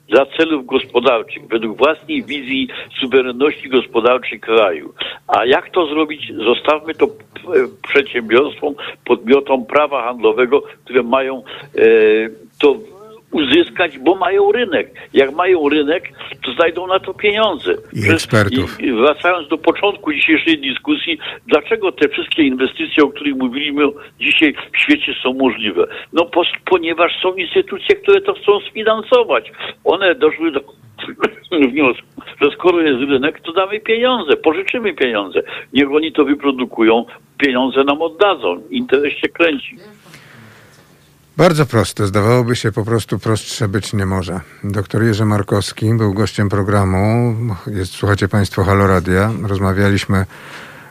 dla 0.08 0.26
celów 0.38 0.66
gospodarczych, 0.66 1.46
według 1.48 1.78
własnej 1.78 2.24
wizji 2.24 2.68
suwerenności 3.00 3.68
gospodarczej 3.68 4.40
kraju. 4.40 4.94
A 5.28 5.44
jak 5.46 5.70
to 5.70 5.86
zrobić? 5.86 6.32
Zostawmy 6.44 6.94
to 6.94 7.06
przedsiębiorstwom, 7.88 8.74
podmiotom 9.04 9.66
prawa 9.66 10.02
handlowego, 10.02 10.62
które 10.84 11.02
mają 11.02 11.42
e, 11.76 11.82
to 12.60 12.76
uzyskać, 13.34 13.98
bo 13.98 14.14
mają 14.14 14.52
rynek. 14.52 14.86
Jak 15.12 15.34
mają 15.34 15.68
rynek, 15.68 16.12
to 16.44 16.52
znajdą 16.52 16.86
na 16.86 16.98
to 16.98 17.14
pieniądze. 17.14 17.74
I 17.92 18.10
ekspertów. 18.10 18.80
I 18.80 18.92
wracając 18.92 19.48
do 19.48 19.58
początku 19.58 20.12
dzisiejszej 20.12 20.58
dyskusji, 20.58 21.18
dlaczego 21.46 21.92
te 21.92 22.08
wszystkie 22.08 22.42
inwestycje, 22.42 23.04
o 23.04 23.08
których 23.08 23.34
mówiliśmy 23.34 23.84
dzisiaj 24.20 24.54
w 24.72 24.78
świecie 24.78 25.14
są 25.22 25.32
możliwe? 25.32 25.86
No 26.12 26.30
ponieważ 26.64 27.12
są 27.22 27.34
instytucje, 27.34 27.96
które 27.96 28.20
to 28.20 28.34
chcą 28.34 28.60
sfinansować. 28.60 29.52
One 29.84 30.14
doszły 30.14 30.52
do 30.52 30.60
wniosku, 31.72 32.06
że 32.42 32.50
skoro 32.50 32.80
jest 32.80 33.10
rynek, 33.10 33.40
to 33.40 33.52
damy 33.52 33.80
pieniądze, 33.80 34.36
pożyczymy 34.36 34.94
pieniądze. 34.94 35.42
Niech 35.72 35.90
oni 35.90 36.12
to 36.12 36.24
wyprodukują, 36.24 37.04
pieniądze 37.38 37.84
nam 37.84 38.02
oddadzą. 38.02 38.62
Interes 38.70 39.12
się 39.12 39.28
kręci. 39.28 39.76
Bardzo 41.36 41.66
proste. 41.66 42.06
Zdawałoby 42.06 42.56
się 42.56 42.72
po 42.72 42.84
prostu 42.84 43.18
prostsze 43.18 43.68
być 43.68 43.92
nie 43.92 44.06
może. 44.06 44.40
Doktor 44.64 45.02
Jerzy 45.02 45.24
Markowski 45.24 45.94
był 45.94 46.14
gościem 46.14 46.48
programu. 46.48 47.34
Jest, 47.66 47.92
słuchacie 47.92 48.28
Państwo 48.28 48.64
Haloradia. 48.64 49.32
Rozmawialiśmy 49.42 50.26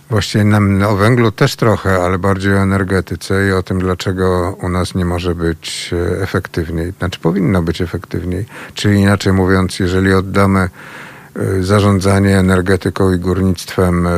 właściwie 0.09 0.43
nam 0.43 0.83
o 0.83 0.95
węglu 0.95 1.31
też 1.31 1.55
trochę, 1.55 2.03
ale 2.03 2.19
bardziej 2.19 2.53
o 2.53 2.57
energetyce 2.57 3.47
i 3.47 3.51
o 3.51 3.63
tym, 3.63 3.79
dlaczego 3.79 4.57
u 4.61 4.69
nas 4.69 4.95
nie 4.95 5.05
może 5.05 5.35
być 5.35 5.91
e, 5.93 6.21
efektywniej. 6.21 6.93
Znaczy 6.97 7.19
powinno 7.19 7.61
być 7.61 7.81
efektywniej. 7.81 8.45
Czyli 8.73 8.99
inaczej 8.99 9.33
mówiąc, 9.33 9.79
jeżeli 9.79 10.13
oddamy 10.13 10.59
e, 10.59 10.69
zarządzanie 11.63 12.37
energetyką 12.37 13.13
i 13.13 13.19
górnictwem 13.19 14.07
e, 14.07 14.11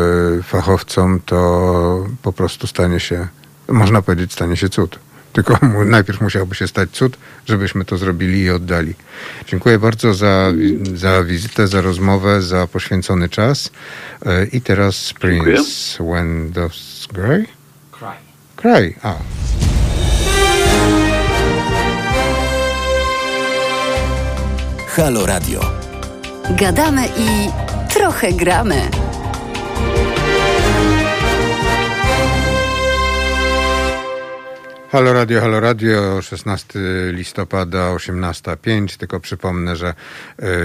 fachowcom, 0.44 1.20
to 1.26 2.08
po 2.22 2.34
prostu 2.34 2.68
stanie 2.68 3.00
się, 3.00 3.28
można 3.68 4.02
powiedzieć, 4.02 4.34
stanie 4.34 4.58
się 4.58 4.70
cud. 4.70 5.00
Tylko 5.36 5.60
najpierw 5.86 6.22
musiałby 6.22 6.56
się 6.56 6.68
stać 6.68 6.90
cud, 6.90 7.18
żebyśmy 7.46 7.86
to 7.86 7.98
zrobili 7.98 8.42
i 8.42 8.50
oddali. 8.50 8.94
Dziękuję 9.48 9.80
bardzo 9.80 10.14
za, 10.14 10.52
za 10.94 11.24
wizytę, 11.24 11.68
za 11.68 11.82
rozmowę, 11.82 12.42
za 12.42 12.68
poświęcony 12.68 13.30
czas. 13.30 13.72
E, 14.26 14.46
I 14.46 14.62
teraz 14.62 15.14
Prince 15.14 15.98
When 15.98 16.52
Doves 16.52 17.08
Cry? 17.14 17.46
Cry. 17.92 18.08
Cry, 18.56 18.94
a. 19.04 19.16
Halo 24.88 25.26
Radio. 25.26 25.60
Gadamy 26.50 27.08
i 27.18 27.50
trochę 27.94 28.34
gramy. 28.34 28.82
Halo 34.96 35.14
Radio, 35.14 35.42
Halo 35.42 35.60
Radio, 35.60 36.22
16 36.22 36.80
listopada, 37.12 37.96
18.05. 37.96 38.98
Tylko 38.98 39.20
przypomnę, 39.20 39.76
że 39.76 39.94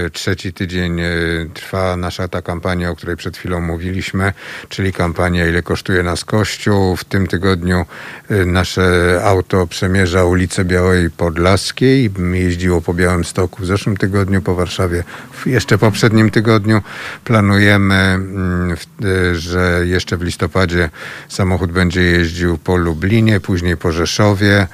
y, 0.05 0.09
trzeci 0.09 0.53
tydzień 0.53 0.99
y, 0.99 1.49
trwa 1.53 1.97
nasza 1.97 2.27
ta 2.27 2.41
kampania, 2.41 2.89
o 2.89 2.95
której 2.95 3.15
przed 3.15 3.37
chwilą 3.37 3.61
mówiliśmy, 3.61 4.33
czyli 4.69 4.93
kampania 4.93 5.47
Ile 5.47 5.61
kosztuje 5.61 6.03
nas 6.03 6.25
Kościół. 6.25 6.95
W 6.95 7.03
tym 7.03 7.27
tygodniu 7.27 7.85
y, 8.31 8.45
nasze 8.45 9.19
auto 9.23 9.67
przemierza 9.67 10.23
ulicę 10.23 10.65
Białej 10.65 11.09
Podlaskiej. 11.09 12.11
Jeździło 12.33 12.81
po 12.81 12.93
Białym 12.93 13.25
Stoku 13.25 13.63
w 13.63 13.65
zeszłym 13.65 13.97
tygodniu, 13.97 14.41
po 14.41 14.55
Warszawie 14.55 15.03
w 15.31 15.47
jeszcze 15.47 15.77
poprzednim 15.77 16.29
tygodniu. 16.29 16.81
Planujemy, 17.23 17.95
mm, 17.95 18.75
że 19.33 19.81
jeszcze 19.85 20.17
w 20.17 20.21
listopadzie 20.21 20.89
samochód 21.29 21.71
będzie 21.71 22.01
jeździł 22.01 22.57
po 22.57 22.77
Lublinie, 22.77 23.39
później 23.39 23.77
po 23.77 23.91
Rzeszowie 23.91 24.20
Rzeszowie, 24.21 24.67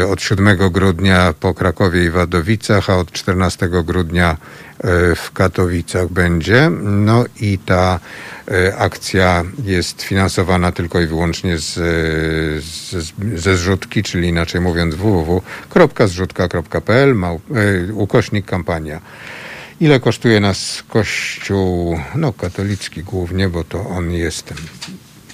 y, 0.00 0.06
od 0.06 0.22
7 0.22 0.70
grudnia 0.70 1.34
po 1.40 1.54
Krakowie 1.54 2.04
i 2.04 2.10
Wadowicach, 2.10 2.90
a 2.90 2.96
od 2.96 3.12
14 3.12 3.68
grudnia 3.84 4.32
y, 4.32 4.36
w 5.14 5.30
Katowicach 5.32 6.08
będzie. 6.08 6.70
No 6.82 7.24
i 7.40 7.58
ta 7.58 8.00
y, 8.50 8.76
akcja 8.76 9.44
jest 9.64 10.02
finansowana 10.02 10.72
tylko 10.72 11.00
i 11.00 11.06
wyłącznie 11.06 11.58
z, 11.58 11.74
z, 12.64 13.12
ze 13.40 13.56
zrzutki, 13.56 14.02
czyli 14.02 14.28
inaczej 14.28 14.60
mówiąc 14.60 14.94
www.zrzutka.pl 14.94 17.16
ukośnik 17.92 18.46
kampania. 18.46 19.00
Ile 19.80 20.00
kosztuje 20.00 20.40
nas 20.40 20.82
Kościół, 20.88 22.00
no 22.14 22.32
katolicki 22.32 23.02
głównie, 23.02 23.48
bo 23.48 23.64
to 23.64 23.88
on 23.88 24.10
jest 24.10 24.44
tym, 24.44 24.56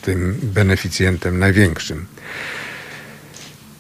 tym 0.03 0.39
beneficjentem 0.43 1.39
największym. 1.39 2.07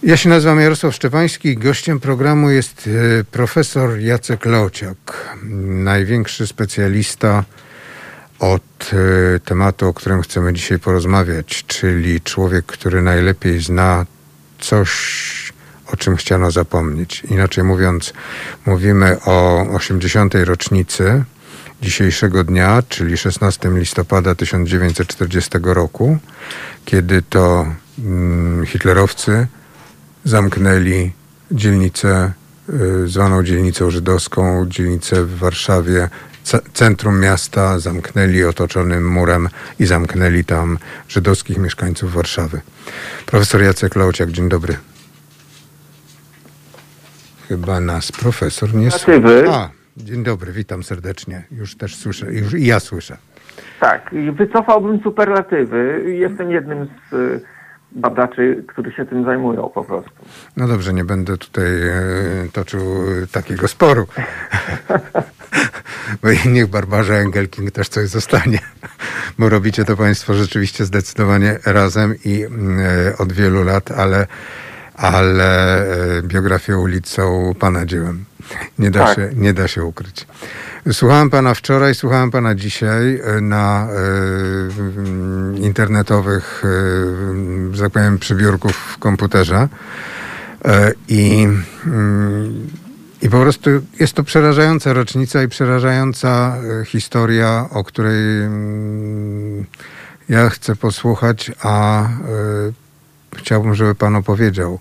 Ja 0.02 0.16
się 0.16 0.28
nazywam 0.28 0.60
Jarosław 0.60 0.94
Szczepański. 0.94 1.56
Gościem 1.56 2.00
programu 2.00 2.50
jest 2.50 2.90
e, 3.20 3.24
profesor 3.24 3.98
Jacek 3.98 4.46
Lociak, 4.46 5.36
największy 5.84 6.46
specjalista 6.46 7.44
od 8.38 8.90
e, 8.92 9.40
tematu, 9.40 9.88
o 9.88 9.94
którym 9.94 10.22
chcemy 10.22 10.52
dzisiaj 10.52 10.78
porozmawiać, 10.78 11.64
czyli 11.66 12.20
człowiek, 12.20 12.66
który 12.66 13.02
najlepiej 13.02 13.60
zna 13.60 14.06
coś, 14.58 15.52
o 15.92 15.96
czym 15.96 16.16
chciano 16.16 16.50
zapomnieć. 16.50 17.22
Inaczej 17.30 17.64
mówiąc, 17.64 18.12
mówimy 18.66 19.16
o 19.24 19.66
80. 19.72 20.34
rocznicy 20.34 21.24
dzisiejszego 21.82 22.44
dnia, 22.44 22.82
czyli 22.88 23.16
16 23.16 23.70
listopada 23.74 24.34
1940 24.34 25.50
roku, 25.62 26.18
kiedy 26.84 27.22
to 27.22 27.66
mm, 27.98 28.66
hitlerowcy 28.66 29.46
zamknęli 30.28 31.12
dzielnicę 31.50 32.32
y, 32.68 33.08
zwaną 33.08 33.42
dzielnicą 33.42 33.90
żydowską, 33.90 34.66
dzielnicę 34.66 35.24
w 35.24 35.38
Warszawie, 35.38 36.08
centrum 36.72 37.20
miasta, 37.20 37.78
zamknęli 37.78 38.44
otoczonym 38.44 39.12
murem 39.12 39.48
i 39.78 39.86
zamknęli 39.86 40.44
tam 40.44 40.78
żydowskich 41.08 41.58
mieszkańców 41.58 42.14
Warszawy. 42.14 42.60
Profesor 43.26 43.62
Jacek 43.62 43.96
Lauciak, 43.96 44.30
dzień 44.30 44.48
dobry. 44.48 44.76
Chyba 47.48 47.80
nas 47.80 48.12
profesor 48.12 48.74
nie 48.74 48.90
słyszy. 48.90 49.22
Dzień 49.96 50.22
dobry, 50.22 50.52
witam 50.52 50.82
serdecznie. 50.82 51.42
Już 51.50 51.76
też 51.76 51.96
słyszę, 51.96 52.32
już 52.32 52.54
i 52.54 52.66
ja 52.66 52.80
słyszę. 52.80 53.16
Tak, 53.80 54.14
wycofałbym 54.32 55.00
superlatywy. 55.02 56.04
Jestem 56.06 56.50
jednym 56.50 56.88
z 57.10 57.12
y, 57.12 57.40
badaczy, 57.92 58.64
którzy 58.68 58.92
się 58.92 59.06
tym 59.06 59.24
zajmują 59.24 59.70
po 59.74 59.84
prostu. 59.84 60.10
No 60.56 60.68
dobrze, 60.68 60.92
nie 60.92 61.04
będę 61.04 61.36
tutaj 61.36 61.82
e, 61.82 62.48
toczył 62.52 62.80
takiego 63.32 63.68
sporu. 63.68 64.06
Bo 66.22 66.28
niech 66.46 66.66
Barbarze 66.66 67.14
Engelking 67.14 67.70
też 67.70 67.88
coś 67.88 68.08
zostanie. 68.08 68.58
Bo 69.38 69.48
robicie 69.48 69.84
to 69.84 69.96
Państwo 69.96 70.34
rzeczywiście 70.34 70.84
zdecydowanie 70.84 71.58
razem 71.66 72.14
i 72.24 72.44
e, 72.44 72.48
od 73.18 73.32
wielu 73.32 73.64
lat, 73.64 73.90
ale, 73.90 74.26
ale 74.94 75.80
e, 76.18 76.22
biografię 76.22 76.78
ulicą 76.78 77.52
Pana 77.58 77.86
dziełem. 77.86 78.24
Nie 78.78 78.90
da, 78.90 79.04
tak. 79.04 79.16
się, 79.16 79.30
nie 79.36 79.54
da 79.54 79.68
się 79.68 79.84
ukryć. 79.84 80.26
Słuchałem 80.92 81.30
pana 81.30 81.54
wczoraj, 81.54 81.94
słuchałem 81.94 82.30
pana 82.30 82.54
dzisiaj 82.54 83.20
e, 83.24 83.40
na 83.40 83.88
y, 85.56 85.58
internetowych, 85.58 86.64
y, 86.64 87.74
że 87.76 87.82
tak 87.82 87.92
powiem, 87.92 88.18
przybiórków 88.18 88.72
w 88.72 88.98
komputerze. 88.98 89.68
Y, 90.66 90.68
I, 91.08 91.48
I 93.22 93.28
po 93.28 93.40
prostu 93.40 93.70
jest 94.00 94.12
to 94.12 94.24
przerażająca 94.24 94.92
rocznica 94.92 95.42
i 95.42 95.48
przerażająca 95.48 96.56
historia, 96.86 97.68
o 97.70 97.84
której 97.84 98.42
mm, 98.42 99.64
ja 100.28 100.50
chcę 100.50 100.76
posłuchać, 100.76 101.52
a 101.62 102.08
chciałbym, 103.36 103.74
żeby 103.74 103.94
pan 103.94 104.16
opowiedział, 104.16 104.78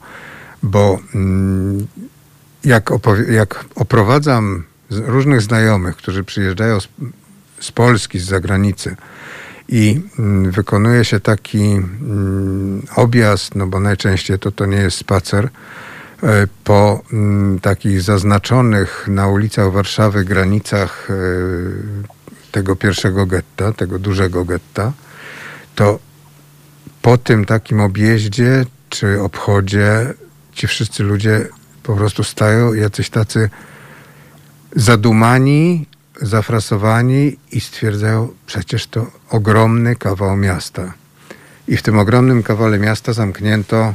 bo 0.64 1.00
mm, 1.16 1.88
jak, 2.64 2.90
jak 3.30 3.66
oprowadzam 3.76 4.64
różnych 4.90 5.42
znajomych, 5.42 5.96
którzy 5.96 6.24
przyjeżdżają 6.24 6.80
z, 6.80 6.88
z 7.60 7.72
Polski, 7.72 8.20
z 8.20 8.26
zagranicy 8.26 8.96
i 9.70 10.02
mm, 10.20 10.52
wykonuje 10.52 11.06
się 11.06 11.20
taki 11.20 11.64
mm, 11.64 12.86
objazd, 12.96 13.56
no 13.56 13.68
bo 13.68 13.80
najczęściej 13.80 14.40
to, 14.40 14.52
to 14.52 14.66
nie 14.66 14.78
jest 14.78 14.98
spacer, 14.98 15.50
e, 16.24 16.48
po 16.64 17.02
mm, 17.14 17.60
takich 17.60 18.02
zaznaczonych 18.02 19.08
na 19.08 19.28
ulicach 19.28 19.72
Warszawy 19.72 20.26
granicach 20.26 21.08
e, 21.10 21.14
tego 22.52 22.76
pierwszego 22.76 23.26
getta, 23.26 23.74
tego 23.74 24.00
dużego 24.00 24.46
getta, 24.46 24.94
to 25.76 26.00
po 27.02 27.18
tym 27.18 27.46
takim 27.46 27.80
objeździe 27.82 28.66
czy 28.90 29.22
obchodzie 29.22 30.14
ci 30.54 30.68
wszyscy 30.68 31.04
ludzie 31.04 31.48
po 31.88 31.96
prostu 31.96 32.24
stają 32.24 32.74
jacyś 32.74 33.10
tacy 33.10 33.50
zadumani, 34.76 35.86
zafrasowani 36.22 37.38
i 37.52 37.60
stwierdzają, 37.60 38.30
przecież 38.46 38.88
to 38.88 39.12
ogromny 39.30 39.96
kawał 39.96 40.38
miasta. 40.38 40.94
I 41.68 41.78
w 41.78 41.82
tym 41.82 42.00
ogromnym 42.00 42.44
kawale 42.44 42.80
miasta 42.80 43.14
zamknięto 43.14 43.94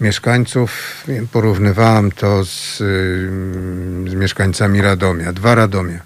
mieszkańców, 0.00 0.70
porównywałem 1.32 2.12
to 2.12 2.44
z, 2.44 2.76
z 4.10 4.14
mieszkańcami 4.14 4.82
Radomia. 4.82 5.32
Dwa 5.32 5.54
Radomia. 5.54 6.00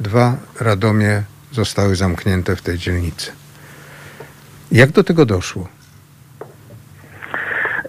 Dwa 0.00 0.36
Radomie 0.60 1.22
zostały 1.52 1.96
zamknięte 1.96 2.56
w 2.56 2.62
tej 2.62 2.78
dzielnicy. 2.78 3.32
Jak 4.72 4.90
do 4.90 5.04
tego 5.04 5.26
doszło? 5.26 5.68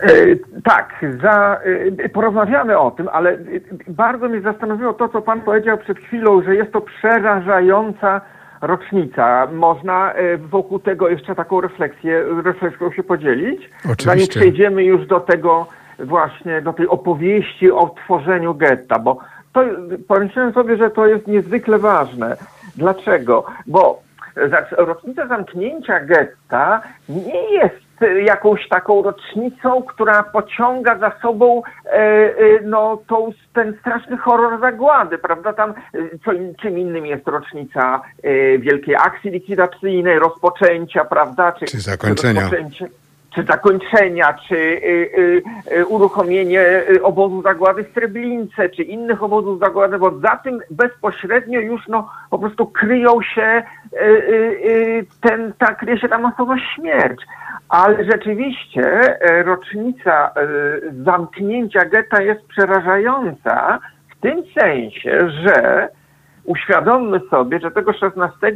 E, 0.01 0.35
tak, 0.63 1.05
za, 1.21 1.59
e, 2.03 2.09
porozmawiamy 2.09 2.77
o 2.77 2.91
tym, 2.91 3.09
ale 3.11 3.37
bardzo 3.87 4.29
mnie 4.29 4.41
zastanowiło 4.41 4.93
to, 4.93 5.09
co 5.09 5.21
Pan 5.21 5.41
powiedział 5.41 5.77
przed 5.77 5.99
chwilą, 5.99 6.41
że 6.41 6.55
jest 6.55 6.71
to 6.71 6.81
przerażająca 6.81 8.21
rocznica. 8.61 9.47
Można 9.53 10.13
e, 10.13 10.37
wokół 10.37 10.79
tego 10.79 11.09
jeszcze 11.09 11.35
taką 11.35 11.61
refleksję, 11.61 12.23
refleksją 12.43 12.91
się 12.91 13.03
podzielić, 13.03 13.69
Oczywiście. 13.77 14.05
zanim 14.05 14.27
przejdziemy 14.27 14.83
już 14.83 15.07
do 15.07 15.19
tego 15.19 15.67
właśnie, 15.99 16.61
do 16.61 16.73
tej 16.73 16.87
opowieści 16.87 17.71
o 17.71 17.89
tworzeniu 17.89 18.53
getta, 18.53 18.99
bo 18.99 19.17
to 19.53 19.63
pomyślałem 20.07 20.53
sobie, 20.53 20.77
że 20.77 20.89
to 20.89 21.07
jest 21.07 21.27
niezwykle 21.27 21.79
ważne. 21.79 22.37
Dlaczego? 22.77 23.45
Bo 23.67 24.01
rocznica 24.77 25.27
zamknięcia 25.27 25.99
getta 25.99 26.81
nie 27.09 27.51
jest 27.51 27.84
jakąś 28.25 28.67
taką 28.69 29.01
rocznicą, 29.01 29.83
która 29.83 30.23
pociąga 30.23 30.99
za 30.99 31.11
sobą 31.21 31.61
e, 31.85 31.89
e, 31.91 32.33
no, 32.63 33.01
tą, 33.07 33.31
ten 33.53 33.77
straszny 33.79 34.17
horror 34.17 34.59
zagłady, 34.59 35.17
prawda? 35.17 35.53
Tam 35.53 35.69
e, 35.69 35.73
co, 36.25 36.31
czym 36.61 36.79
innym 36.79 37.05
jest 37.05 37.27
rocznica 37.27 38.01
wielkiej 38.59 38.95
akcji 38.95 39.31
likwidacyjnej, 39.31 40.19
rozpoczęcia, 40.19 41.05
prawda? 41.05 41.51
Czy, 41.51 41.65
czy 41.65 41.79
zakończenia. 41.79 42.49
Czy 42.77 42.89
czy 43.36 43.43
zakończenia, 43.43 44.33
czy 44.47 44.55
y, 44.55 45.43
y, 45.71 45.86
uruchomienie 45.86 46.65
obozu 47.03 47.41
zagłady 47.41 47.83
w 47.83 47.93
Treblince, 47.93 48.69
czy 48.69 48.83
innych 48.83 49.23
obozów 49.23 49.59
zagłady, 49.59 49.99
bo 49.99 50.19
za 50.19 50.38
tym 50.38 50.59
bezpośrednio 50.71 51.59
już 51.59 51.88
no, 51.88 52.09
po 52.29 52.39
prostu 52.39 52.67
kryją 52.67 53.21
się, 53.21 53.63
y, 53.93 55.05
ten, 55.21 55.53
ta, 55.57 55.75
kryje 55.75 55.99
się 55.99 56.09
ta 56.09 56.17
masowa 56.17 56.55
śmierć. 56.75 57.21
Ale 57.69 58.05
rzeczywiście 58.11 58.81
e, 59.21 59.43
rocznica 59.43 60.31
e, 60.31 60.47
zamknięcia 61.03 61.86
getta 61.86 62.21
jest 62.21 62.47
przerażająca 62.47 63.79
w 64.09 64.21
tym 64.21 64.43
sensie, 64.59 65.29
że 65.29 65.88
uświadommy 66.43 67.19
sobie, 67.29 67.59
że 67.59 67.71
tego 67.71 67.93
16 67.93 68.51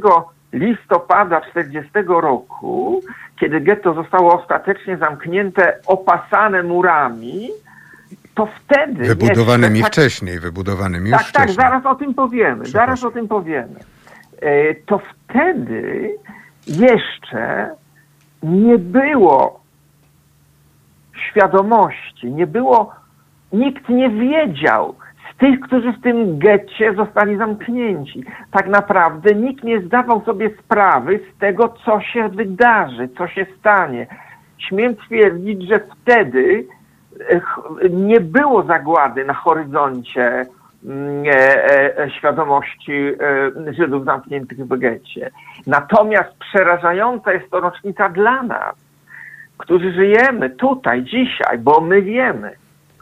listopada 0.54 1.42
40 1.42 1.92
roku, 2.08 3.02
kiedy 3.40 3.62
getto 3.62 3.94
zostało 3.94 4.42
ostatecznie 4.42 4.98
zamknięte, 4.98 5.78
opasane 5.86 6.64
murami, 6.64 7.50
to 8.36 8.48
wtedy... 8.64 9.04
Wybudowanymi 9.04 9.80
jeszcze, 9.80 9.84
tak, 9.84 9.92
wcześniej, 9.94 10.40
wybudowanymi 10.40 11.12
tak, 11.12 11.22
już 11.22 11.32
tak, 11.32 11.44
wcześniej. 11.44 11.58
Tak, 11.58 11.72
zaraz 11.72 11.86
o 11.86 11.96
tym 11.96 12.14
powiemy, 12.14 12.66
zaraz 12.66 13.04
o 13.04 13.12
tym 13.12 13.28
powiemy. 13.28 13.80
E, 14.42 14.76
to 14.76 15.00
wtedy 15.00 16.10
jeszcze 16.68 17.70
nie 18.44 18.78
było 18.78 19.60
świadomości, 21.30 22.32
nie 22.32 22.48
było, 22.48 22.92
nikt 23.54 23.90
nie 23.90 24.10
wiedział 24.10 24.96
tych, 25.40 25.60
którzy 25.60 25.94
w 25.94 26.02
tym 26.02 26.40
getcie 26.40 26.94
zostali 26.94 27.38
zamknięci. 27.38 28.24
Tak 28.52 28.68
naprawdę 28.68 29.36
nikt 29.36 29.64
nie 29.64 29.82
zdawał 29.82 30.26
sobie 30.26 30.50
sprawy 30.64 31.20
z 31.36 31.40
tego, 31.40 31.74
co 31.86 32.02
się 32.02 32.30
wydarzy, 32.30 33.10
co 33.18 33.28
się 33.28 33.46
stanie. 33.60 34.08
Śmiem 34.58 34.96
twierdzić, 34.96 35.68
że 35.68 35.80
wtedy 35.80 36.66
e, 37.30 37.42
nie 37.90 38.20
było 38.20 38.64
zagłady 38.64 39.26
na 39.26 39.34
horyzoncie 39.34 40.46
mm, 40.86 41.24
e, 41.26 41.98
e, 42.00 42.10
świadomości 42.12 43.12
Żydów 43.78 44.06
zamkniętych 44.06 44.58
w 44.58 44.78
getcie. 44.78 45.32
Natomiast 45.68 46.38
przerażająca 46.40 47.34
jest 47.34 47.50
to 47.50 47.60
rocznica 47.60 48.10
dla 48.10 48.44
nas, 48.44 48.76
którzy 49.58 49.92
żyjemy 49.92 50.50
tutaj, 50.50 51.04
dzisiaj, 51.04 51.58
bo 51.58 51.82
my 51.82 52.02
wiemy. 52.02 52.52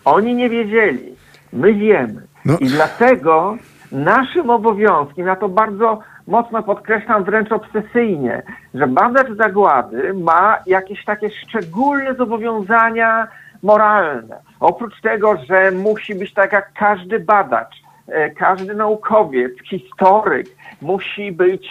Oni 0.06 0.36
nie 0.36 0.50
wiedzieli, 0.50 1.16
my 1.54 1.74
wiemy. 1.74 2.22
No. 2.46 2.58
I 2.60 2.66
dlatego 2.66 3.58
naszym 3.92 4.50
obowiązkiem, 4.50 5.28
ja 5.28 5.36
to 5.36 5.50
bardzo 5.50 6.00
mocno 6.28 6.64
podkreślam, 6.64 7.24
wręcz 7.24 7.52
obsesyjnie, 7.52 8.44
że 8.74 8.88
badacz 8.88 9.32
zagłady 9.38 10.14
ma 10.14 10.60
jakieś 10.66 11.06
takie 11.06 11.30
szczególne 11.30 12.16
zobowiązania 12.16 13.28
moralne. 13.64 14.40
Oprócz 14.60 15.02
tego, 15.02 15.38
że 15.50 15.72
musi 15.72 16.16
być 16.16 16.34
tak 16.34 16.54
jak 16.54 16.74
każdy 16.74 17.20
badacz, 17.20 17.76
e, 18.08 18.30
każdy 18.30 18.76
naukowiec, 18.76 19.52
historyk, 19.70 20.48
musi 20.82 21.32
być 21.32 21.68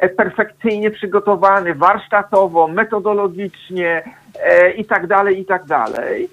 e, 0.00 0.08
perfekcyjnie 0.08 0.90
przygotowany 0.90 1.74
warsztatowo, 1.74 2.68
metodologicznie 2.68 4.02
e, 4.42 4.70
i 4.70 4.84
tak 4.84 5.06
dalej, 5.06 5.40
i 5.40 5.44
tak 5.44 5.64
dalej, 5.64 6.28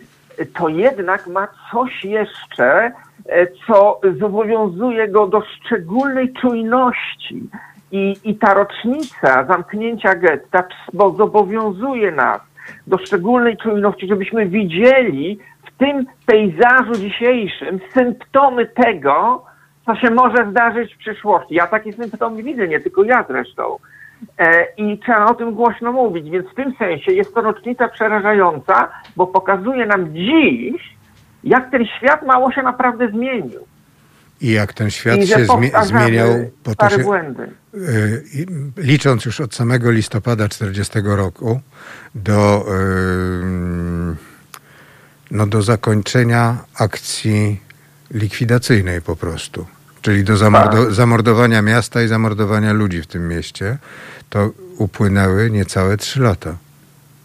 to 0.46 0.70
jednak 0.70 1.28
ma 1.28 1.48
coś 1.72 2.06
jeszcze, 2.06 2.92
e, 3.26 3.48
co 3.68 4.00
zobowiązuje 4.20 5.08
go 5.08 5.28
do 5.28 5.42
szczególnej 5.42 6.34
czujności. 6.34 7.50
I, 7.92 8.16
i 8.24 8.36
ta 8.36 8.54
rocznica 8.54 9.46
zamknięcia 9.46 10.16
getta 10.16 10.64
zobowiązuje 11.18 12.12
nas 12.12 12.42
do 12.88 12.98
szczególnej 12.98 13.58
czujności, 13.58 14.08
żebyśmy 14.08 14.46
widzieli 14.46 15.40
w 15.68 15.78
tym 15.78 16.06
pejzażu 16.26 16.94
dzisiejszym 16.96 17.80
symptomy 17.94 18.66
tego, 18.66 19.46
co 19.86 19.96
się 19.96 20.12
może 20.12 20.52
zdarzyć 20.52 20.96
w 20.96 20.98
przyszłości. 20.98 21.56
Ja 21.56 21.68
takie 21.68 21.94
symptomy 21.94 22.44
widzę, 22.44 22.68
nie 22.68 22.80
tylko 22.80 23.04
ja 23.04 23.26
zresztą. 23.30 23.78
E, 24.38 24.66
I 24.78 25.00
trzeba 25.00 25.26
o 25.26 25.34
tym 25.34 25.54
głośno 25.54 25.92
mówić, 25.92 26.30
więc 26.30 26.48
w 26.48 26.56
tym 26.56 26.74
sensie 26.80 27.12
jest 27.14 27.34
to 27.34 27.42
rocznica 27.42 27.88
przerażająca, 27.88 28.90
bo 29.16 29.28
pokazuje 29.28 29.86
nam 29.86 30.14
dziś, 30.14 30.98
jak 31.44 31.72
ten 31.72 31.86
świat 31.98 32.26
mało 32.26 32.52
się 32.52 32.62
naprawdę 32.64 33.10
zmienił. 33.12 33.60
I 34.42 34.52
jak 34.52 34.74
ten 34.74 34.92
świat 34.92 35.26
się 35.26 35.46
zmieniał, 35.84 36.30
po 36.64 36.76
to 36.76 36.90
się, 36.90 37.04
błędy. 37.04 37.50
i- 38.34 38.46
licząc 38.78 39.26
już 39.26 39.42
od 39.42 39.56
samego 39.56 39.92
listopada 39.92 40.50
40 40.50 41.00
roku 41.06 41.60
do, 42.16 42.66
y, 42.68 44.16
no 45.32 45.48
do 45.48 45.62
zakończenia 45.62 46.58
akcji 46.80 47.60
likwidacyjnej 48.12 49.02
po 49.02 49.16
prostu. 49.16 49.66
Czyli 50.02 50.24
do 50.24 50.34
zamordo- 50.34 50.84
Tak. 50.86 50.92
zamordowania 50.94 51.62
miasta 51.62 52.02
i 52.02 52.08
zamordowania 52.08 52.74
ludzi 52.74 53.02
w 53.02 53.08
tym 53.08 53.28
mieście, 53.28 53.78
to 54.30 54.50
upłynęły 54.78 55.50
niecałe 55.52 55.98
trzy 55.98 56.22
lata. 56.22 56.56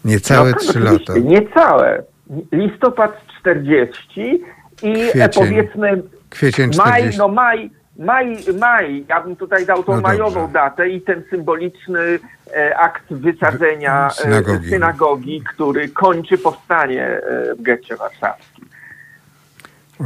Niecałe 0.05 0.51
tak, 0.53 0.61
trzy 0.61 0.79
lata. 0.79 1.13
Niecałe. 1.23 2.03
Listopad 2.51 3.21
40 3.39 4.43
i 4.83 5.01
e, 5.01 5.09
Kwiecień. 5.09 5.29
powiedzmy 5.43 6.03
Kwiecień 6.29 6.71
maj, 6.77 6.91
40. 7.01 7.17
no 7.19 7.27
maj, 7.27 7.69
maj, 7.99 8.37
maj, 8.59 9.05
ja 9.09 9.21
bym 9.21 9.35
tutaj 9.35 9.65
dał 9.65 9.83
tą 9.83 9.95
No 9.95 10.01
majową 10.01 10.33
dobrze. 10.41 10.53
datę 10.53 10.89
i 10.89 11.01
ten 11.01 11.23
symboliczny 11.29 12.19
e, 12.55 12.77
akt 12.77 13.03
wysadzenia 13.13 14.09
W- 14.09 14.13
synagogi. 14.15 14.67
E, 14.67 14.69
synagogi, 14.69 15.41
który 15.53 15.89
kończy 15.89 16.37
powstanie 16.37 17.03
e, 17.07 17.55
w 17.55 17.61
getcie 17.61 17.95
warszawskim. 17.95 18.65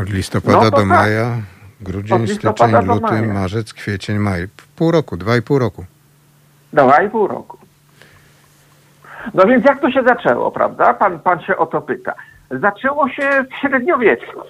Od 0.02 0.10
listopada 0.10 0.58
No 0.64 0.72
do 0.72 0.78
tak. 0.78 0.86
maja, 0.86 1.38
grudzień, 1.82 2.28
styczeń, 2.28 2.72
luty, 2.86 3.22
marzec, 3.22 3.74
kwiecień, 3.74 4.18
maj. 4.18 4.48
Pół 4.76 4.92
roku, 4.92 5.18
dwa 5.18 5.38
i 5.38 5.42
pół 5.42 5.60
roku. 5.60 5.86
Dwa 6.74 7.02
i 7.04 7.10
pół 7.10 7.28
roku. 7.28 7.58
No 9.34 9.46
więc 9.46 9.66
jak 9.66 9.82
to 9.82 9.92
się 9.92 10.04
zaczęło, 10.04 10.52
prawda? 10.52 10.94
Pan, 10.94 11.20
pan 11.20 11.42
się 11.42 11.58
o 11.58 11.66
to 11.66 11.82
pyta. 11.82 12.14
Zaczęło 12.52 13.10
się 13.10 13.30
w 13.52 13.56
średniowieczu. 13.56 14.42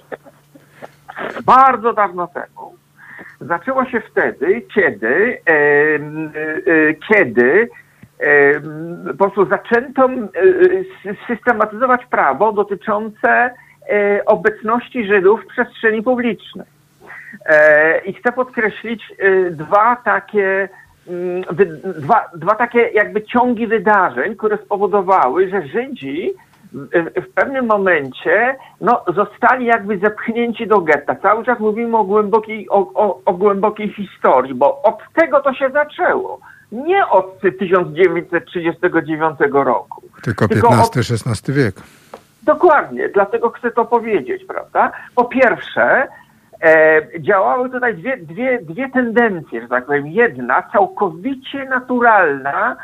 Bardzo 1.44 1.92
dawno 1.92 2.26
temu. 2.26 2.74
Zaczęło 3.40 3.84
się 3.84 4.00
wtedy, 4.10 4.62
kiedy, 4.74 5.38
e, 5.46 5.52
e, 5.52 6.94
kiedy 7.08 7.68
em, 8.18 9.04
po 9.08 9.14
prostu 9.30 9.46
zaczęto 9.46 10.04
e, 10.04 10.08
sy- 11.04 11.16
systematyzować 11.26 12.06
prawo 12.06 12.52
dotyczące 12.52 13.28
e, 13.30 14.24
obecności 14.26 15.06
Żydów 15.06 15.40
w 15.44 15.46
przestrzeni 15.46 16.02
publicznej. 16.02 16.66
E, 17.46 18.00
I 18.04 18.12
chcę 18.12 18.32
podkreślić 18.32 19.02
e, 19.18 19.50
dwa 19.50 19.96
takie, 19.96 20.68
mm, 21.08 21.42
dwa, 21.98 22.30
dwa 22.36 22.54
takie 22.54 22.80
jakby 22.80 23.22
ciągi 23.22 23.66
wydarzeń, 23.66 24.36
które 24.36 24.56
spowodowały, 24.56 25.48
że 25.50 25.66
Żydzi 25.66 26.34
w, 27.16 27.32
pewnym 27.34 27.66
momencie 27.66 28.56
no, 28.80 29.04
zostali 29.14 29.66
jakby 29.66 29.98
zepchnięci 29.98 30.66
do 30.66 30.80
getta. 30.80 31.14
Cały 31.14 31.44
czas 31.44 31.60
mówimy 31.60 31.96
o 31.96 32.04
głębokiej, 32.04 32.68
o, 32.68 32.78
o, 32.94 33.20
o 33.24 33.32
głębokiej 33.32 33.92
historii, 33.92 34.54
bo 34.54 34.82
od 34.82 34.98
tego 35.14 35.40
to 35.40 35.54
się 35.54 35.70
zaczęło. 35.70 36.40
Nie 36.72 37.08
od 37.08 37.40
1939 37.58 39.38
roku. 39.52 40.02
Tylko 40.22 40.44
XV-XVI 40.44 41.52
wiek. 41.52 41.74
Dokładnie, 42.42 43.08
dlatego 43.08 43.50
chcę 43.50 43.70
to 43.70 43.84
powiedzieć, 43.84 44.44
prawda? 44.44 44.92
Po 45.14 45.24
pierwsze, 45.24 46.08
e, 46.62 47.02
działały 47.20 47.70
tutaj 47.70 47.94
dwie, 47.94 48.16
dwie, 48.16 48.58
dwie 48.62 48.90
tendencje, 48.90 49.60
że 49.60 49.68
tak 49.68 49.86
powiem. 49.86 50.06
Jedna 50.06 50.62
całkowicie 50.72 51.64
naturalna, 51.64 52.76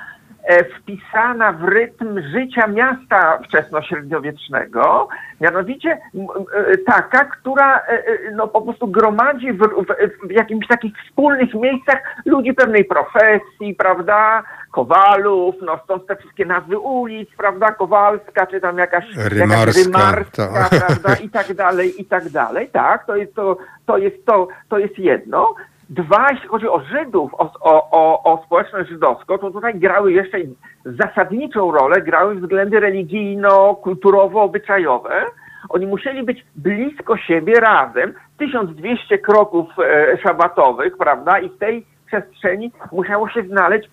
wpisana 0.79 1.53
w 1.53 1.65
rytm 1.65 2.21
życia 2.33 2.67
miasta 2.67 3.39
wczesnośredniowiecznego, 3.39 5.09
mianowicie 5.41 5.91
e, 5.91 6.79
taka, 6.87 7.25
która 7.25 7.79
e, 7.79 7.89
e, 7.89 8.31
no, 8.35 8.49
po 8.49 8.63
prostu 8.63 8.87
gromadzi 8.87 9.53
w, 9.53 9.59
w, 9.59 10.29
w 10.29 10.31
jakimś 10.31 10.67
takich 10.67 10.93
wspólnych 11.07 11.55
miejscach 11.55 11.99
ludzi 12.25 12.55
pewnej 12.55 12.85
profesji, 12.85 13.75
prawda? 13.79 14.43
Kowalów, 14.73 15.55
no 15.63 15.79
stąd 15.85 16.07
te 16.07 16.17
wszystkie 16.17 16.45
nazwy 16.45 16.79
ulic, 16.79 17.29
prawda? 17.37 17.73
Kowalska, 17.73 18.47
czy 18.47 18.61
tam 18.61 18.79
jakaś 18.79 19.05
Rymarska, 19.17 19.57
jakaś 19.57 19.85
rymarska 19.85 20.49
prawda? 20.71 21.15
I 21.25 21.31
tak 21.31 21.55
dalej, 21.55 22.01
i 22.01 22.05
tak 22.05 22.29
dalej. 22.29 22.69
Tak, 22.73 23.07
to 23.07 23.17
jest 23.17 23.35
to, 23.35 23.57
to 23.87 23.99
jest 23.99 24.27
to, 24.27 24.49
to 24.69 24.79
jest 24.79 24.99
jedno. 24.99 25.55
Dwa, 25.91 26.27
jeśli 26.33 26.49
chodzi 26.49 26.69
o 26.69 26.81
Żydów, 26.81 27.35
o, 27.35 27.53
o, 27.61 28.23
o, 28.23 28.43
społeczność 28.47 28.91
żydowską, 28.91 29.39
to 29.39 29.51
tutaj 29.51 29.75
grały 29.75 30.13
jeszcze 30.13 30.39
zasadniczą 30.85 31.73
rolę, 31.73 32.01
grały 32.01 32.35
względy 32.35 32.81
religijno-kulturowo-obyczajowe. 32.81 35.25
Oni 35.69 35.87
musieli 35.87 36.23
być 36.23 36.47
blisko 36.57 37.17
siebie 37.17 37.61
razem, 37.61 38.15
1200 38.39 39.19
kroków 39.19 39.67
e, 39.79 40.19
szabatowych, 40.23 40.97
prawda? 40.97 41.39
I 41.39 41.49
w 41.49 41.59
tej 41.59 41.87
przestrzeni 42.07 42.73
musiało 42.93 43.29
się 43.29 43.43
znaleźć, 43.43 43.91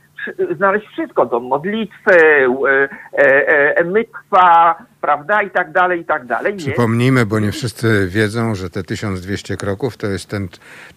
znaleźć 0.56 0.88
wszystko, 0.88 1.26
do 1.26 1.40
modlitwy, 1.40 2.18
e, 2.18 2.90
e, 3.14 3.78
e, 3.78 3.84
mytwa, 3.84 4.76
prawda? 5.02 5.42
I 5.42 5.50
tak 5.50 5.72
dalej, 5.72 6.02
i 6.02 6.06
tak 6.06 6.26
dalej. 6.26 6.58
Przypomnijmy, 6.58 7.26
bo 7.26 7.40
nie 7.40 7.52
wszyscy 7.52 8.08
wiedzą, 8.08 8.56
że 8.56 8.70
te 8.70 8.84
1200 8.84 9.58
kroków 9.58 9.98
to 9.98 10.08
jest 10.08 10.30
ten, 10.30 10.48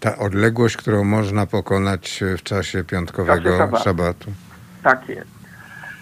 ta 0.01 0.19
odległość, 0.19 0.77
którą 0.77 1.05
można 1.05 1.47
pokonać 1.47 2.25
w 2.39 2.43
czasie 2.43 2.85
piątkowego 2.85 3.79
szabatu. 3.85 4.31
Tak 4.83 5.09
jest. 5.09 5.36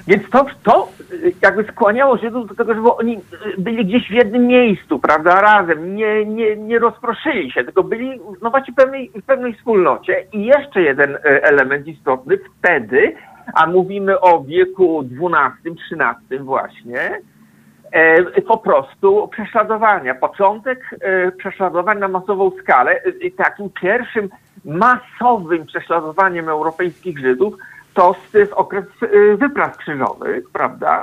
Więc 0.06 0.30
to, 0.30 0.46
to 0.62 0.88
y, 1.12 1.32
jakby 1.42 1.64
skłaniało 1.64 2.16
Żydów 2.16 2.48
do 2.48 2.54
tego, 2.54 2.74
żeby 2.74 2.92
oni 2.92 3.16
y, 3.16 3.20
byli 3.58 3.86
gdzieś 3.86 4.08
w 4.08 4.12
jednym 4.12 4.46
miejscu, 4.46 4.98
prawda, 4.98 5.40
razem, 5.40 5.96
nie, 5.96 6.24
nie, 6.26 6.56
nie 6.56 6.78
rozproszyli 6.78 7.52
się, 7.52 7.64
tylko 7.64 7.82
byli 7.82 8.20
no 8.42 8.50
właśnie 8.50 8.72
w 8.72 8.76
pewnej, 8.76 9.10
w 9.10 9.22
pewnej 9.22 9.54
wspólnocie. 9.54 10.24
I 10.32 10.44
jeszcze 10.44 10.82
jeden 10.82 11.14
y, 11.14 11.20
element 11.22 11.86
istotny, 11.86 12.38
wtedy, 12.58 13.14
a 13.54 13.66
mówimy 13.66 14.20
o 14.20 14.44
wieku 14.44 15.04
XII-XIII 15.20 16.38
właśnie, 16.38 17.20
e, 17.92 18.42
po 18.42 18.58
prostu 18.58 19.28
prześladowania. 19.28 20.14
Początek 20.14 20.96
e, 21.00 21.32
prześladowań 21.32 21.98
na 21.98 22.08
masową 22.08 22.50
skalę. 22.62 22.92
E, 22.92 23.30
Takim 23.30 23.70
pierwszym 23.70 24.28
masowym 24.64 25.66
prześladowaniem 25.66 26.48
europejskich 26.48 27.18
Żydów 27.18 27.54
to 27.94 28.14
jest 28.34 28.52
okres 28.52 28.84
e, 29.02 29.36
wypraw 29.36 29.76
krzyżowych, 29.76 30.50
prawda? 30.50 31.02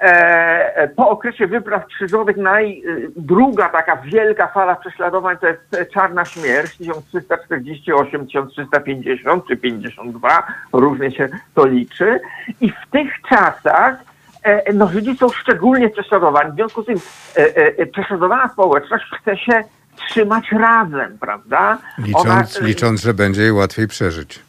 E, 0.00 0.88
po 0.96 1.08
okresie 1.08 1.46
wypraw 1.46 1.86
krzyżowych 1.86 2.36
naj, 2.36 2.82
e, 2.86 2.96
druga 3.16 3.68
taka 3.68 3.96
wielka 3.96 4.46
fala 4.46 4.74
prześladowań 4.74 5.36
to 5.38 5.46
jest 5.46 5.60
e, 5.74 5.86
Czarna 5.86 6.24
Śmierć 6.24 6.76
1348, 6.76 8.26
1350 8.26 9.46
czy 9.48 9.56
52, 9.56 10.46
różnie 10.72 11.10
się 11.10 11.28
to 11.54 11.66
liczy. 11.66 12.20
I 12.60 12.70
w 12.70 12.90
tych 12.90 13.12
czasach 13.28 13.94
e, 14.42 14.72
no, 14.72 14.88
Żydzi 14.88 15.16
są 15.16 15.28
szczególnie 15.28 15.90
prześladowani. 15.90 16.52
W 16.52 16.54
związku 16.54 16.82
z 16.82 16.86
tym 16.86 16.96
e, 17.36 17.56
e, 17.56 17.86
prześladowana 17.86 18.48
społeczność 18.48 19.04
chce 19.20 19.36
się 19.36 19.64
trzymać 19.96 20.52
razem, 20.52 21.18
prawda? 21.18 21.78
Licząc, 21.98 22.26
Ona, 22.26 22.42
e, 22.60 22.64
licząc, 22.68 23.00
że 23.02 23.14
będzie 23.14 23.42
jej 23.42 23.52
łatwiej 23.52 23.88
przeżyć. 23.88 24.45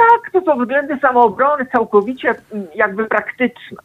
Tak, 0.00 0.30
to 0.32 0.40
są 0.40 0.60
względy 0.60 0.98
samoobrony 1.02 1.66
całkowicie 1.66 2.34
mm, 2.52 2.66
jakby 2.74 3.04
praktyczne. 3.04 3.78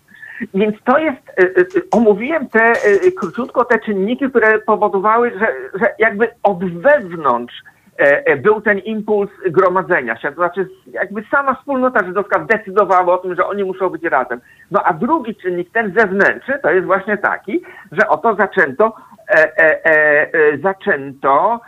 Więc 0.54 0.76
to 0.84 0.98
jest, 0.98 1.30
y, 1.40 1.44
y, 1.44 1.62
y, 1.78 1.90
omówiłem 1.92 2.50
te, 2.50 2.74
króciutko 3.20 3.66
te 3.66 3.80
czynniki, 3.80 4.30
które 4.30 4.60
powodowały, 4.60 5.32
że, 5.40 5.48
że 5.80 5.96
jakby 6.00 6.30
od 6.44 6.82
wewnątrz 6.82 7.56
e, 8.00 8.26
e, 8.26 8.38
był 8.38 8.62
ten 8.62 8.80
impuls 8.80 9.30
gromadzenia 9.46 10.18
się. 10.18 10.30
To 10.30 10.36
znaczy 10.36 10.70
jakby 10.92 11.24
sama 11.32 11.56
wspólnota 11.56 12.06
żydowska 12.06 12.44
zdecydowała 12.44 13.14
o 13.14 13.18
tym, 13.18 13.36
że 13.36 13.46
oni 13.46 13.64
muszą 13.64 13.90
być 13.90 14.04
razem. 14.04 14.42
No 14.72 14.84
a 14.84 14.94
drugi 14.94 15.36
czynnik, 15.36 15.72
ten 15.72 15.94
zewnętrzny, 15.98 16.60
to 16.60 16.72
jest 16.72 16.86
właśnie 16.86 17.18
taki, 17.18 17.62
że 17.92 18.08
oto 18.08 18.36
zaczęto, 18.36 18.96
e, 19.30 19.34
e, 19.34 19.86
e, 19.86 20.34
e, 20.34 20.58
zaczęto 20.58 21.60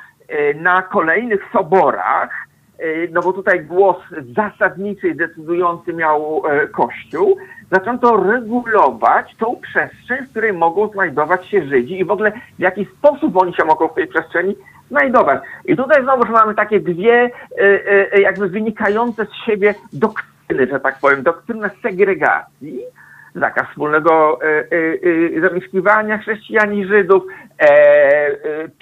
na 0.55 0.81
kolejnych 0.81 1.41
soborach 1.53 2.46
no 3.11 3.21
bo 3.21 3.33
tutaj 3.33 3.65
głos 3.65 3.97
zasadniczy 4.35 5.07
i 5.07 5.15
decydujący 5.15 5.93
miał 5.93 6.43
e, 6.45 6.67
Kościół, 6.67 7.37
zaczęto 7.71 8.17
regulować 8.23 9.35
tą 9.39 9.55
przestrzeń, 9.55 10.25
w 10.25 10.29
której 10.29 10.53
mogą 10.53 10.87
znajdować 10.87 11.47
się 11.47 11.67
Żydzi 11.67 11.99
i 11.99 12.05
w 12.05 12.11
ogóle 12.11 12.31
w 12.31 12.59
jaki 12.59 12.85
sposób 12.85 13.37
oni 13.37 13.53
się 13.53 13.65
mogą 13.65 13.87
w 13.87 13.93
tej 13.93 14.07
przestrzeni 14.07 14.55
znajdować. 14.89 15.41
I 15.65 15.75
tutaj 15.75 16.03
znowu 16.03 16.31
mamy 16.31 16.55
takie 16.55 16.79
dwie 16.79 17.31
e, 17.59 18.11
e, 18.13 18.21
jakby 18.21 18.49
wynikające 18.49 19.25
z 19.25 19.45
siebie 19.45 19.75
doktryny, 19.93 20.67
że 20.71 20.79
tak 20.79 20.99
powiem, 20.99 21.23
doktryna 21.23 21.69
segregacji, 21.81 22.81
zakaz 23.39 23.67
wspólnego 23.69 24.39
e, 24.41 24.47
e, 24.47 24.57
e, 25.37 25.41
zamieszkiwania 25.41 26.17
chrześcijan 26.17 26.73
i 26.73 26.85
Żydów, 26.85 27.23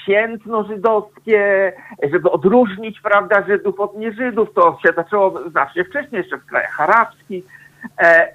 piętno 0.05 0.63
żydowskie, 0.63 1.73
żeby 2.11 2.31
odróżnić, 2.31 3.01
prawda, 3.01 3.43
Żydów 3.47 3.79
od 3.79 3.97
nieżydów. 3.97 4.53
To 4.53 4.77
się 4.85 4.93
zaczęło 4.95 5.49
znacznie 5.49 5.85
wcześniej, 5.85 6.21
jeszcze 6.21 6.37
w 6.37 6.45
krajach 6.45 6.81
arabskich. 6.81 7.45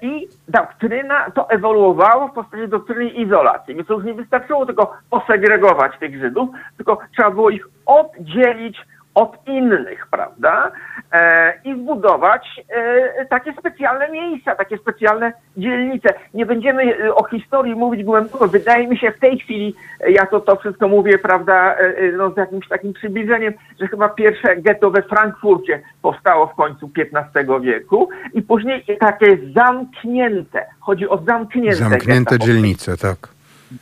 I 0.01 0.27
doktryna 0.47 1.31
to 1.31 1.49
ewoluowało 1.49 2.27
w 2.27 2.33
postaci 2.33 2.67
doktryny 2.67 3.09
izolacji. 3.09 3.75
Więc 3.75 3.89
już 3.89 4.03
nie 4.03 4.13
wystarczyło 4.13 4.65
tylko 4.65 4.97
posegregować 5.09 5.97
tych 5.99 6.19
Żydów, 6.19 6.49
tylko 6.77 6.97
trzeba 7.15 7.31
było 7.31 7.49
ich 7.49 7.67
oddzielić 7.85 8.77
od 9.15 9.47
innych, 9.47 10.07
prawda? 10.11 10.71
E, 11.11 11.53
I 11.65 11.75
zbudować 11.75 12.61
e, 12.69 13.25
takie 13.25 13.53
specjalne 13.53 14.09
miejsca, 14.09 14.55
takie 14.55 14.77
specjalne 14.77 15.33
dzielnice. 15.57 16.09
Nie 16.33 16.45
będziemy 16.45 16.97
e, 16.97 17.15
o 17.15 17.23
historii 17.23 17.75
mówić 17.75 18.03
głęboko. 18.03 18.47
Wydaje 18.47 18.87
mi 18.87 18.97
się 18.97 19.11
w 19.11 19.19
tej 19.19 19.39
chwili, 19.39 19.75
e, 19.99 20.11
ja 20.11 20.25
to, 20.25 20.39
to 20.39 20.55
wszystko 20.55 20.87
mówię, 20.87 21.17
prawda, 21.17 21.75
e, 21.75 21.77
e, 21.79 22.11
no, 22.11 22.31
z 22.31 22.37
jakimś 22.37 22.67
takim 22.67 22.93
przybliżeniem, 22.93 23.53
że 23.79 23.87
chyba 23.87 24.09
pierwsze 24.09 24.55
getto 24.55 24.91
we 24.91 25.01
Frankfurcie 25.01 25.81
powstało 26.01 26.47
w 26.47 26.55
końcu 26.55 26.89
XV 26.97 27.61
wieku 27.61 28.09
i 28.33 28.41
później 28.41 28.85
takie 28.99 29.37
zamknięte, 29.55 30.65
chodzi 30.79 31.09
o 31.09 31.17
zamknięte 31.17 31.75
Zamknięte 31.75 32.39
dzielnice, 32.39 32.97
tak. 32.97 33.17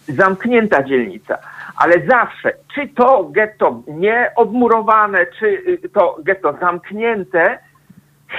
zamknięta 0.07 0.83
dzielnica, 0.83 1.37
ale 1.79 1.93
zawsze, 2.09 2.51
czy 2.75 2.87
to 2.87 3.23
getto 3.31 3.81
nieodmurowane, 3.87 5.25
czy 5.39 5.45
y, 5.85 5.89
to 5.93 6.17
getto 6.23 6.53
zamknięte, 6.61 7.59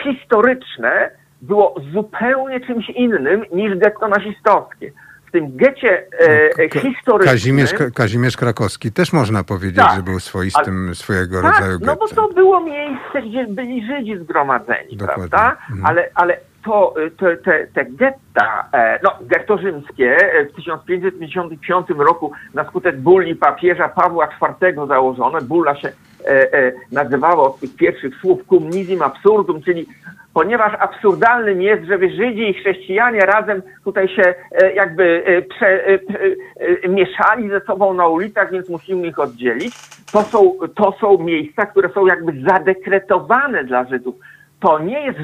historyczne, 0.04 1.10
było 1.42 1.74
zupełnie 1.92 2.60
czymś 2.60 2.88
innym 2.90 3.44
niż 3.52 3.78
getto 3.78 4.08
nazistowskie. 4.08 4.92
W 5.28 5.32
tym 5.32 5.56
getcie 5.56 6.06
e, 6.58 6.68
Ka- 6.68 6.80
historycznym... 6.80 7.32
Kazimierz, 7.34 7.70
Kazimierz 7.94 8.36
Krakowski 8.36 8.92
też 8.92 9.12
można 9.12 9.44
powiedzieć, 9.44 9.76
Tak, 9.76 9.96
że 9.96 10.02
był 10.02 10.20
swoistym 10.20 10.94
swojego 10.94 11.42
Tak, 11.42 11.52
rodzaju 11.54 11.78
no 11.80 11.96
bo 11.96 12.06
gettem. 12.06 12.16
to 12.16 12.28
było 12.34 12.60
miejsce, 12.60 13.22
gdzie 13.28 13.46
byli 13.46 13.86
Żydzi 13.86 14.18
zgromadzeni, 14.18 14.96
Dokładnie. 14.96 15.28
prawda? 15.28 15.56
Mhm. 15.70 15.86
Ale, 15.86 16.08
ale 16.14 16.36
to, 16.64 16.94
y, 17.06 17.10
te, 17.10 17.36
te, 17.36 17.66
te 17.74 17.84
getta, 17.84 18.68
e, 18.72 18.98
no 19.02 19.10
getto 19.20 19.58
rzymskie 19.58 20.16
e, 20.16 20.44
w 20.44 20.54
1555 20.54 21.86
roku 21.98 22.32
na 22.54 22.64
skutek 22.64 23.00
bulli 23.00 23.36
papieża 23.36 23.88
Pawła 23.88 24.28
IV 24.60 24.86
założone, 24.86 25.40
bulla 25.40 25.76
się 25.76 25.88
e, 25.88 26.54
e, 26.54 26.72
nazywała 26.92 27.42
od 27.42 27.60
tych 27.60 27.76
pierwszych 27.76 28.14
słów 28.20 28.40
cum 28.48 28.70
nizim 28.70 29.02
absurdum, 29.02 29.62
czyli 29.62 29.86
ponieważ 30.34 30.72
absurdalnym 30.80 31.62
jest, 31.62 31.84
żeby 31.84 32.10
Żydzi 32.10 32.50
i 32.50 32.54
chrześcijanie 32.54 33.20
razem 33.20 33.62
tutaj 33.84 34.08
się 34.08 34.34
e, 34.52 34.74
jakby 34.74 35.24
e, 35.26 35.42
prze, 35.42 35.98
mieszali 36.88 37.48
ze 37.48 37.60
sobą 37.60 37.94
na 37.94 38.06
ulicach, 38.06 38.52
więc 38.52 38.68
musimy 38.68 39.06
ich 39.06 39.18
oddzielić. 39.18 39.74
To 40.12 40.22
są, 40.22 40.52
to 40.74 40.94
są 41.00 41.18
miejsca, 41.18 41.66
które 41.66 41.88
są 41.88 42.06
jakby 42.06 42.32
zadekretowane 42.48 43.64
dla 43.64 43.84
Żydów. 43.84 44.14
To 44.60 44.78
nie 44.78 45.00
jest 45.00 45.18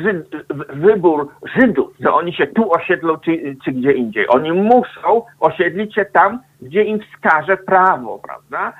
wybór 0.68 1.28
Żydów, 1.56 1.92
że 2.00 2.12
oni 2.12 2.32
się 2.32 2.46
tu 2.46 2.72
osiedlą 2.72 3.16
czy, 3.16 3.56
czy 3.64 3.72
gdzie 3.72 3.92
indziej. 3.92 4.28
Oni 4.28 4.52
muszą 4.52 5.22
osiedlić 5.40 5.94
się 5.94 6.04
tam, 6.04 6.40
gdzie 6.62 6.84
im 6.84 7.00
wskaże 7.00 7.56
prawo, 7.56 8.18
prawda? 8.18 8.72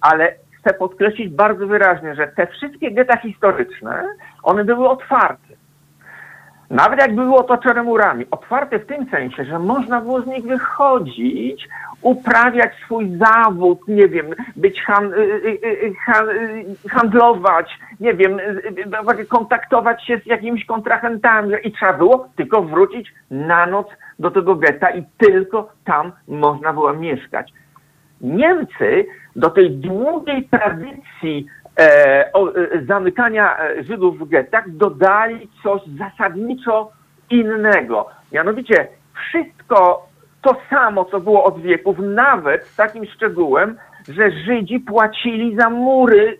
Ale 0.00 0.34
chcę 0.58 0.74
podkreślić 0.74 1.28
bardzo 1.28 1.66
wyraźnie, 1.66 2.14
że 2.14 2.26
te 2.26 2.46
wszystkie 2.46 2.90
getta 2.90 3.16
historyczne, 3.16 4.04
one 4.42 4.64
były 4.64 4.88
otwarte. 4.88 5.45
Nawet 6.70 7.00
jak 7.00 7.14
były 7.14 7.34
otoczone 7.34 7.82
murami, 7.82 8.24
otwarte 8.30 8.78
w 8.78 8.86
tym 8.86 9.10
sensie, 9.10 9.44
że 9.44 9.58
można 9.58 10.00
było 10.00 10.20
z 10.20 10.26
nich 10.26 10.44
wychodzić, 10.44 11.68
uprawiać 12.02 12.72
swój 12.84 13.18
zawód, 13.18 13.80
nie 13.88 14.08
wiem, 14.08 14.26
być 14.56 14.82
han, 14.82 15.12
y, 15.12 15.16
y, 15.16 15.58
y, 15.64 15.94
han, 16.06 16.26
handlować, 16.90 17.78
nie 18.00 18.14
wiem, 18.14 18.38
kontaktować 19.28 20.06
się 20.06 20.18
z 20.18 20.26
jakimiś 20.26 20.64
kontrahentami 20.64 21.54
i 21.64 21.72
trzeba 21.72 21.92
było 21.92 22.28
tylko 22.36 22.62
wrócić 22.62 23.14
na 23.30 23.66
noc 23.66 23.86
do 24.18 24.30
tego 24.30 24.54
getta 24.54 24.90
i 24.90 25.04
tylko 25.18 25.68
tam 25.84 26.12
można 26.28 26.72
było 26.72 26.92
mieszkać. 26.92 27.52
Niemcy 28.20 29.06
do 29.36 29.50
tej 29.50 29.70
długiej 29.70 30.48
tradycji 30.48 31.46
e, 31.78 32.30
o, 32.32 32.48
e, 32.48 32.84
zamykania 32.86 33.58
e, 33.58 33.82
Żydów 33.84 34.18
w 34.18 34.28
gettach 34.28 34.70
dodali 34.70 35.48
coś 35.62 35.80
zasadniczo 35.98 36.90
innego. 37.30 38.08
Mianowicie 38.32 38.88
wszystko 39.14 40.06
to 40.42 40.56
samo, 40.70 41.04
co 41.04 41.20
było 41.20 41.44
od 41.44 41.60
wieków, 41.60 41.96
nawet 41.98 42.66
z 42.66 42.76
takim 42.76 43.04
szczegółem, 43.04 43.76
że 44.08 44.30
Żydzi 44.30 44.80
płacili 44.80 45.56
za 45.56 45.70
mury 45.70 46.38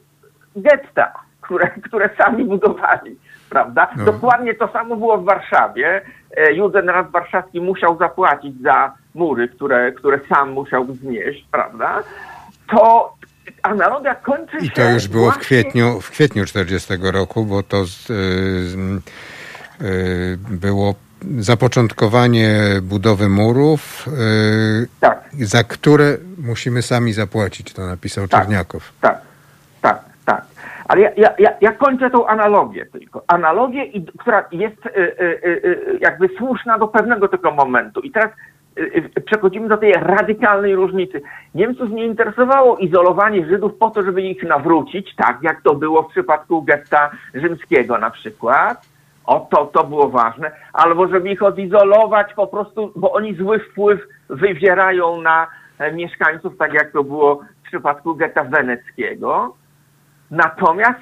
getta, 0.56 1.12
które, 1.40 1.70
które 1.70 2.10
sami 2.18 2.44
budowali, 2.44 3.18
prawda? 3.50 3.88
No. 3.96 4.04
Dokładnie 4.04 4.54
to 4.54 4.68
samo 4.68 4.96
było 4.96 5.18
w 5.18 5.24
Warszawie. 5.24 6.02
E, 6.36 6.52
Judenrat 6.52 7.10
warszawski 7.10 7.60
musiał 7.60 7.96
zapłacić 7.96 8.62
za 8.62 8.92
mury, 9.14 9.48
które, 9.48 9.92
które 9.92 10.20
sam 10.28 10.50
musiał 10.50 10.84
wznieść, 10.84 11.46
prawda? 11.50 12.02
To 12.70 13.15
analogia 13.62 14.14
kończy 14.14 14.60
się... 14.60 14.66
I 14.66 14.70
to 14.70 14.90
już 14.90 15.08
było 15.08 15.22
w 15.30 15.34
właśnie- 15.34 15.42
kwietniu, 15.42 16.00
w 16.00 16.10
kwietniu 16.10 16.44
40 16.44 16.94
roku, 17.02 17.44
bo 17.44 17.62
to 17.62 17.84
z, 17.84 18.10
y, 18.10 18.14
y, 19.84 20.38
było 20.50 20.94
zapoczątkowanie 21.38 22.50
budowy 22.82 23.28
murów, 23.28 24.06
y, 24.08 24.88
Tak. 25.00 25.24
za 25.40 25.64
które 25.64 26.16
musimy 26.38 26.82
sami 26.82 27.12
zapłacić, 27.12 27.72
to 27.72 27.86
napisał 27.86 28.28
Tak. 28.28 28.40
Czerniakow. 28.40 28.92
Tak, 29.00 29.20
tak, 29.82 30.00
tak. 30.24 30.44
Ale 30.88 31.00
ja, 31.00 31.10
ja, 31.16 31.34
ja, 31.38 31.50
ja 31.60 31.72
kończę 31.72 32.10
tą 32.10 32.26
analogię 32.26 32.86
tylko. 32.86 33.24
Analogię, 33.26 33.84
i, 33.84 34.06
która 34.18 34.44
jest 34.52 34.76
jakby 36.00 36.28
słuszna 36.38 36.78
do 36.78 36.88
pewnego 36.88 37.28
tylko 37.28 37.50
momentu. 37.50 38.00
I 38.00 38.10
teraz 38.10 38.30
przechodzimy 39.24 39.68
do 39.68 39.76
tej 39.76 39.92
radykalnej 39.92 40.74
różnicy. 40.74 41.22
Niemców 41.54 41.90
nie 41.90 42.06
interesowało 42.06 42.76
izolowanie 42.76 43.46
Żydów 43.46 43.74
po 43.78 43.90
to, 43.90 44.02
żeby 44.02 44.22
ich 44.22 44.42
nawrócić, 44.42 45.14
tak 45.16 45.38
jak 45.42 45.62
to 45.62 45.74
było 45.74 46.02
w 46.02 46.10
przypadku 46.10 46.62
getta 46.62 47.10
rzymskiego 47.34 47.98
na 47.98 48.10
przykład. 48.10 48.88
O, 49.24 49.40
to, 49.40 49.66
to 49.66 49.84
było 49.84 50.08
ważne. 50.08 50.50
Albo 50.72 51.08
żeby 51.08 51.30
ich 51.30 51.42
odizolować 51.42 52.34
po 52.34 52.46
prostu, 52.46 52.92
bo 52.96 53.12
oni 53.12 53.34
zły 53.34 53.58
wpływ 53.58 54.00
wywierają 54.28 55.20
na 55.22 55.46
e, 55.78 55.92
mieszkańców, 55.92 56.56
tak 56.58 56.72
jak 56.72 56.92
to 56.92 57.04
było 57.04 57.34
w 57.34 57.68
przypadku 57.68 58.14
getta 58.14 58.44
weneckiego. 58.44 59.54
Natomiast 60.30 61.00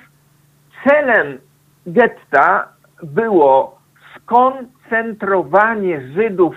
celem 0.85 1.39
getta 1.87 2.69
było 3.03 3.79
skoncentrowanie 4.17 6.01
Żydów 6.15 6.57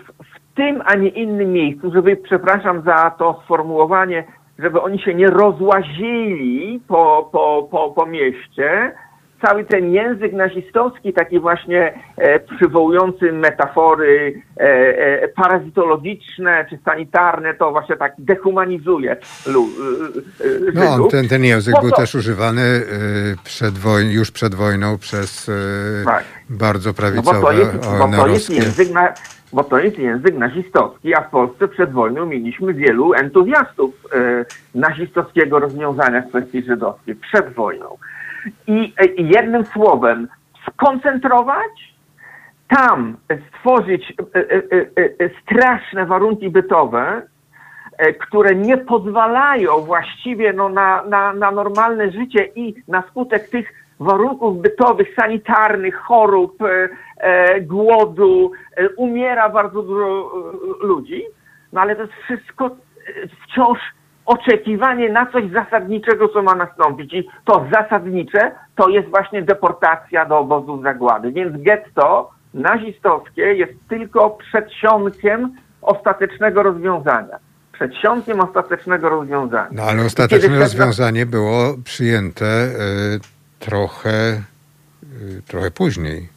tym, 0.57 0.81
a 0.85 0.95
nie 0.95 1.09
innym 1.09 1.53
miejscu, 1.53 1.91
żeby, 1.93 2.15
przepraszam 2.15 2.81
za 2.81 3.09
to 3.09 3.41
sformułowanie, 3.43 4.23
żeby 4.59 4.81
oni 4.81 4.99
się 4.99 5.13
nie 5.13 5.27
rozłazili 5.27 6.79
po, 6.87 7.29
po, 7.31 7.67
po, 7.71 7.91
po 7.91 8.05
mieście. 8.05 8.91
Cały 9.41 9.65
ten 9.65 9.93
język 9.93 10.33
nazistowski, 10.33 11.13
taki 11.13 11.39
właśnie 11.39 11.93
e, 12.17 12.39
przywołujący 12.39 13.31
metafory 13.31 14.41
e, 14.57 14.63
e, 14.63 15.27
parazitologiczne 15.27 16.65
czy 16.69 16.79
sanitarne, 16.85 17.53
to 17.53 17.71
właśnie 17.71 17.97
tak 17.97 18.13
dehumanizuje 18.17 19.17
lu, 19.45 19.67
e, 20.41 20.81
e, 20.81 20.97
No, 20.97 21.07
ten, 21.07 21.27
ten 21.27 21.43
język 21.43 21.75
był 21.81 21.91
też 21.91 22.15
używany 22.15 22.61
y, 22.61 22.83
przed 23.43 23.73
już 24.09 24.31
przed 24.31 24.55
wojną 24.55 24.97
przez 24.97 25.51
Tak. 26.05 26.23
bardzo 26.49 26.89
No 26.89 26.93
bo 26.93 26.97
prawicowe 26.97 27.41
to 27.41 27.51
jest, 27.51 27.71
bo 27.99 28.07
to 28.17 28.27
jest 28.27 28.49
język 28.49 28.91
na, 28.91 29.13
bo 29.53 29.63
to 29.63 29.79
jest 29.79 29.99
język 29.99 30.38
nazistowski, 30.38 31.15
a 31.15 31.21
w 31.21 31.29
Polsce 31.29 31.67
przed 31.67 31.91
wojną 31.91 32.25
mieliśmy 32.25 32.73
wielu 32.73 33.13
entuzjastów 33.13 33.93
e, 34.13 34.45
nazistowskiego 34.75 35.59
rozwiązania 35.59 36.21
kwestii 36.21 36.63
żydowskiej 36.63 37.15
przed 37.15 37.53
wojną. 37.53 37.97
I 38.67 38.93
e, 38.97 39.05
i 39.05 39.27
jednym 39.27 39.65
słowem 39.65 40.27
skoncentrować, 40.67 41.95
tam 42.67 43.17
stworzyć 43.49 44.13
e, 44.35 44.39
e, 44.39 45.29
straszne 45.41 46.05
warunki 46.05 46.49
bytowe, 46.49 47.21
które 48.19 48.55
nie 48.55 48.77
pozwalają 48.77 49.79
właściwie 49.79 50.53
no, 50.53 50.69
na, 50.69 51.03
na, 51.03 51.33
na 51.33 51.51
normalne 51.51 52.11
życie 52.11 52.49
i 52.55 52.75
na 52.87 53.03
skutek 53.09 53.49
tych 53.49 53.73
warunków 53.99 54.61
bytowych, 54.61 55.15
sanitarnych, 55.15 55.95
chorób, 55.95 56.57
e, 57.19 57.61
głodu, 57.61 58.51
e, 58.75 58.89
umiera 58.89 59.49
bardzo 59.49 59.83
dużo 59.83 60.31
ludzi, 60.81 61.23
no 61.73 61.81
ale 61.81 61.95
to 61.95 62.01
jest 62.01 62.13
wszystko 62.13 62.69
wciąż 63.43 63.79
oczekiwanie 64.28 65.09
na 65.09 65.25
coś 65.25 65.51
zasadniczego, 65.51 66.30
co 66.30 66.41
ma 66.41 66.55
nastąpić. 66.55 67.13
I 67.13 67.28
to 67.45 67.65
zasadnicze 67.73 68.51
to 68.75 68.89
jest 68.89 69.09
właśnie 69.09 69.41
deportacja 69.41 70.25
do 70.25 70.39
obozów 70.39 70.84
zagłady. 70.84 71.32
Więc 71.32 71.63
getto 71.63 72.32
nazistowskie 72.53 73.41
jest 73.41 73.73
tylko 73.89 74.30
przedsionkiem 74.30 75.55
ostatecznego 75.82 76.63
rozwiązania. 76.63 77.39
Przedsionkiem 77.71 78.39
ostatecznego 78.39 79.09
rozwiązania. 79.09 79.69
No 79.71 79.84
ale 79.84 80.05
ostateczne 80.05 80.49
Kiedy- 80.49 80.59
rozwiązanie 80.59 81.25
było 81.25 81.75
przyjęte 81.84 82.45
e, 82.45 82.69
trochę, 83.59 84.09
e, 84.09 84.41
trochę 85.47 85.71
później. 85.71 86.30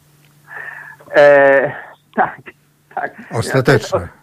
E, 1.15 1.71
tak, 2.15 2.39
tak. 2.95 3.11
Ostateczne. 3.31 4.20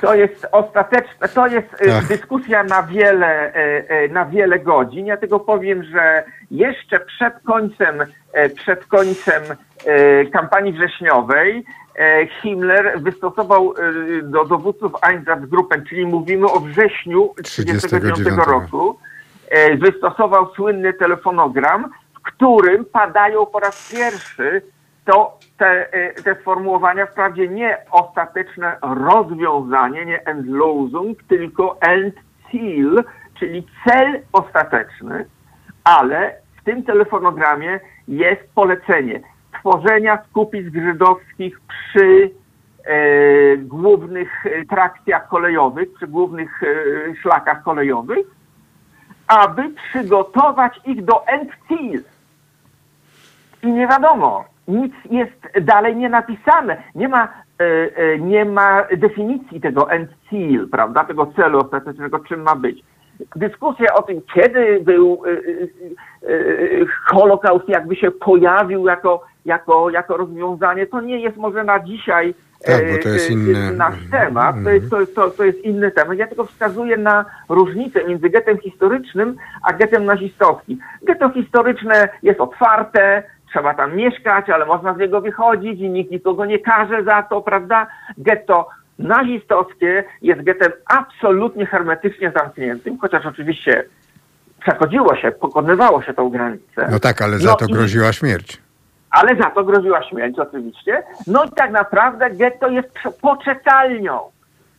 To 0.00 0.14
jest 0.14 0.46
ostateczne, 0.52 1.28
to 1.28 1.46
jest 1.46 1.68
e, 1.80 1.86
Tak. 1.86 2.04
dyskusja 2.04 2.64
na 2.64 2.82
wiele, 2.82 3.54
e, 3.54 3.88
e, 3.88 4.08
na 4.08 4.24
wiele 4.24 4.58
godzin. 4.58 5.06
Ja 5.06 5.16
tylko 5.16 5.40
powiem, 5.40 5.84
że 5.84 6.24
jeszcze 6.50 7.00
przed 7.00 7.34
końcem, 7.44 7.98
przed 8.56 8.86
końcem 8.86 9.42
kampanii 10.32 10.72
wrześniowej 10.72 11.64
Himmler 12.42 13.00
wystosował 13.00 13.74
do 14.22 14.44
dowódców 14.44 14.92
Einsatzgruppen, 15.02 15.84
czyli 15.84 16.06
mówimy 16.06 16.46
o 16.46 16.60
wrześniu 16.60 17.34
1939 17.42 18.14
39 18.14 18.46
roku, 18.46 18.98
wystosował 19.78 20.54
słynny 20.54 20.92
telefonogram, 20.92 21.90
w 22.18 22.22
którym 22.22 22.84
padają 22.84 23.46
po 23.46 23.58
raz 23.58 23.92
pierwszy 23.92 24.62
to 25.06 25.38
te, 25.58 25.92
e, 25.92 26.14
te 26.14 26.34
sformułowania 26.34 27.06
wprawdzie 27.06 27.48
nie 27.48 27.78
ostateczne 27.90 28.76
rozwiązanie, 28.82 30.04
nie 30.04 30.24
Endlosung, 30.24 31.22
tylko 31.22 31.76
Endziel, 31.80 33.04
czyli 33.38 33.66
cel 33.84 34.20
ostateczny, 34.32 35.26
ale 35.84 36.34
w 36.60 36.64
tym 36.64 36.82
telefonogramie 36.82 37.80
jest 38.08 38.42
polecenie 38.54 39.20
tworzenia 39.60 40.18
skupisk 40.30 40.74
żydowskich 40.74 41.60
przy 41.60 42.30
e, 42.84 43.56
głównych 43.56 44.46
e, 44.46 44.64
trakcjach 44.64 45.28
kolejowych, 45.28 45.94
przy 45.94 46.06
głównych 46.06 46.62
e, 46.62 46.66
szlakach 47.22 47.62
kolejowych, 47.62 48.26
aby 49.26 49.62
przygotować 49.70 50.80
ich 50.84 51.04
do 51.04 51.26
Endziel. 51.26 52.02
I 53.62 53.72
nie 53.72 53.88
wiadomo, 53.88 54.44
nic 54.68 54.94
jest 55.10 55.64
dalej 55.64 55.96
nie 55.96 56.08
napisane. 56.08 56.82
Nie 56.94 57.08
ma, 57.08 57.28
e, 57.60 57.64
e, 57.96 58.18
nie 58.18 58.44
ma 58.44 58.84
definicji 58.96 59.60
tego 59.60 59.90
end 59.90 60.10
seal, 60.30 60.68
prawda, 60.70 61.04
tego 61.04 61.26
celu 61.26 61.58
ostatecznego, 61.58 62.18
czym 62.18 62.42
ma 62.42 62.56
być. 62.56 62.82
Dyskusja 63.36 63.94
o 63.94 64.02
tym, 64.02 64.20
kiedy 64.34 64.80
był 64.80 65.22
e, 65.26 66.26
Holokaust, 67.04 67.68
jakby 67.68 67.96
się 67.96 68.10
pojawił 68.10 68.86
jako, 68.86 69.24
jako, 69.44 69.90
jako 69.90 70.16
rozwiązanie, 70.16 70.86
to 70.86 71.00
nie 71.00 71.20
jest 71.20 71.36
może 71.36 71.64
na 71.64 71.80
dzisiaj 71.80 72.34
Tak, 72.66 72.92
bo 72.92 73.02
to 73.02 73.08
jest 73.08 73.30
inny- 73.30 73.76
nasz 73.76 73.94
temat. 74.10 74.56
To 74.64 74.70
jest, 74.70 74.90
to, 74.90 75.06
to, 75.06 75.30
to 75.30 75.44
jest 75.44 75.60
inny 75.60 75.90
temat. 75.90 76.18
Ja 76.18 76.26
tylko 76.26 76.44
wskazuję 76.44 76.96
na 76.96 77.24
różnicę 77.48 78.04
między 78.04 78.30
getem 78.30 78.58
historycznym 78.58 79.36
a 79.62 79.72
getem 79.72 80.04
nazistowskim. 80.04 80.78
Getto 81.02 81.30
historyczne 81.30 82.08
jest 82.22 82.40
otwarte, 82.40 83.22
trzeba 83.50 83.74
tam 83.74 83.96
mieszkać, 83.96 84.50
ale 84.50 84.66
można 84.66 84.94
z 84.94 84.98
niego 84.98 85.20
wychodzić 85.20 85.80
i 85.80 85.88
nikt 85.90 86.10
nikogo 86.10 86.44
nie 86.44 86.58
karze 86.58 87.04
za 87.04 87.22
to, 87.22 87.42
prawda? 87.42 87.86
Getto 88.18 88.68
nazistowskie 88.98 90.04
jest 90.22 90.42
getem 90.42 90.72
absolutnie 90.86 91.66
hermetycznie 91.66 92.32
zamkniętym, 92.36 92.98
chociaż 92.98 93.26
oczywiście 93.26 93.84
przechodziło 94.60 95.16
się, 95.16 95.30
pokonywało 95.32 96.02
się 96.02 96.14
tą 96.14 96.30
granicę. 96.30 96.88
No 96.90 96.98
tak, 97.00 97.22
ale 97.22 97.38
za 97.38 97.50
No 97.50 97.56
to 97.56 97.66
i- 97.66 97.72
groziła 97.72 98.12
śmierć. 98.12 98.62
ale 99.10 99.36
za 99.36 99.50
to 99.50 99.64
groziła 99.64 100.02
śmierć 100.02 100.38
oczywiście. 100.38 101.02
No 101.26 101.44
i 101.44 101.50
tak 101.50 101.70
naprawdę 101.70 102.30
getto 102.30 102.68
jest 102.68 102.88
poczekalnią. 103.22 104.20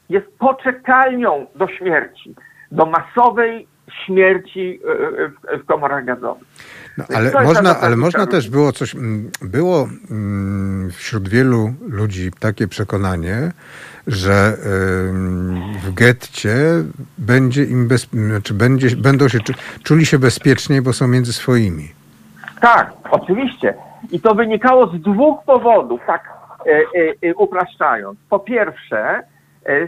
Jest 0.09 0.38
poczekalnią 0.39 1.45
do 1.55 1.68
śmierci. 1.68 2.36
Do 2.72 2.86
masowej 2.86 3.68
śmierci 4.05 4.80
e, 5.49 5.53
e, 5.53 5.57
w 5.57 5.65
komorach 5.65 6.05
gazowych. 6.05 6.47
No, 6.97 7.05
Więc 7.09 7.35
ale 7.35 7.45
można, 7.45 7.79
ale 7.79 7.95
można 7.95 8.19
zasadnicza 8.19 8.31
też 8.31 8.49
było 8.49 8.71
coś, 8.71 8.95
mm, 8.95 9.31
było 9.41 9.87
mm, 10.11 10.91
wśród 10.91 11.29
wielu 11.29 11.73
ludzi 11.87 12.31
takie 12.39 12.67
przekonanie, 12.67 13.51
że 14.07 14.57
w 15.83 15.93
getcie 15.93 16.55
będzie 17.17 17.63
im 17.63 17.87
bez, 17.87 18.03
znaczy 18.05 18.53
będzie, 18.53 18.95
będą 18.95 19.27
się, 19.27 19.39
czu- 19.39 19.57
czuli 19.83 20.05
się 20.05 20.19
bezpieczniej, 20.19 20.81
bo 20.81 20.93
są 20.93 21.07
między 21.07 21.33
swoimi. 21.33 21.91
Tak, 22.61 22.93
oczywiście. 23.11 23.73
I 24.11 24.19
to 24.19 24.35
wynikało 24.35 24.87
z 24.87 25.01
dwóch 25.01 25.43
powodów, 25.43 26.01
tak 26.07 26.29
e, 26.65 26.71
e, 26.71 27.29
e, 27.29 27.35
upraszczając. 27.35 28.19
Po 28.29 28.39
pierwsze, 28.39 29.23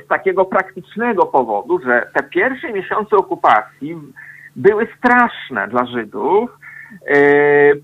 z 0.05 0.07
takiego 0.07 0.45
praktycznego 0.45 1.25
powodu, 1.25 1.79
że 1.85 2.07
te 2.13 2.23
pierwsze 2.23 2.73
miesiące 2.73 3.15
okupacji 3.15 3.95
były 4.55 4.87
straszne 4.97 5.67
dla 5.67 5.85
Żydów, 5.85 6.58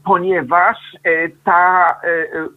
ponieważ 0.04 0.78
e, 1.04 1.30
ta 1.44 1.88
e, 1.88 2.08
e, 2.08 2.48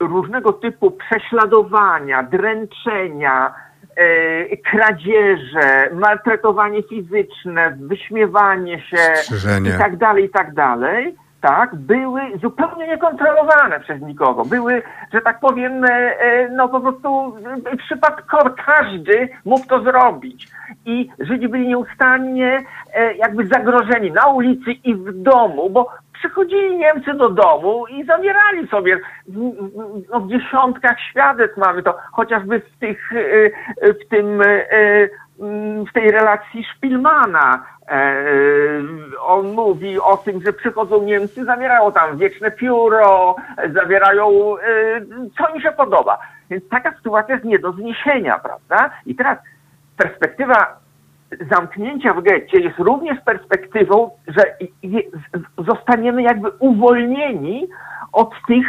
różnego 0.00 0.52
typu 0.52 0.90
prześladowania, 0.90 2.22
dręczenia, 2.22 3.54
e, 3.96 4.56
kradzieże, 4.56 5.90
maltretowanie 5.92 6.82
fizyczne, 6.82 7.76
wyśmiewanie 7.80 8.82
się 8.82 8.96
Strzyżenie. 9.14 9.70
i 9.70 9.78
tak 9.78 9.96
dalej, 9.96 10.24
i 10.24 10.30
tak 10.30 10.54
dalej, 10.54 11.16
tak, 11.44 11.74
były 11.74 12.20
zupełnie 12.42 12.86
niekontrolowane 12.86 13.80
przez 13.80 14.02
nikogo. 14.02 14.44
Były, 14.44 14.82
że 15.12 15.20
tak 15.20 15.40
powiem, 15.40 15.84
e, 15.84 15.88
e, 15.90 16.48
no 16.48 16.68
po 16.68 16.80
prostu 16.80 17.36
e, 17.72 17.76
przypadkowo 17.76 18.50
każdy 18.66 19.28
mógł 19.44 19.66
to 19.66 19.82
zrobić. 19.82 20.48
I 20.86 21.10
Żydzi 21.18 21.48
byli 21.48 21.68
nieustannie 21.68 22.60
jakby 23.18 23.46
zagrożeni 23.46 24.12
na 24.12 24.26
ulicy 24.26 24.72
i 24.72 24.94
w 24.94 25.22
domu, 25.22 25.70
bo 25.70 25.88
przychodzili 26.12 26.78
Niemcy 26.78 27.14
do 27.14 27.30
domu 27.30 27.86
i 27.86 28.04
zabierali 28.04 28.68
sobie 28.68 29.00
no, 30.10 30.20
w 30.20 30.30
dziesiątkach 30.30 31.00
świadectw 31.10 31.56
mamy 31.56 31.82
to, 31.82 31.98
chociażby 32.12 32.60
w 32.60 32.78
tych, 32.78 33.10
w 33.82 34.08
tym, 34.08 34.42
w 35.88 35.92
tej 35.92 36.10
relacji 36.10 36.64
Szpilmana. 36.64 37.64
E, 37.88 38.14
On 39.20 39.52
mówi 39.52 40.00
o 40.00 40.16
tym, 40.16 40.42
że 40.42 40.52
przychodzą 40.52 41.02
Niemcy, 41.02 41.44
zabierają 41.44 41.92
tam 41.92 42.18
wieczne 42.18 42.50
pióro, 42.50 43.36
zabierają 43.74 44.56
e, 44.58 44.60
co 45.38 45.54
im 45.54 45.60
się 45.60 45.72
podoba. 45.72 46.18
Więc 46.50 46.68
taka 46.68 46.96
sytuacja 46.96 47.34
jest 47.34 47.46
nie 47.46 47.58
do 47.58 47.72
zniesienia, 47.72 48.38
prawda? 48.38 48.90
I 49.06 49.14
teraz 49.14 49.38
perspektywa 49.96 50.76
zamknięcia 51.50 52.14
w 52.14 52.22
getcie 52.22 52.60
jest 52.60 52.78
również 52.78 53.18
perspektywą, 53.24 54.10
że 54.26 54.42
zostaniemy 55.58 56.22
jakby 56.22 56.50
uwolnieni 56.58 57.68
od 58.12 58.30
tych 58.48 58.66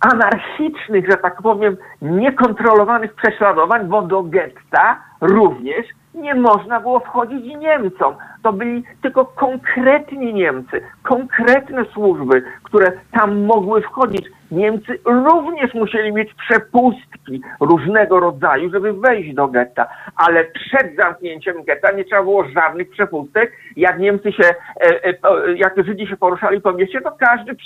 anarchicznych, 0.00 1.10
że 1.10 1.16
tak 1.16 1.42
powiem, 1.42 1.76
niekontrolowanych 2.02 3.14
prześladowań, 3.14 3.86
bo 3.86 4.02
do 4.02 4.22
getta 4.22 5.00
również 5.20 5.86
nie 6.16 6.34
można 6.34 6.80
było 6.80 7.00
wchodzić 7.00 7.56
Niemcom. 7.56 8.14
To 8.42 8.52
byli 8.52 8.82
tylko 9.02 9.24
konkretni 9.24 10.34
Niemcy, 10.34 10.80
konkretne 11.02 11.84
służby, 11.84 12.42
które 12.62 12.92
tam 13.12 13.44
mogły 13.44 13.82
wchodzić. 13.82 14.26
Niemcy 14.50 14.98
również 15.04 15.74
musieli 15.74 16.12
mieć 16.12 16.34
przepustki 16.34 17.42
różnego 17.60 18.20
rodzaju, 18.20 18.70
żeby 18.70 18.92
wejść 18.92 19.34
do 19.34 19.48
getta, 19.48 19.86
ale 20.16 20.44
przed 20.44 20.96
zamknięciem 20.96 21.64
getta 21.64 21.92
nie 21.92 22.04
trzeba 22.04 22.22
było 22.22 22.44
żadnych 22.48 22.90
przepustek. 22.90 23.52
Jak 23.76 23.98
Niemcy 23.98 24.32
się, 24.32 24.44
e, 24.80 25.04
e, 25.04 25.14
jak 25.56 25.84
Żydzi 25.84 26.06
się 26.06 26.16
poruszali 26.16 26.60
po 26.60 26.72
mieście, 26.72 27.00
to 27.00 27.12
każdy 27.12 27.56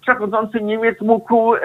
przechodzący 0.00 0.60
Niemiec 0.60 1.00
mógł 1.00 1.54
e, 1.54 1.58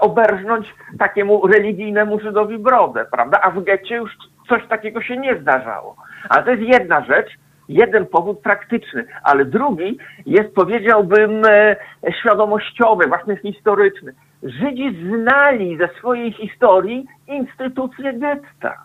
oberżnąć 0.00 0.74
takiemu 0.98 1.46
religijnemu 1.46 2.20
Żydowi 2.20 2.58
brodę, 2.58 3.04
prawda? 3.10 3.40
A 3.42 3.50
w 3.50 3.64
getcie 3.64 3.96
już 3.96 4.10
coś 4.48 4.66
takiego 4.68 5.02
się 5.02 5.16
nie 5.16 5.40
zdarzało. 5.40 5.96
Ale 6.28 6.44
to 6.44 6.50
jest 6.50 6.62
jedna 6.62 7.04
rzecz, 7.04 7.30
jeden 7.68 8.06
powód 8.06 8.40
praktyczny, 8.40 9.04
ale 9.22 9.44
drugi 9.44 9.98
jest, 10.26 10.54
powiedziałbym, 10.54 11.44
e, 11.44 11.76
świadomościowy, 12.20 13.06
właśnie 13.06 13.36
historyczny. 13.36 14.14
Żydzi 14.42 14.96
znali 15.08 15.78
ze 15.78 15.88
swojej 15.88 16.32
historii 16.32 17.06
instytucje 17.28 18.12
getta. 18.12 18.84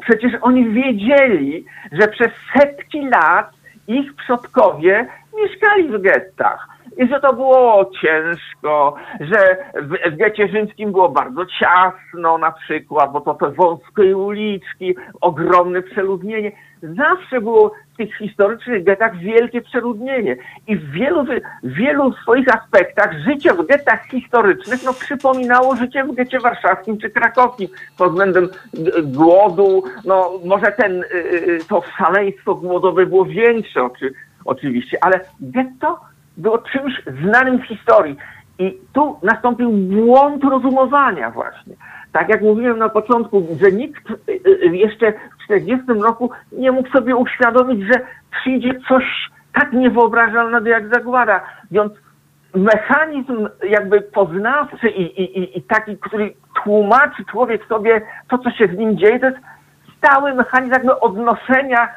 Przecież 0.00 0.32
oni 0.40 0.70
wiedzieli, 0.70 1.64
że 1.92 2.08
przez 2.08 2.28
setki 2.58 3.08
lat 3.08 3.50
ich 3.88 4.16
przodkowie 4.16 5.06
mieszkali 5.36 5.88
w 5.88 6.02
gettach. 6.02 6.75
I 6.96 7.08
że 7.08 7.20
to 7.20 7.32
było 7.32 7.90
ciężko, 8.02 8.94
że 9.20 9.56
w, 9.82 10.12
w 10.12 10.16
getcie 10.16 10.48
rzymskim 10.48 10.92
było 10.92 11.08
bardzo 11.08 11.46
ciasno 11.46 12.38
na 12.38 12.52
przykład, 12.52 13.12
bo 13.12 13.20
to 13.20 13.34
te 13.34 13.50
wąskie 13.50 14.16
uliczki, 14.16 14.94
ogromne 15.20 15.82
przeludnienie. 15.82 16.52
Zawsze 16.82 17.40
było 17.40 17.72
w 17.94 17.96
tych 17.96 18.16
historycznych 18.16 18.84
getach 18.84 19.16
wielkie 19.16 19.62
przeludnienie 19.62 20.36
i 20.66 20.76
w 20.76 20.90
wielu, 20.90 21.24
wielu 21.62 22.12
swoich 22.12 22.56
aspektach 22.56 23.12
życie 23.18 23.52
w 23.52 23.66
getach 23.66 24.06
historycznych 24.06 24.84
no, 24.84 24.92
przypominało 24.92 25.76
życie 25.76 26.04
w 26.04 26.14
getcie 26.14 26.40
warszawskim 26.40 26.98
czy 26.98 27.10
krakowskim 27.10 27.68
pod 27.98 28.10
względem 28.10 28.48
głodu, 29.04 29.82
no 30.04 30.30
może 30.44 30.72
ten, 30.72 31.02
y, 31.02 31.06
y, 31.14 31.58
to 31.68 31.82
szaleństwo 31.98 32.54
głodowe 32.54 33.06
było 33.06 33.24
większe 33.24 33.82
oczy, 33.82 34.12
oczywiście, 34.44 34.98
ale 35.00 35.20
getto 35.40 36.00
było 36.36 36.58
czymś 36.58 37.02
znanym 37.22 37.58
w 37.58 37.66
historii. 37.66 38.16
I 38.58 38.78
tu 38.92 39.18
nastąpił 39.22 39.70
błąd 39.72 40.44
rozumowania 40.44 41.30
właśnie. 41.30 41.74
Tak 42.12 42.28
jak 42.28 42.42
mówiłem 42.42 42.78
na 42.78 42.88
początku, 42.88 43.46
że 43.60 43.72
nikt 43.72 44.10
y, 44.10 44.40
y, 44.46 44.76
jeszcze 44.76 45.12
w 45.12 45.44
40 45.44 45.84
roku 45.88 46.30
nie 46.52 46.72
mógł 46.72 46.88
sobie 46.90 47.16
uświadomić, 47.16 47.86
że 47.86 48.00
przyjdzie 48.30 48.80
coś 48.88 49.04
tak 49.54 49.72
niewyobrażalnego 49.72 50.68
jak 50.68 50.94
zagłada. 50.94 51.40
Więc 51.70 51.92
mechanizm 52.54 53.48
jakby 53.68 54.00
poznawczy 54.00 54.88
i, 54.88 55.02
i, 55.22 55.58
i 55.58 55.62
taki, 55.62 55.98
który 55.98 56.34
tłumaczy 56.62 57.24
człowiek 57.30 57.66
sobie 57.66 58.00
to, 58.28 58.38
co 58.38 58.50
się 58.50 58.66
z 58.66 58.78
nim 58.78 58.98
dzieje, 58.98 59.20
to 59.20 59.26
jest 59.26 59.38
stały 59.98 60.34
mechanizm 60.34 60.72
jakby 60.72 61.00
odnoszenia 61.00 61.88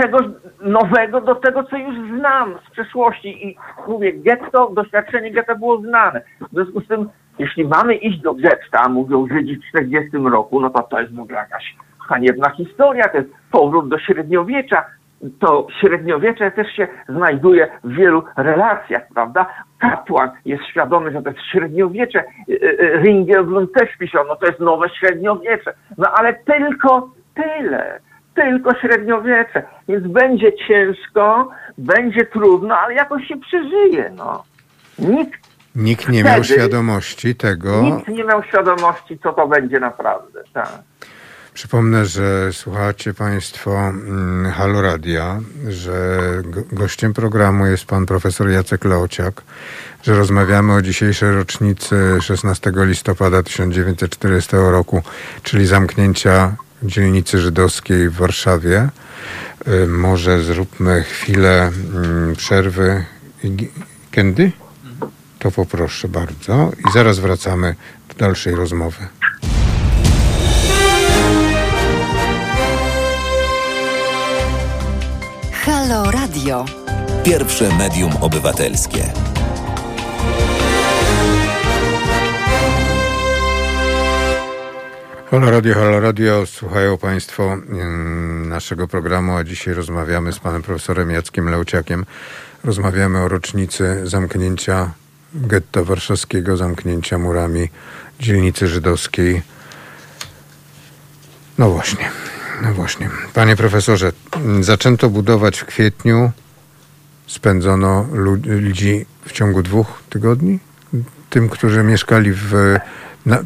czegoś 0.00 0.22
nowego 0.60 1.20
do 1.20 1.34
tego, 1.34 1.64
co 1.64 1.76
już 1.76 1.94
znam 2.18 2.54
z 2.68 2.70
przeszłości. 2.70 3.48
I 3.48 3.56
mówię, 3.88 4.12
getto, 4.12 4.70
doświadczenie 4.74 5.30
getta 5.30 5.54
było 5.54 5.80
znane. 5.80 6.20
W 6.40 6.54
związku 6.54 6.80
z 6.80 6.88
tym, 6.88 7.08
jeśli 7.38 7.64
mamy 7.64 7.94
iść 7.94 8.20
do 8.20 8.34
getta, 8.34 8.88
mówią 8.88 9.26
Żydzi 9.28 9.56
w 9.56 9.68
40 9.68 10.10
roku, 10.16 10.60
no 10.60 10.70
to 10.70 10.82
to 10.82 11.00
jest 11.00 11.14
w 11.14 11.20
ogóle 11.20 11.38
jakaś 11.38 11.76
haniebna 12.08 12.50
historia, 12.50 13.08
to 13.08 13.18
jest 13.18 13.30
powrót 13.50 13.88
do 13.88 13.98
średniowiecza. 13.98 14.84
To 15.40 15.66
średniowiecze 15.80 16.50
też 16.50 16.72
się 16.72 16.88
znajduje 17.08 17.68
w 17.84 17.94
wielu 17.94 18.24
relacjach, 18.36 19.02
prawda? 19.14 19.46
Kapłan 19.78 20.30
jest 20.44 20.64
świadomy, 20.64 21.12
że 21.12 21.22
to 21.22 21.30
jest 21.30 21.42
średniowiecze. 21.52 22.24
Y, 22.48 22.52
y, 22.52 22.80
y, 22.82 22.98
Ringelblum 22.98 23.68
też 23.68 23.96
pisał, 23.98 24.24
no 24.28 24.36
to 24.36 24.46
jest 24.46 24.60
nowe 24.60 24.88
średniowiecze. 24.88 25.74
No 25.98 26.10
ale 26.14 26.34
tylko 26.34 27.10
tyle 27.34 28.00
tylko 28.34 28.74
średniowiecze. 28.80 29.62
Więc 29.88 30.06
będzie 30.06 30.52
ciężko, 30.68 31.48
będzie 31.78 32.26
trudno, 32.26 32.78
ale 32.78 32.94
jakoś 32.94 33.26
się 33.28 33.36
przeżyje. 33.36 34.12
No. 34.16 34.44
Nikt, 34.98 35.40
nikt 35.74 36.08
nie 36.08 36.20
wtedy, 36.20 36.34
miał 36.34 36.44
świadomości 36.44 37.34
tego. 37.34 37.82
Nikt 37.82 38.08
nie 38.08 38.24
miał 38.24 38.42
świadomości, 38.42 39.18
co 39.18 39.32
to 39.32 39.48
będzie 39.48 39.80
naprawdę. 39.80 40.40
Tak. 40.52 40.68
Przypomnę, 41.54 42.06
że 42.06 42.52
słuchacie 42.52 43.14
Państwo 43.14 43.70
hmm, 43.70 44.52
Halo 44.52 44.82
Radia, 44.82 45.40
że 45.68 46.18
gościem 46.72 47.14
programu 47.14 47.66
jest 47.66 47.86
pan 47.86 48.06
profesor 48.06 48.48
Jacek 48.48 48.84
Leociak, 48.84 49.42
że 50.02 50.14
rozmawiamy 50.14 50.72
o 50.72 50.82
dzisiejszej 50.82 51.32
rocznicy 51.32 51.96
16 52.20 52.72
listopada 52.74 53.42
1940 53.42 54.56
roku, 54.56 55.02
czyli 55.42 55.66
zamknięcia 55.66 56.56
dzielnicy 56.84 57.38
żydowskiej 57.38 58.08
w 58.08 58.14
Warszawie. 58.14 58.88
Y, 59.68 59.86
może 59.86 60.42
zróbmy 60.42 61.02
chwilę 61.02 61.70
mm, 61.94 62.36
przerwy. 62.36 63.04
Kiedy? 64.10 64.52
To 65.38 65.50
poproszę 65.50 66.08
bardzo. 66.08 66.72
I 66.88 66.92
zaraz 66.92 67.18
wracamy 67.18 67.74
do 68.08 68.14
dalszej 68.14 68.54
rozmowy. 68.54 69.06
Halo 75.52 76.10
Radio. 76.10 76.64
Pierwsze 77.24 77.76
medium 77.78 78.12
obywatelskie. 78.20 79.33
Halo 85.34 85.50
Radio, 85.50 85.74
Halo 85.74 86.00
Radio, 86.00 86.46
słuchają 86.46 86.98
Państwo 86.98 87.52
mm, 87.52 88.48
naszego 88.48 88.88
programu, 88.88 89.36
a 89.36 89.44
dzisiaj 89.44 89.74
rozmawiamy 89.74 90.32
z 90.32 90.38
panem 90.38 90.62
profesorem 90.62 91.10
Jackiem 91.10 91.48
Leuciakiem. 91.48 92.06
Rozmawiamy 92.64 93.18
o 93.18 93.28
rocznicy 93.28 94.00
zamknięcia 94.04 94.90
getta 95.34 95.84
warszawskiego, 95.84 96.56
zamknięcia 96.56 97.18
murami 97.18 97.68
dzielnicy 98.20 98.68
żydowskiej. 98.68 99.42
No 101.58 101.70
właśnie, 101.70 102.10
no 102.62 102.74
właśnie. 102.74 103.10
Panie 103.32 103.56
profesorze, 103.56 104.12
zaczęto 104.60 105.08
budować 105.10 105.58
w 105.58 105.64
kwietniu, 105.64 106.30
spędzono 107.26 108.06
ludzi 108.46 109.06
w 109.26 109.32
ciągu 109.32 109.62
dwóch 109.62 110.02
tygodni? 110.10 110.58
Tym, 111.30 111.48
którzy 111.48 111.82
mieszkali 111.82 112.32
w 112.32 112.76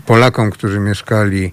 Polakom, 0.07 0.51
którzy 0.51 0.81
mieszkali 0.81 1.53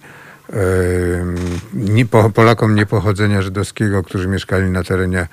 nie, 1.74 2.06
Polakom 2.36 2.76
niepochodzenia 2.76 3.42
żydowskiego, 3.42 4.04
którzy 4.04 4.28
mieszkali 4.28 4.70
na 4.70 4.84
terenie 4.84 5.28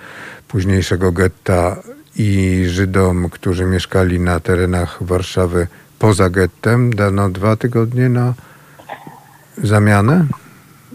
późniejszego 0.48 1.12
getta 1.12 1.76
i 2.16 2.62
Żydom, 2.66 3.28
którzy 3.30 3.66
mieszkali 3.66 4.20
na 4.20 4.40
terenach 4.40 5.02
Warszawy 5.02 5.66
poza 5.98 6.30
gettem, 6.30 6.92
dano 6.92 7.28
dwa 7.28 7.56
tygodnie 7.56 8.08
na 8.08 8.34
zamianę? 9.58 10.24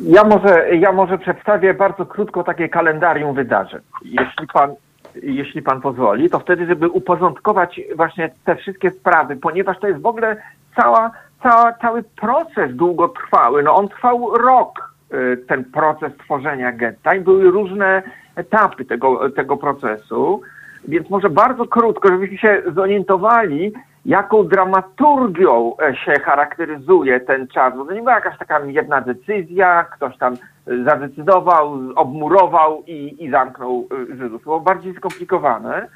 Ja 0.03 0.23
może, 0.23 0.75
ja 0.75 0.91
może 0.91 1.17
przedstawię 1.17 1.73
bardzo 1.73 2.05
krótko 2.05 2.43
takie 2.43 2.69
kalendarium 2.69 3.35
wydarzeń. 3.35 3.81
Jeśli 4.03 4.47
pan, 4.53 4.75
jeśli 5.23 5.61
pan 5.61 5.81
pozwoli, 5.81 6.29
to 6.29 6.39
wtedy, 6.39 6.65
żeby 6.65 6.89
uporządkować 6.89 7.81
właśnie 7.95 8.29
te 8.45 8.55
wszystkie 8.55 8.91
sprawy, 8.91 9.35
ponieważ 9.35 9.79
to 9.79 9.87
jest 9.87 10.01
w 10.01 10.05
ogóle 10.05 10.37
cała 10.75 11.11
ca, 11.43 11.73
cały 11.81 12.03
proces 12.03 12.75
długotrwały. 12.75 13.63
No 13.63 13.75
on 13.75 13.89
trwał 13.89 14.37
rok, 14.37 14.93
y, 15.13 15.37
ten 15.47 15.63
proces 15.63 16.11
tworzenia 16.17 16.71
getta 16.71 17.15
i 17.15 17.19
były 17.19 17.51
różne 17.51 18.03
etapy 18.35 18.85
tego, 18.85 19.29
tego 19.29 19.57
procesu. 19.57 20.41
Więc 20.87 21.09
może 21.09 21.29
bardzo 21.29 21.65
krótko, 21.65 22.09
żebyśmy 22.09 22.37
się 22.37 22.61
zorientowali, 22.75 23.73
jaką 24.05 24.43
dramaturgią 24.43 25.73
e, 25.77 25.95
się 25.95 26.19
charakteryzuje 26.19 27.19
ten 27.19 27.47
czas. 27.47 27.73
Bo 27.77 27.85
to 27.85 27.93
nie 27.93 27.99
była 27.99 28.15
jakaś 28.15 28.37
taka 28.37 28.59
jedna 28.59 29.01
decyzja, 29.01 29.83
ktoś 29.83 30.17
tam 30.17 30.35
zadecydował, 30.85 31.79
obmurował 31.95 32.83
i, 32.87 33.25
i 33.25 33.31
zamknął 33.31 33.87
y, 34.11 34.17
Żydów. 34.17 34.43
Było 34.43 34.59
bardziej 34.59 34.93
skomplikowane. 34.93 35.87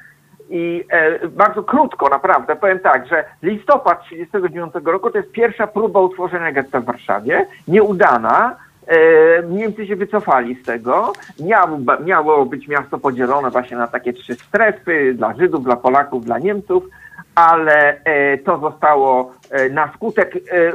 I 0.54 0.84
e, 0.90 1.28
bardzo 1.28 1.62
krótko, 1.62 2.08
naprawdę, 2.08 2.56
powiem 2.56 2.78
tak, 2.78 3.06
że 3.06 3.24
listopad 3.42 4.02
1939 4.02 4.86
roku 4.86 5.10
to 5.10 5.18
jest 5.18 5.32
pierwsza 5.32 5.66
próba 5.66 6.00
utworzenia 6.00 6.52
getta 6.52 6.80
w 6.80 6.84
Warszawie, 6.84 7.46
nieudana. 7.68 8.56
E, 8.86 8.96
Niemcy 9.42 9.86
się 9.86 9.96
wycofali 9.96 10.54
z 10.54 10.66
tego. 10.66 11.12
Miało, 11.40 11.78
miało 12.04 12.46
być 12.46 12.68
miasto 12.68 12.98
podzielone 12.98 13.50
właśnie 13.50 13.76
na 13.76 13.86
takie 13.86 14.12
trzy 14.12 14.34
strefy 14.34 15.14
dla 15.14 15.34
Żydów, 15.34 15.64
dla 15.64 15.76
Polaków, 15.76 16.24
dla 16.24 16.38
Niemców 16.38 16.84
ale 17.34 18.04
e, 18.04 18.38
to 18.38 18.58
zostało 18.58 19.32
e, 19.50 19.68
na 19.68 19.92
skutek 19.94 20.34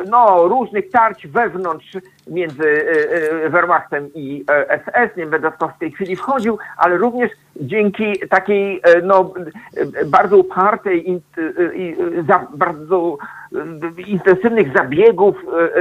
no, 0.09 0.47
różnych 0.47 0.89
tarć 0.91 1.27
wewnątrz 1.27 1.97
między 2.29 2.85
Wehrmachtem 3.49 4.09
i 4.15 4.45
SS. 4.69 5.17
Nie 5.17 5.25
będę 5.25 5.51
w 5.51 5.57
to 5.57 5.67
w 5.67 5.79
tej 5.79 5.91
chwili 5.91 6.15
wchodził, 6.15 6.57
ale 6.77 6.97
również 6.97 7.31
dzięki 7.55 8.19
takiej 8.29 8.81
no, 9.03 9.33
bardzo 10.05 10.37
upartej 10.37 11.11
i 11.11 11.95
bardzo 12.53 13.17
intensywnych 14.07 14.73
zabiegów 14.73 15.35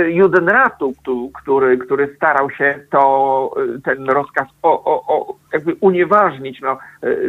Judenratu, 0.09 0.95
który, 1.35 1.79
który 1.79 2.15
starał 2.17 2.51
się 2.51 2.79
to, 2.91 3.55
ten 3.85 4.11
rozkaz 4.11 4.49
o, 4.63 4.85
o, 4.85 5.17
o 5.17 5.37
jakby 5.53 5.75
unieważnić, 5.81 6.61
no, 6.61 6.79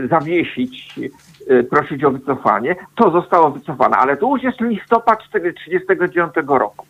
zawiesić 0.09 0.99
Y, 1.51 1.63
prosić 1.63 2.03
o 2.03 2.11
wycofanie. 2.11 2.75
To 2.95 3.11
zostało 3.11 3.49
wycofane, 3.49 3.97
ale 3.97 4.17
to 4.17 4.27
już 4.27 4.43
jest 4.43 4.61
listopad 4.61 5.19
1939 5.23 6.33
roku. 6.47 6.85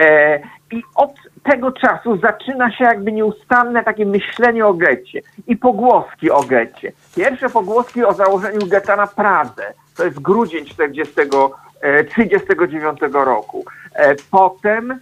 E, 0.00 0.40
I 0.72 0.82
od 0.94 1.12
tego 1.42 1.72
czasu 1.72 2.16
zaczyna 2.16 2.70
się 2.70 2.84
jakby 2.84 3.12
nieustanne 3.12 3.84
takie 3.84 4.06
myślenie 4.06 4.66
o 4.66 4.74
getcie 4.74 5.20
i 5.46 5.56
pogłoski 5.56 6.30
o 6.30 6.42
getcie. 6.42 6.92
Pierwsze 7.16 7.48
pogłoski 7.48 8.04
o 8.04 8.12
założeniu 8.12 8.66
getta 8.66 8.96
na 8.96 9.06
Pradze, 9.06 9.72
to 9.96 10.04
jest 10.04 10.20
grudzień 10.20 10.64
1939 10.64 13.02
e, 13.02 13.08
roku. 13.24 13.64
E, 13.94 14.14
potem 14.30 14.98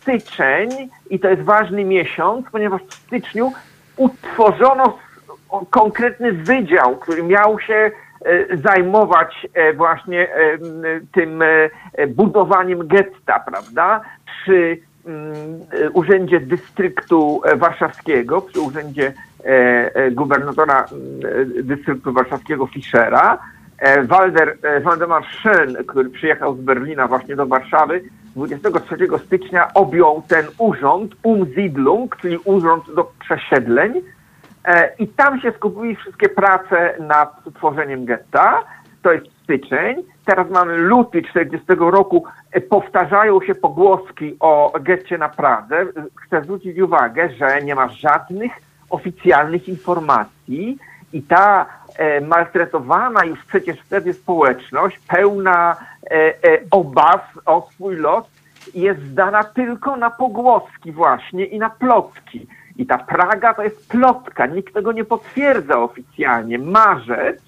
styczeń, 0.00 0.70
i 1.10 1.20
to 1.20 1.28
jest 1.28 1.42
ważny 1.42 1.84
miesiąc, 1.84 2.46
ponieważ 2.52 2.82
w 2.82 2.94
styczniu 2.94 3.52
utworzono 3.96 4.98
konkretny 5.70 6.32
wydział, 6.32 6.96
który 6.96 7.22
miał 7.22 7.60
się 7.60 7.90
zajmować 8.64 9.46
właśnie 9.76 10.28
tym 11.12 11.42
budowaniem 12.08 12.88
getta, 12.88 13.40
prawda? 13.40 14.00
Przy 14.26 14.78
Urzędzie 15.92 16.40
Dystryktu 16.40 17.40
Warszawskiego, 17.56 18.42
przy 18.42 18.60
Urzędzie 18.60 19.12
gubernatora 20.12 20.86
mm, 20.92 21.66
Dystryktu 21.66 22.12
Warszawskiego 22.12 22.66
Fischera, 22.66 23.38
Walder, 24.04 24.58
Waldemar 24.82 25.22
Schön, 25.24 25.84
który 25.86 26.10
przyjechał 26.10 26.56
z 26.56 26.60
Berlina 26.60 27.08
właśnie 27.08 27.36
do 27.36 27.46
Warszawy, 27.46 28.02
23 28.36 28.96
stycznia 29.26 29.74
objął 29.74 30.22
ten 30.28 30.46
urząd, 30.58 31.14
Umsiedlung, 31.22 32.16
czyli 32.16 32.38
urząd 32.44 32.94
do 32.94 33.12
przesiedleń 33.20 34.02
e, 34.64 34.92
i 34.98 35.08
tam 35.08 35.40
się 35.40 35.52
skupiły 35.52 35.94
wszystkie 35.94 36.28
prace 36.28 36.94
nad 37.00 37.44
tworzeniem 37.54 38.04
getta. 38.04 38.64
To 39.02 39.12
jest 39.12 39.26
styczeń. 39.42 40.02
Teraz 40.26 40.50
mamy 40.50 40.76
luty 40.76 41.22
40 41.22 41.66
roku. 41.78 42.24
E, 42.52 42.60
powtarzają 42.60 43.40
się 43.40 43.54
pogłoski 43.54 44.36
o 44.40 44.72
getcie 44.80 45.18
na 45.18 45.28
Pradze. 45.28 45.86
Chcę 46.26 46.42
zwrócić 46.42 46.78
uwagę, 46.78 47.30
że 47.38 47.62
nie 47.62 47.74
ma 47.74 47.88
żadnych 47.88 48.52
oficjalnych 48.90 49.68
informacji 49.68 50.78
i 51.12 51.22
ta 51.22 51.66
e, 51.98 52.20
maltretowana 52.20 53.24
już 53.24 53.44
przecież 53.44 53.80
wtedy 53.80 54.12
społeczność, 54.12 54.98
pełna 55.08 55.76
e, 56.10 56.14
e, 56.14 56.34
obaw 56.70 57.38
o 57.46 57.68
swój 57.72 57.96
los, 57.96 58.24
jest 58.74 59.02
zdana 59.02 59.44
tylko 59.44 59.96
na 59.96 60.10
pogłoski 60.10 60.92
właśnie 60.92 61.44
i 61.44 61.58
na 61.58 61.70
plotki. 61.70 62.46
I 62.76 62.86
ta 62.86 62.98
Praga 62.98 63.54
to 63.54 63.62
jest 63.62 63.88
plotka, 63.88 64.46
nikt 64.46 64.74
tego 64.74 64.92
nie 64.92 65.04
potwierdza 65.04 65.78
oficjalnie. 65.78 66.58
Marzec 66.58 67.45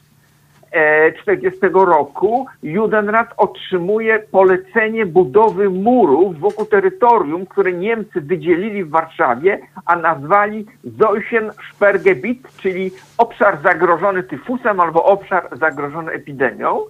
40 1.20 1.60
roku 1.72 2.46
Judenrat 2.62 3.28
otrzymuje 3.36 4.18
polecenie 4.18 5.06
budowy 5.06 5.70
murów 5.70 6.38
wokół 6.38 6.64
terytorium, 6.64 7.46
które 7.46 7.72
Niemcy 7.72 8.20
wydzielili 8.20 8.84
w 8.84 8.90
Warszawie, 8.90 9.58
a 9.86 9.96
nazwali 9.96 10.66
Seuchen-Sperrgebiet, 10.98 12.38
czyli 12.56 12.90
obszar 13.18 13.58
zagrożony 13.62 14.22
tyfusem 14.22 14.80
albo 14.80 15.04
obszar 15.04 15.48
zagrożony 15.52 16.12
epidemią. 16.12 16.80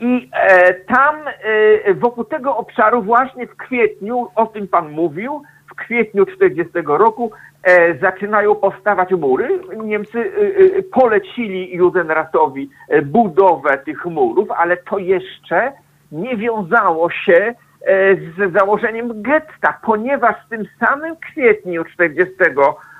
I 0.00 0.30
e, 0.32 0.74
tam 0.74 1.16
e, 1.84 1.94
wokół 1.94 2.24
tego 2.24 2.56
obszaru 2.56 3.02
właśnie 3.02 3.46
w 3.46 3.56
kwietniu, 3.56 4.28
o 4.34 4.46
tym 4.46 4.68
pan 4.68 4.90
mówił, 4.90 5.42
kwietniu 5.76 6.26
40 6.26 6.72
roku 6.84 7.32
e, 7.62 7.98
zaczynają 7.98 8.54
powstawać 8.54 9.10
mury. 9.10 9.60
Niemcy 9.84 10.18
e, 10.18 10.78
e 10.78 10.82
polecili 10.82 11.74
Judenratowi 11.76 12.70
e, 12.88 13.02
budowę 13.02 13.78
tych 13.78 14.06
murów, 14.06 14.50
ale 14.50 14.76
to 14.76 14.98
jeszcze 14.98 15.72
nie 16.12 16.36
wiązało 16.36 17.10
się 17.10 17.34
e, 17.34 17.54
z 18.16 18.52
założeniem 18.52 19.22
getta, 19.22 19.78
ponieważ 19.82 20.36
w 20.46 20.48
tym 20.48 20.64
samym 20.80 21.16
kwietniu 21.16 21.84
40 21.84 22.34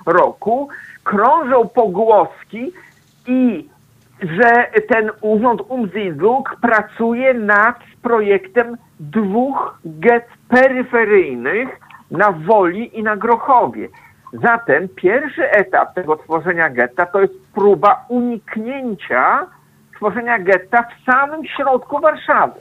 roku 0.05 0.69
krążą 1.03 1.67
pogłoski 1.67 2.71
i 3.27 3.69
że 4.21 4.67
ten 4.87 5.11
urząd 5.21 5.61
Umsiedlung 5.69 6.55
pracuje 6.61 7.33
nad 7.33 7.79
projektem 8.01 8.77
dwóch 8.99 9.79
get 9.85 10.25
peryferyjnych 10.49 11.69
na 12.11 12.31
Woli 12.31 12.99
i 12.99 13.03
na 13.03 13.17
Grochowie. 13.17 13.89
Zatem 14.33 14.87
pierwszy 14.95 15.51
etap 15.51 15.93
tego 15.93 16.15
tworzenia 16.15 16.69
getta 16.69 17.05
to 17.05 17.21
jest 17.21 17.53
próba 17.53 18.05
uniknięcia 18.09 19.47
tworzenia 19.95 20.39
getta 20.39 20.83
w 20.83 21.11
samym 21.11 21.45
środku 21.45 21.99
Warszawy 21.99 22.59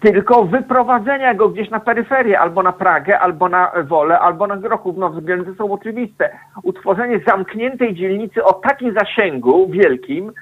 tylko 0.00 0.44
wyprowadzenia 0.44 1.34
go 1.34 1.48
gdzieś 1.48 1.70
na 1.70 1.80
peryferię, 1.80 2.40
albo 2.40 2.62
na 2.62 2.72
Pragę, 2.72 3.18
albo 3.18 3.48
na 3.48 3.72
Wolę, 3.84 4.18
albo 4.18 4.46
na 4.46 4.56
Grochów, 4.56 4.96
no 4.96 5.10
względy 5.10 5.54
są 5.54 5.72
oczywiste. 5.72 6.30
Utworzenie 6.62 7.20
zamkniętej 7.26 7.94
dzielnicy 7.94 8.44
o 8.44 8.52
takim 8.52 8.94
zasięgu 8.94 9.68
wielkim, 9.68 10.32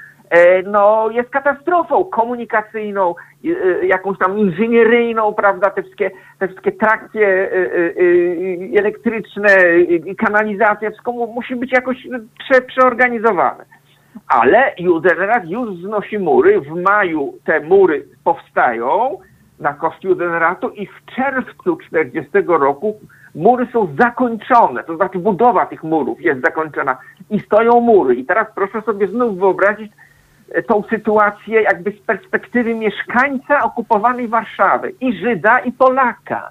no 0.67 1.11
jest 1.11 1.31
katastrofą 1.31 2.05
komunikacyjną, 2.05 3.15
e, 3.45 3.49
e, 3.49 3.87
jakąś 3.87 4.19
tam 4.19 4.39
inżynieryjną, 4.39 5.35
prawda, 5.35 5.71
te 5.71 5.83
wszystkie, 5.83 6.11
te 6.39 6.49
wszystkie 6.49 6.73
trakcje 6.73 7.51
elektryczne, 8.79 9.49
kanalizacja, 10.19 10.91
wszystko 10.91 11.13
musi 11.13 11.57
być 11.57 11.73
jakoś 11.73 11.97
prze, 12.39 12.61
przeorganizowane. 12.61 13.65
Ale 14.29 14.73
Judenrat 14.79 15.49
już 15.49 15.77
znosi 15.77 16.19
mury, 16.19 16.61
w 16.61 16.83
maju 16.83 17.39
te 17.45 17.61
mury 17.61 18.05
powstają, 18.25 19.19
na 19.59 19.75
kościół 19.75 20.15
Denratu 20.15 20.69
i 20.69 20.87
w 20.87 21.05
czerwcu 21.17 21.77
40 21.77 22.31
roku 22.47 23.01
mury 23.35 23.67
są 23.73 23.89
zakończone, 23.99 24.85
to 24.85 24.97
znaczy 24.97 25.19
budowa 25.19 25.67
tych 25.67 25.83
murów 25.83 26.21
jest 26.21 26.41
zakończona 26.41 26.97
i 27.31 27.41
stoją 27.41 27.81
mury. 27.81 28.15
I 28.15 28.25
teraz 28.25 28.47
proszę 28.55 28.83
sobie 28.83 29.09
znów 29.09 29.39
wyobrazić 29.39 29.93
e, 29.93 30.04
tą 30.67 30.83
sytuację 30.91 31.63
jakby 31.63 31.91
z 31.91 32.01
perspektywy 32.01 32.75
mieszkańca 32.75 33.63
okupowanej 33.63 34.29
Warszawy 34.29 34.95
i 35.01 35.13
Żyda 35.13 35.59
i 35.59 35.73
Polaka. 35.73 36.51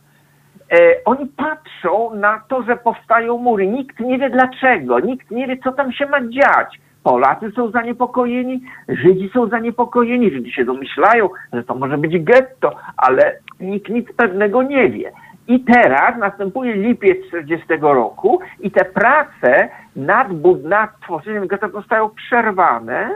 E, 0.72 1.04
oni 1.06 1.26
patrzą 1.26 2.16
na 2.16 2.42
to, 2.48 2.64
że 2.64 2.78
powstają 2.78 3.38
mury. 3.38 3.68
Nikt 3.68 4.00
nie 4.00 4.20
wie 4.20 4.30
dlaczego, 4.30 5.00
nikt 5.00 5.32
nie 5.32 5.48
wie, 5.48 5.58
co 5.58 5.72
tam 5.72 5.92
się 5.92 6.06
ma 6.06 6.22
dziać. 6.22 6.80
Polacy 7.04 7.52
są 7.56 7.72
zaniepokojeni, 7.72 8.62
Żydzi 8.90 9.30
są 9.34 9.48
zaniepokojeni, 9.48 10.32
Żydzi 10.32 10.52
się 10.52 10.66
domyślają, 10.66 11.30
że 11.54 11.64
to 11.64 11.76
może 11.76 11.98
być 11.98 12.24
getto, 12.24 12.76
ale 12.98 13.40
nikt 13.60 13.90
nic 13.90 14.14
pewnego 14.18 14.64
nie 14.64 14.90
wie. 14.90 15.12
I 15.48 15.60
teraz 15.60 16.18
następuje 16.18 16.74
lipiec 16.74 17.28
40 17.28 17.68
roku 17.82 18.40
i 18.60 18.72
te 18.72 18.86
prace 18.86 19.70
nad, 19.96 20.28
nad 20.64 21.00
tworzeniem 21.00 21.48
getta 21.48 21.70
zostają 21.70 22.10
przerwane, 22.10 23.10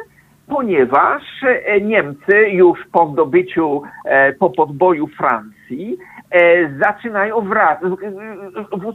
ponieważ 0.48 1.24
e, 1.44 1.82
Niemcy 1.82 2.50
już 2.50 2.80
po 2.92 3.10
zdobyciu, 3.14 3.82
e, 4.06 4.34
po 4.34 4.50
podboju 4.50 5.08
Francji, 5.08 5.98
e, 6.32 6.70
zaczynają 6.80 7.42
wracać, 7.42 7.90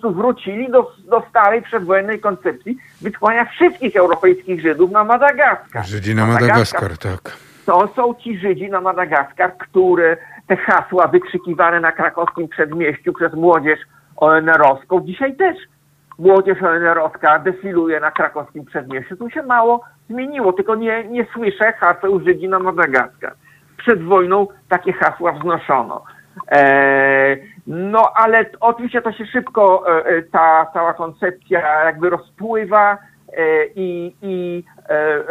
wrócili 0.05 0.71
do, 0.71 0.93
do 1.11 1.23
starej 1.31 1.63
przedwojennej 1.63 2.21
koncepcji 2.21 2.77
wysłania 3.01 3.45
wszystkich 3.45 3.97
europejskich 3.97 4.61
Żydów 4.61 4.91
na 4.91 5.05
Madagaskar. 5.05 5.87
Żydzi 5.87 6.15
na 6.15 6.27
Madagaskar, 6.27 6.83
Madagaskar 6.83 6.99
tak. 6.99 7.37
To 7.67 7.89
są 7.97 8.15
ci 8.15 8.39
Żydzi 8.39 8.71
na 8.71 8.81
Madagaskar, 8.81 9.57
które 9.57 10.17
te 10.47 10.57
hasła 10.57 11.07
wykrzykiwane 11.07 11.81
na 11.81 11.93
krakowskim 11.93 12.49
przedmieściu 12.49 13.13
przez 13.13 13.35
młodzież 13.35 13.79
ONR-owską 14.17 15.01
dzisiaj 15.05 15.37
też 15.37 15.57
młodzież 16.19 16.63
ONR-owska 16.63 17.39
defiluje 17.39 18.01
na 18.01 18.11
krakowskim 18.11 18.65
przedmieściu. 18.65 19.17
Tu 19.17 19.31
się 19.31 19.43
mało 19.43 19.85
zmieniło, 20.11 20.53
tylko 20.53 20.75
nie, 20.75 21.05
nie 21.05 21.27
słyszę 21.35 21.73
haseł 21.73 22.21
Żydzi 22.21 22.49
na 22.49 22.59
Madagaskar. 22.59 23.35
Przed 23.77 24.03
wojną 24.03 24.47
takie 24.69 24.93
hasła 24.93 25.33
wznoszono. 25.33 26.05
E, 26.53 27.37
no 27.67 28.13
ale 28.15 28.45
oczywiście 28.61 29.03
to 29.03 29.13
się 29.13 29.27
szybko, 29.27 29.85
e, 29.87 30.07
e 30.07 30.23
ta 30.23 30.67
cała 30.73 30.95
koncepcja 30.95 31.85
jakby 31.85 32.11
rozpływa 32.11 32.99
e, 33.37 33.67
i, 33.75 34.17
i 34.23 34.65
e, 34.89 34.93
e, 34.93 35.23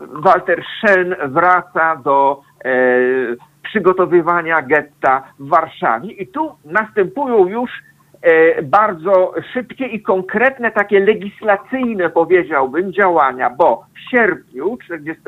Walter 0.00 0.62
Schön 0.62 1.16
wraca 1.28 1.96
do 1.96 2.40
przygotowywania 3.62 4.62
getta 4.62 5.22
w 5.38 5.48
Warszawie 5.48 6.12
i 6.12 6.26
tu 6.26 6.56
następują 6.64 7.46
już 7.46 7.70
bardzo 8.62 9.34
szybkie 9.52 9.86
i 9.86 10.02
konkretne, 10.02 10.70
takie 10.70 11.00
legislacyjne, 11.00 12.10
powiedziałbym, 12.10 12.92
działania, 12.92 13.50
bo 13.50 13.86
w 13.94 14.10
sierpniu 14.10 14.76
40 14.84 15.22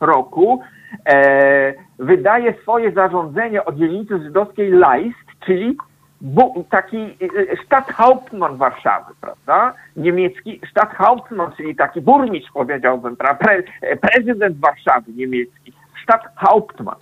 roku 0.00 0.62
e, 1.06 1.74
wydaje 1.98 2.54
swoje 2.62 2.92
zarządzenie 2.92 3.64
o 3.64 3.72
dzielnicy 3.72 4.18
żydowskiej 4.18 4.70
Leist, 4.70 5.28
czyli 5.46 5.76
bu, 6.20 6.64
taki 6.70 6.98
e, 6.98 7.56
Stadthauptmann 7.66 8.56
Warszawy, 8.56 9.14
prawda? 9.20 9.74
Niemiecki 9.96 10.60
Stadthauptmann, 10.70 11.52
czyli 11.56 11.76
taki 11.76 12.00
burmistrz, 12.00 12.50
powiedziałbym, 12.52 13.16
prawda? 13.16 13.44
Pre, 13.44 13.62
prezydent 13.96 14.60
Warszawy 14.60 15.12
niemiecki, 15.12 15.72
Stadthauptmann 16.02 16.96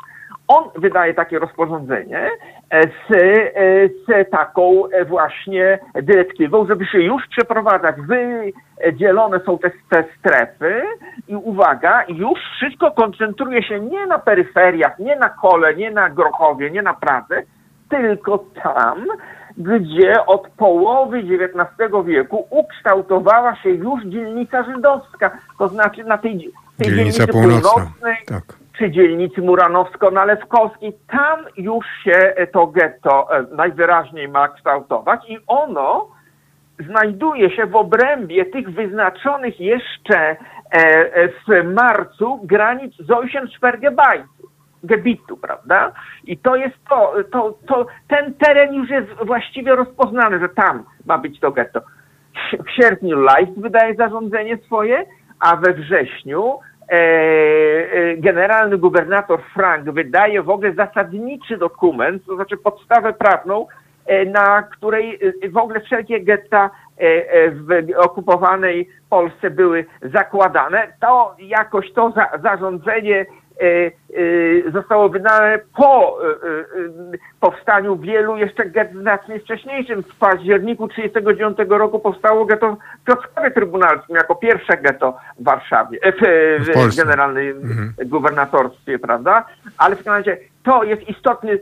on 0.51 0.65
wydaje 0.77 1.15
takie 1.15 1.39
rozporządzenie 1.39 2.19
e, 2.19 2.31
z, 2.71 3.13
e, 3.13 3.89
z 3.89 4.31
taką 4.31 4.91
e, 4.91 5.05
właśnie 5.05 5.79
dyrektywą, 5.95 6.67
żeby 6.67 6.87
się 6.87 6.99
już 6.99 7.23
przeprowadzać. 7.27 7.97
Wydzielone 8.01 9.41
są 9.41 9.59
te, 9.59 9.71
te 9.91 10.05
strefy 10.19 10.83
i 11.29 11.37
uwaga, 11.37 12.05
już 12.09 12.39
wszystko 12.57 12.91
koncentruje 12.91 13.63
się 13.63 13.81
nie 13.81 14.07
na 14.07 14.19
peryferiach, 14.19 14.99
nie 14.99 15.17
na 15.17 15.29
Kole, 15.29 15.75
nie 15.75 15.91
na 15.91 16.11
Grochowie, 16.11 16.71
nie 16.71 16.83
na 16.83 16.95
Pradze, 16.95 17.43
tylko 17.89 18.45
tam, 18.63 19.07
gdzie 19.57 20.27
od 20.27 20.49
połowy 20.49 21.19
XIX 21.19 21.91
wieku 22.05 22.47
ukształtowała 22.51 23.57
się 23.57 23.71
już 23.71 24.05
dzielnica 24.05 24.65
żydowska, 24.65 25.39
to 25.59 25.69
znaczy 25.69 26.05
na 26.05 26.19
tej, 26.19 26.51
tej 26.77 26.87
Dzielnica 26.87 27.27
dzielnicy 27.27 27.33
północnej, 27.33 28.17
Tak. 28.27 28.61
Czy 28.81 28.91
dzielnicy 28.91 29.43
Muranowsko-Nalewkowskiej, 29.43 30.93
tam 31.09 31.45
już 31.57 31.87
się 32.05 32.35
to 32.53 32.67
getto 32.67 33.37
e, 33.37 33.47
najwyraźniej 33.57 34.29
ma 34.29 34.49
kształtować 34.49 35.21
i 35.29 35.39
ono 35.47 36.09
znajduje 36.89 37.51
się 37.57 37.67
w 37.67 37.77
obrębie 37.77 38.45
tych 38.45 38.71
wyznaczonych 38.71 39.61
jeszcze 39.61 40.19
e, 40.19 40.37
e, 40.73 41.29
w 41.29 41.75
marcu 41.75 42.41
granic 42.45 42.97
Zeusenschwergebeitu, 42.97 44.49
gebitu, 44.85 45.37
prawda? 45.37 45.93
I 46.25 46.39
to 46.39 46.57
jest 46.57 46.77
to, 46.89 47.15
to, 47.33 47.55
to, 47.67 47.87
ten 48.09 48.35
teren 48.35 48.75
już 48.75 48.91
jest 48.91 49.09
właściwie 49.27 49.77
rozpoznany, 49.77 50.39
że 50.39 50.49
tam 50.49 50.85
ma 51.07 51.19
być 51.19 51.41
to 51.41 51.51
getto. 51.51 51.81
W 52.67 52.71
sierpniu 52.71 53.21
Leist 53.21 53.61
wydaje 53.61 53.95
zarządzenie 53.95 54.57
swoje, 54.57 55.05
a 55.41 55.57
we 55.57 55.75
wrześniu 55.75 56.59
generalny 58.17 58.79
gubernator 58.79 59.41
Frank 59.55 59.91
wydaje 59.91 60.43
w 60.43 60.51
ogóle 60.51 60.73
zasadniczy 60.73 61.57
dokument, 61.57 62.27
to 62.27 62.35
znaczy 62.35 62.57
podstawę 62.57 63.13
prawną, 63.13 63.67
e, 64.07 64.25
na 64.25 64.63
której 64.63 65.19
e, 65.45 65.49
w 65.49 65.57
ogóle 65.57 65.81
wszelkie 65.81 66.21
getta 66.21 66.71
e, 67.01 67.03
e, 67.03 67.51
w 67.51 67.69
okupowanej 67.97 68.89
Polsce 69.11 69.51
były 69.51 69.85
zakładane. 70.03 70.93
To 71.01 71.37
jakoś 71.39 71.93
to 71.93 72.11
za, 72.11 72.31
zarządzenie 72.43 73.17
e, 73.17 73.27
e, 73.27 73.27
zostało 74.73 75.09
wydane 75.09 75.59
po 75.77 76.19
e, 76.25 76.27
powstaniu 77.41 77.97
wielu 77.97 78.37
jeszcze 78.37 78.65
gett 78.65 78.93
znacznie 78.93 79.41
wcześniejszym. 79.41 80.03
W 80.03 80.15
październiku 80.19 80.89
1939 80.89 81.71
roku 81.81 81.99
powstało 81.99 82.45
getto 82.45 82.77
w 83.03 83.05
Piotrkowie 83.05 83.51
Trybunalskim 83.51 84.17
jako 84.17 84.35
pierwsze 84.35 84.77
getto 84.77 85.17
w 85.39 85.45
Warszawie, 85.45 85.99
e, 86.03 86.13
w, 86.59 86.67
W 86.93 86.97
generalnym 86.97 87.57
Mhm. 87.63 87.93
gubernatorstwie, 88.09 88.99
prawda? 88.99 89.45
Ale 89.79 89.95
w 89.97 89.99
każdym 89.99 90.13
razie 90.15 90.37
to 90.63 90.85
jest 90.85 91.09
istotny 91.09 91.59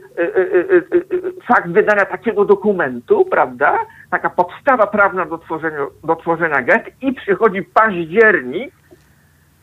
fakt 1.47 1.67
wydania 1.69 2.05
takiego 2.05 2.45
dokumentu, 2.45 3.25
prawda? 3.25 3.79
Taka 4.11 4.29
podstawa 4.29 4.87
prawna 4.87 5.25
do 5.25 5.37
tworzenia, 5.37 5.77
do 6.03 6.15
tworzenia 6.15 6.61
gett 6.61 6.83
i 7.01 7.13
przychodzi 7.13 7.61
październik, 7.63 8.73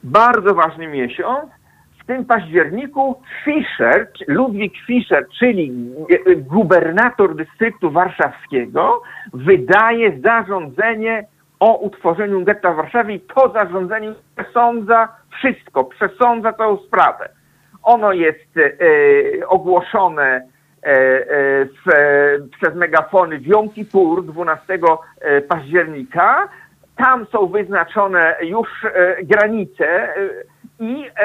bardzo 0.02 0.54
ważny 0.54 0.86
miesiąc. 0.88 1.50
W 2.06 2.08
tym 2.08 2.24
październiku 2.24 3.20
Fischer, 3.44 4.08
Ludwik 4.26 4.74
Fischer, 4.86 5.26
czyli 5.38 5.92
e, 6.10 6.30
e, 6.30 6.36
gubernator 6.36 7.36
dystryktu 7.36 7.90
warszawskiego, 7.90 9.02
wydaje 9.34 10.20
zarządzenie 10.20 11.24
o 11.60 11.78
utworzeniu 11.78 12.44
getta 12.44 12.72
w 12.72 12.76
Warszawie 12.76 13.14
i 13.14 13.20
to 13.20 13.52
zarządzenie 13.52 14.12
przesądza 14.36 15.08
wszystko, 15.30 15.84
przesądza 15.84 16.52
całą 16.52 16.76
sprawę. 16.76 17.28
Ono 17.82 18.12
jest 18.12 18.56
e, 18.56 19.48
ogłoszone 19.48 20.24
e, 20.24 20.42
e, 20.82 21.22
w, 21.64 21.88
e, 21.88 22.38
przez 22.58 22.74
megafony 22.74 23.38
w 23.38 23.46
Jom 23.46 23.70
Kippur 23.70 24.24
12 24.24 24.78
e, 25.20 25.40
października. 25.40 26.48
Tam 26.96 27.26
są 27.26 27.46
wyznaczone 27.46 28.36
już 28.42 28.68
e, 28.84 29.16
granice 29.22 29.86
e, 29.86 30.16
i 30.80 31.04
e, 31.04 31.22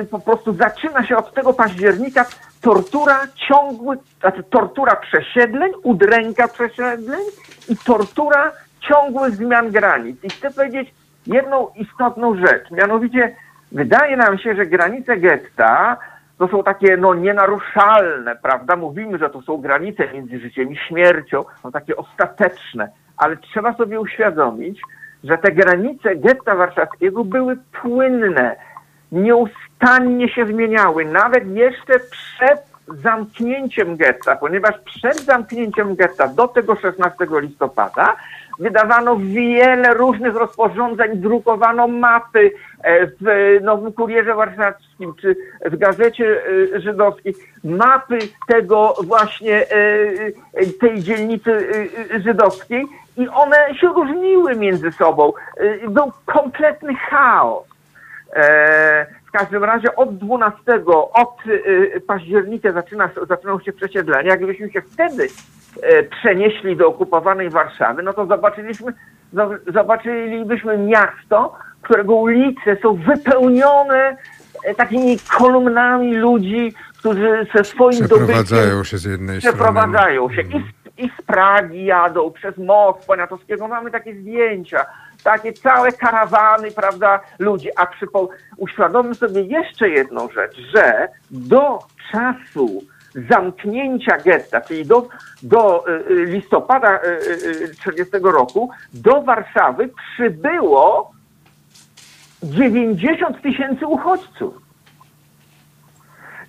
e, 0.00 0.04
po 0.04 0.18
prostu 0.18 0.52
zaczyna 0.52 1.06
się 1.06 1.16
od 1.16 1.34
tego 1.34 1.52
października 1.52 2.24
tortura 2.60 3.20
ciągły, 3.48 3.96
znaczy 4.20 4.42
tortura 4.42 4.96
przesiedleń, 4.96 5.72
udręka 5.82 6.48
przesiedleń 6.48 7.20
i 7.68 7.76
tortura 7.76 8.52
ciągłych 8.80 9.34
zmian 9.34 9.70
granic. 9.70 10.24
I 10.24 10.30
chcę 10.30 10.50
powiedzieć 10.50 10.94
jedną 11.26 11.68
istotną 11.76 12.36
rzecz, 12.36 12.70
mianowicie 12.70 13.36
wydaje 13.72 14.16
nam 14.16 14.38
się, 14.38 14.54
że 14.54 14.66
granice 14.66 15.16
getta 15.16 15.96
to 16.38 16.48
są 16.48 16.62
takie 16.62 16.96
no 16.96 17.14
nienaruszalne, 17.14 18.36
prawda? 18.36 18.76
Mówimy, 18.76 19.18
że 19.18 19.30
to 19.30 19.42
są 19.42 19.56
granice 19.56 20.12
między 20.12 20.38
życiem 20.38 20.72
i 20.72 20.76
śmiercią, 20.76 21.44
są 21.62 21.72
takie 21.72 21.96
ostateczne, 21.96 22.88
ale 23.16 23.36
trzeba 23.36 23.74
sobie 23.74 24.00
uświadomić, 24.00 24.80
że 25.24 25.38
te 25.38 25.52
granice 25.52 26.16
getta 26.16 26.54
warszawskiego 26.54 27.24
były 27.24 27.56
płynne, 27.82 28.56
nieustannie 29.12 30.28
się 30.28 30.46
zmieniały, 30.46 31.04
nawet 31.04 31.48
jeszcze 31.48 31.98
przed 31.98 32.72
zamknięciem 32.88 33.96
getta, 33.96 34.36
ponieważ 34.36 34.74
przed 34.84 35.20
zamknięciem 35.20 35.94
getta 35.94 36.28
do 36.28 36.48
tego 36.48 36.76
16 36.76 37.26
listopada 37.30 38.16
wydawano 38.58 39.16
wiele 39.16 39.94
różnych 39.94 40.36
rozporządzeń, 40.36 41.16
drukowano 41.16 41.88
mapy 41.88 42.52
e, 42.82 43.06
w 43.06 43.58
Nowym 43.62 43.92
Kurierze 43.92 44.34
Warszawskim 44.34 45.14
czy 45.20 45.36
w 45.64 45.76
Gazecie 45.76 46.42
e, 46.74 46.80
Żydowskiej, 46.80 47.34
mapy 47.64 48.18
tego 48.48 48.94
właśnie 49.04 49.66
e, 49.70 50.72
tej 50.80 51.02
dzielnicy 51.02 51.68
żydowskiej 52.24 52.84
i 53.16 53.28
one 53.28 53.74
się 53.80 53.86
różniły 53.88 54.56
między 54.56 54.92
sobą. 54.92 55.32
Był 55.88 56.12
kompletny 56.26 56.94
chaos. 56.94 57.71
E, 58.32 59.06
w 59.28 59.30
każdym 59.30 59.64
razie 59.64 59.96
od 59.96 60.18
12, 60.18 60.58
od 61.12 61.36
e, 61.96 62.00
października 62.00 62.72
zaczyna, 62.72 63.10
zaczynają 63.28 63.60
się 63.60 63.72
przesiedlenia. 63.72 64.30
Jak 64.30 64.38
gdybyśmy 64.38 64.70
się 64.72 64.82
wtedy 64.82 65.28
e, 65.82 66.02
przenieśli 66.02 66.76
do 66.76 66.88
okupowanej 66.88 67.50
Warszawy, 67.50 68.02
no 68.02 68.12
to 68.12 68.26
zobaczyliśmy, 68.26 68.92
zo- 69.34 69.58
zobaczylibyśmy 69.72 70.78
miasto, 70.78 71.56
którego 71.82 72.14
ulice 72.14 72.76
są 72.82 72.94
wypełnione 72.94 74.16
e, 74.64 74.74
takimi 74.74 75.16
kolumnami 75.38 76.16
ludzi, 76.16 76.72
którzy 76.98 77.46
ze 77.56 77.64
swoim 77.64 77.98
dobytkiem 78.00 78.18
Przeprowadzają 78.26 78.84
się 78.84 78.98
z 78.98 79.04
jednej 79.04 79.40
strony. 79.40 79.56
przeprowadzają 79.56 80.30
się 80.32 80.40
Mhm. 80.42 80.62
i 80.62 80.66
z, 80.66 80.98
i 81.04 81.10
z 81.18 81.22
Pragi 81.26 81.84
jadą 81.84 82.30
przez 82.30 82.58
most 82.58 83.06
Poniatowskiego. 83.06 83.68
Mamy 83.68 83.90
takie 83.90 84.14
zdjęcia, 84.14 84.86
takie 85.24 85.52
całe 85.52 85.92
karawany, 85.92 86.70
prawda, 86.70 87.20
ludzi. 87.38 87.68
A 87.76 87.86
przypo... 87.86 88.28
uświadommy 88.56 89.14
sobie 89.14 89.42
jeszcze 89.42 89.88
jedną 89.88 90.28
rzecz, 90.30 90.56
że 90.74 91.08
do 91.30 91.78
czasu 92.12 92.82
zamknięcia 93.30 94.18
getta, 94.18 94.60
czyli 94.60 94.86
do, 94.86 95.08
do 95.42 95.84
y, 95.88 96.12
y, 96.12 96.24
listopada 96.26 96.98
1940 96.98 98.12
roku, 98.22 98.70
do 98.94 99.22
Warszawy 99.22 99.88
przybyło 100.14 101.12
90 102.42 103.42
tysięcy 103.42 103.86
uchodźców. 103.86 104.54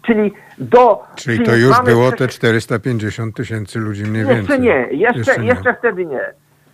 Czyli 0.05 0.33
do... 0.57 1.03
Czyli 1.15 1.45
to 1.45 1.55
już 1.55 1.81
było 1.85 2.11
te 2.11 2.27
450 2.27 3.35
tysięcy 3.35 3.79
ludzi 3.79 4.03
mniej 4.03 4.21
jeszcze 4.21 4.35
więcej. 4.35 4.59
nie, 4.59 4.87
jeszcze, 4.91 5.17
Jeszcze 5.17 5.43
jeszcze, 5.43 5.69
nie. 5.69 5.77
wtedy 5.77 6.05
nie. 6.05 6.33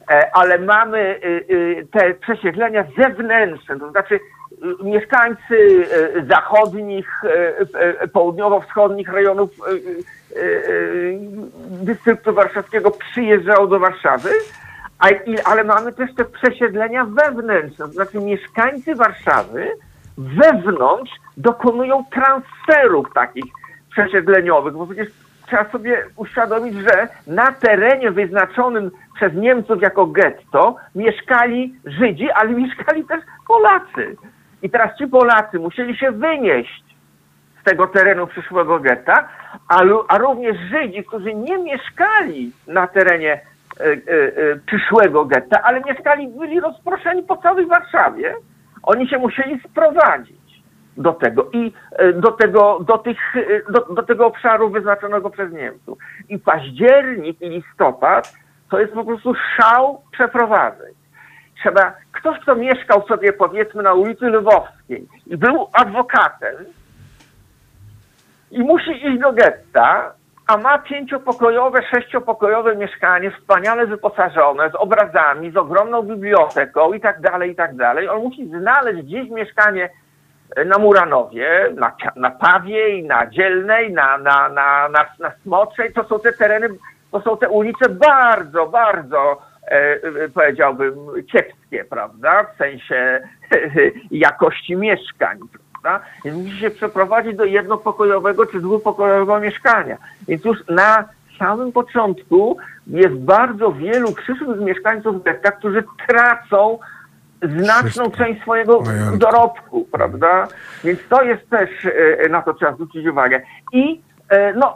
E, 0.10 0.36
Ale 0.36 0.58
mamy 0.60 1.00
y, 1.00 1.54
y, 1.54 1.88
te 1.92 2.14
przesiedlenia 2.14 2.86
zewnętrzne, 2.98 3.80
to 3.80 3.92
znaczy 3.92 4.16
y, 4.16 4.84
mieszkańcy 4.84 5.86
zachodnich, 6.30 7.22
południowo-wschodnich 8.14 9.14
rejonów 9.14 9.50
dystryktu 11.70 12.34
warszawskiego 12.34 12.92
przyjeżdżają 12.92 13.68
do 13.68 13.80
Warszawy, 13.80 14.30
ale 15.46 15.64
mamy 15.64 15.94
też 15.94 16.16
te 16.16 16.26
przesiedlenia 16.26 17.06
wewnętrzne, 17.06 17.86
to 17.86 17.92
znaczy 17.92 18.20
mieszkańcy 18.20 18.96
Warszawy 18.96 19.68
wewnątrz 20.18 21.12
dokonują 21.38 22.04
transferów 22.12 23.14
takich 23.14 23.46
przesiedleniowych, 23.92 24.74
bo 24.74 24.86
przecież 24.86 25.08
trzeba 25.50 25.72
sobie 25.72 26.06
uświadomić, 26.16 26.76
że 26.76 27.08
na 27.28 27.52
terenie 27.52 28.12
wyznaczonym 28.12 28.92
przez 29.16 29.34
Niemców 29.34 29.82
jako 29.82 30.06
getto 30.06 30.76
mieszkali 30.96 31.76
Żydzi, 31.86 32.32
ale 32.32 32.50
mieszkali 32.50 33.06
też 33.06 33.20
Polacy. 33.48 34.16
I 34.62 34.70
teraz 34.70 34.98
ci 34.98 35.08
Polacy 35.08 35.60
musieli 35.60 35.98
się 35.98 36.12
wynieść 36.12 36.84
z 37.62 37.64
tego 37.64 37.88
terenu 37.88 38.28
przyszłego 38.28 38.80
getta, 38.80 39.30
a, 39.68 39.82
a 40.08 40.18
również 40.18 40.58
Żydzi, 40.58 41.04
którzy 41.04 41.34
nie 41.34 41.58
mieszkali 41.58 42.52
na 42.68 42.88
terenie 42.88 43.34
e, 43.34 43.84
e, 43.84 43.92
e, 43.92 44.56
przyszłego 44.66 45.26
getta, 45.26 45.62
ale 45.64 45.82
mieszkali, 45.82 46.28
byli 46.28 46.60
rozproszeni 46.60 47.24
po 47.24 47.38
całej 47.38 47.66
Warszawie, 47.66 48.36
oni 48.84 49.10
się 49.10 49.18
musieli 49.18 49.60
sprowadzić 49.60 50.39
do 50.98 51.14
tego 51.14 51.50
i 51.54 51.74
e, 51.92 52.14
do 52.14 52.32
tego, 52.32 52.80
do, 52.80 52.98
tych, 52.98 53.18
e, 53.36 53.72
do, 53.72 53.94
do 53.94 54.04
tego 54.04 54.26
obszaru 54.26 54.70
wyznaczonego 54.70 55.30
przez 55.30 55.52
Niemców. 55.52 55.98
I 56.30 56.40
październik 56.40 57.42
i 57.42 57.50
listopad 57.50 58.34
to 58.70 58.80
jest 58.80 58.94
po 58.94 59.06
prostu 59.06 59.34
szał 59.58 60.02
przeprowadzeń. 60.12 60.94
Trzeba, 61.62 61.94
ktoś, 62.12 62.40
kto 62.40 62.56
mieszkał 62.56 63.08
sobie 63.08 63.34
powiedzmy 63.34 63.84
na 63.84 63.94
ulicy 63.94 64.26
Lwowskiej 64.26 65.08
i 65.28 65.38
był 65.38 65.68
adwokatem 65.74 66.56
i 68.52 68.60
musi 68.60 69.08
iść 69.08 69.20
do 69.20 69.34
getta, 69.34 70.14
a 70.48 70.58
ma 70.58 70.78
pięciopokojowe, 70.78 71.80
sześciopokojowe 71.84 72.76
mieszkanie, 72.76 73.32
wspaniale 73.32 73.88
wyposażone, 73.88 74.70
z 74.70 74.76
obrazami, 74.76 75.52
z 75.52 75.58
ogromną 75.58 76.02
biblioteką 76.02 76.94
i 76.94 77.02
tak 77.02 77.22
dalej, 77.22 77.52
i 77.52 77.56
tak 77.56 77.76
dalej. 77.76 78.10
On 78.10 78.24
musi 78.24 78.48
znaleźć 78.48 79.02
gdzieś 79.02 79.30
mieszkanie 79.30 79.90
na 80.66 80.78
Muranowie, 80.78 81.70
na, 81.76 81.96
na 82.16 82.32
Pawiej, 82.32 83.04
na 83.04 83.28
Dzielnej, 83.28 83.94
na, 83.94 84.18
na, 84.18 84.50
na, 84.50 84.90
na, 84.90 85.06
na 85.20 85.32
Smoczej. 85.44 85.94
To 85.94 86.04
są 86.04 86.20
te 86.20 86.34
tereny, 86.34 86.70
to 87.12 87.22
są 87.22 87.38
te 87.38 87.50
ulice 87.50 87.90
bardzo, 87.90 88.68
bardzo 88.68 89.42
e, 89.68 90.00
e 90.24 90.30
powiedziałbym 90.34 90.96
kiepskie, 91.32 91.86
prawda? 91.90 92.44
W 92.44 92.58
sensie 92.58 93.22
jakości 94.12 94.76
mieszkań. 94.76 95.40
Prawda? 95.82 96.06
Więc 96.26 96.38
musi 96.38 96.60
się 96.60 96.70
przeprowadzić 96.70 97.36
do 97.36 97.46
jednopokojowego 97.46 98.46
czy 98.46 98.60
dwupokojowego 98.60 99.40
mieszkania. 99.40 99.98
Więc 100.28 100.46
już 100.46 100.68
na 100.68 101.10
samym 101.40 101.72
początku 101.72 102.58
jest 102.88 103.16
bardzo 103.16 103.72
wielu 103.72 104.12
przyszłych 104.12 104.60
mieszkańców 104.60 105.24
getta, 105.24 105.52
którzy 105.52 105.84
tracą 106.08 106.80
znaczną 107.42 108.12
część 108.12 108.42
swojego 108.42 108.82
Majątku. 108.82 109.18
dorobku, 109.18 109.86
prawda? 109.92 110.48
Więc 110.84 111.00
to 111.10 111.24
jest 111.24 111.50
też, 111.50 111.70
e, 112.26 112.30
na 112.30 112.42
to 112.42 112.54
trzeba 112.54 112.74
zwrócić 112.74 113.08
uwagę. 113.08 113.42
I 113.74 114.02
e, 114.30 114.54
no, 114.54 114.76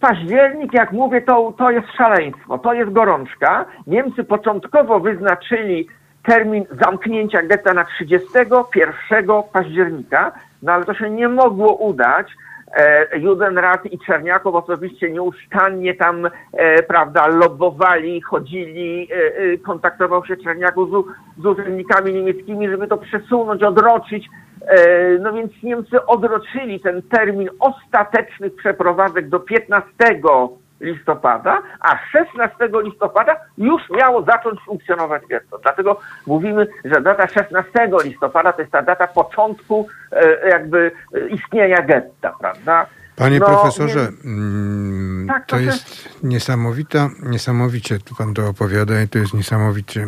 październik, 0.00 0.72
jak 0.72 0.92
mówię, 0.92 1.22
to, 1.22 1.52
to 1.58 1.70
jest 1.70 1.88
szaleństwo, 1.96 2.58
to 2.58 2.74
jest 2.74 2.92
gorączka. 2.92 3.64
Niemcy 3.86 4.24
początkowo 4.24 5.00
wyznaczyli 5.00 5.88
termin 6.22 6.64
zamknięcia 6.84 7.42
getta 7.42 7.74
na 7.74 7.84
31 7.84 9.26
października, 9.52 10.32
no 10.62 10.72
ale 10.72 10.84
to 10.84 10.94
się 10.94 11.10
nie 11.10 11.28
mogło 11.28 11.74
udać. 11.74 12.26
E, 12.76 13.18
Judenrat 13.18 13.86
i 13.86 13.98
Czerniakow 13.98 14.54
osobiście 14.54 15.10
nieustannie 15.10 15.94
tam, 15.94 16.26
e, 16.52 16.82
prawda, 16.82 17.26
lobbowali, 17.26 18.20
chodzili, 18.20 19.08
e, 19.12 19.58
kontaktował 19.58 20.26
się 20.26 20.36
Czerniaków 20.36 20.90
z, 20.90 21.42
z 21.42 21.46
urzędnikami 21.46 22.12
niemieckimi, 22.12 22.68
żeby 22.68 22.86
to 22.86 22.96
przesunąć, 22.96 23.62
odroczyć. 23.62 24.28
No 25.20 25.32
więc 25.32 25.52
Niemcy 25.62 26.06
odroczyli 26.06 26.80
ten 26.80 27.02
termin 27.02 27.48
ostatecznych 27.60 28.56
przeprowadzek 28.56 29.28
do 29.28 29.40
15 29.40 29.86
listopada, 30.80 31.62
a 31.80 31.98
16 32.12 32.56
listopada 32.84 33.36
już 33.58 33.82
miało 33.90 34.22
zacząć 34.22 34.60
funkcjonować 34.66 35.22
getto. 35.26 35.58
Dlatego 35.58 36.00
mówimy, 36.26 36.66
że 36.84 37.00
data 37.00 37.28
16 37.28 37.70
listopada 38.04 38.52
to 38.52 38.60
jest 38.60 38.72
ta 38.72 38.82
data 38.82 39.06
początku 39.06 39.88
e, 40.12 40.48
jakby 40.48 40.92
e, 41.14 41.28
istnienia 41.28 41.82
getta, 41.82 42.32
prawda? 42.40 42.86
Panie 43.16 43.38
no, 43.38 43.46
profesorze, 43.46 44.00
więc... 44.00 44.24
Mm, 44.24 45.28
tak, 45.28 45.46
to, 45.46 45.56
to 45.56 45.62
jest 45.62 46.04
też... 46.04 46.22
niesamowita, 46.22 47.08
niesamowicie, 47.22 47.98
tu 47.98 48.14
pan 48.14 48.34
to 48.34 48.48
opowiada 48.48 49.02
i 49.02 49.08
to 49.08 49.18
jest 49.18 49.34
niesamowicie... 49.34 50.06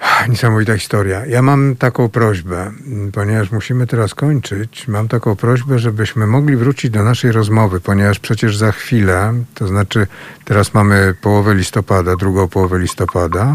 Niesamowita 0.28 0.76
historia. 0.76 1.26
Ja 1.26 1.42
mam 1.42 1.76
taką 1.76 2.08
prośbę, 2.08 2.72
ponieważ 3.12 3.50
musimy 3.50 3.86
teraz 3.86 4.14
kończyć. 4.14 4.88
Mam 4.88 5.08
taką 5.08 5.36
prośbę, 5.36 5.78
żebyśmy 5.78 6.26
mogli 6.26 6.56
wrócić 6.56 6.90
do 6.90 7.02
naszej 7.02 7.32
rozmowy, 7.32 7.80
ponieważ 7.80 8.18
przecież 8.18 8.56
za 8.56 8.72
chwilę, 8.72 9.34
to 9.54 9.66
znaczy 9.66 10.06
teraz 10.44 10.74
mamy 10.74 11.14
połowę 11.20 11.54
listopada, 11.54 12.16
drugą 12.16 12.48
połowę 12.48 12.78
listopada, 12.78 13.54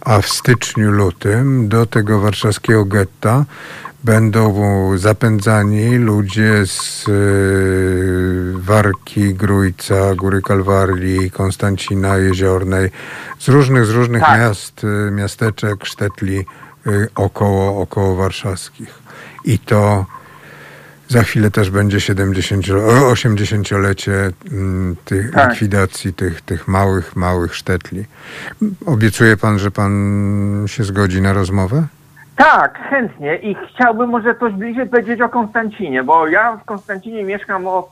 a 0.00 0.20
w 0.20 0.28
styczniu, 0.28 0.90
lutym 0.90 1.68
do 1.68 1.86
tego 1.86 2.20
warszawskiego 2.20 2.84
getta 2.84 3.44
będą 4.04 4.62
zapędzani 4.98 5.98
ludzie 5.98 6.66
z 6.66 7.08
y, 7.08 8.52
Warki, 8.58 9.34
Grójca, 9.34 10.14
Góry 10.14 10.42
Kalwarii, 10.42 11.30
Konstancina 11.30 12.16
Jeziornej, 12.16 12.90
z 13.38 13.48
różnych, 13.48 13.86
z 13.86 13.90
różnych 13.90 14.22
tak. 14.22 14.40
miast, 14.40 14.84
y, 14.84 15.10
miasteczek, 15.10 15.84
sztetli 15.84 16.44
y, 16.86 17.08
około, 17.14 17.80
około 17.80 18.16
warszawskich. 18.16 18.98
I 19.44 19.58
to 19.58 20.06
za 21.08 21.22
chwilę 21.22 21.50
też 21.50 21.70
będzie 21.70 22.00
70, 22.00 22.66
80-lecie 22.66 24.30
mm, 24.52 24.96
tych 25.04 25.30
tak. 25.30 25.50
likwidacji 25.50 26.14
tych, 26.14 26.40
tych 26.40 26.68
małych, 26.68 27.16
małych 27.16 27.54
sztetli. 27.54 28.04
Obiecuje 28.86 29.36
pan, 29.36 29.58
że 29.58 29.70
pan 29.70 30.64
się 30.66 30.84
zgodzi 30.84 31.22
na 31.22 31.32
rozmowę? 31.32 31.86
Tak, 32.40 32.78
chętnie 32.90 33.36
i 33.36 33.56
chciałbym 33.68 34.10
może 34.10 34.34
coś 34.34 34.52
bliżej 34.52 34.88
powiedzieć 34.88 35.20
o 35.20 35.28
Konstancinie, 35.28 36.02
bo 36.02 36.28
ja 36.28 36.56
w 36.56 36.64
Konstancinie 36.64 37.24
mieszkam 37.24 37.66
od, 37.66 37.90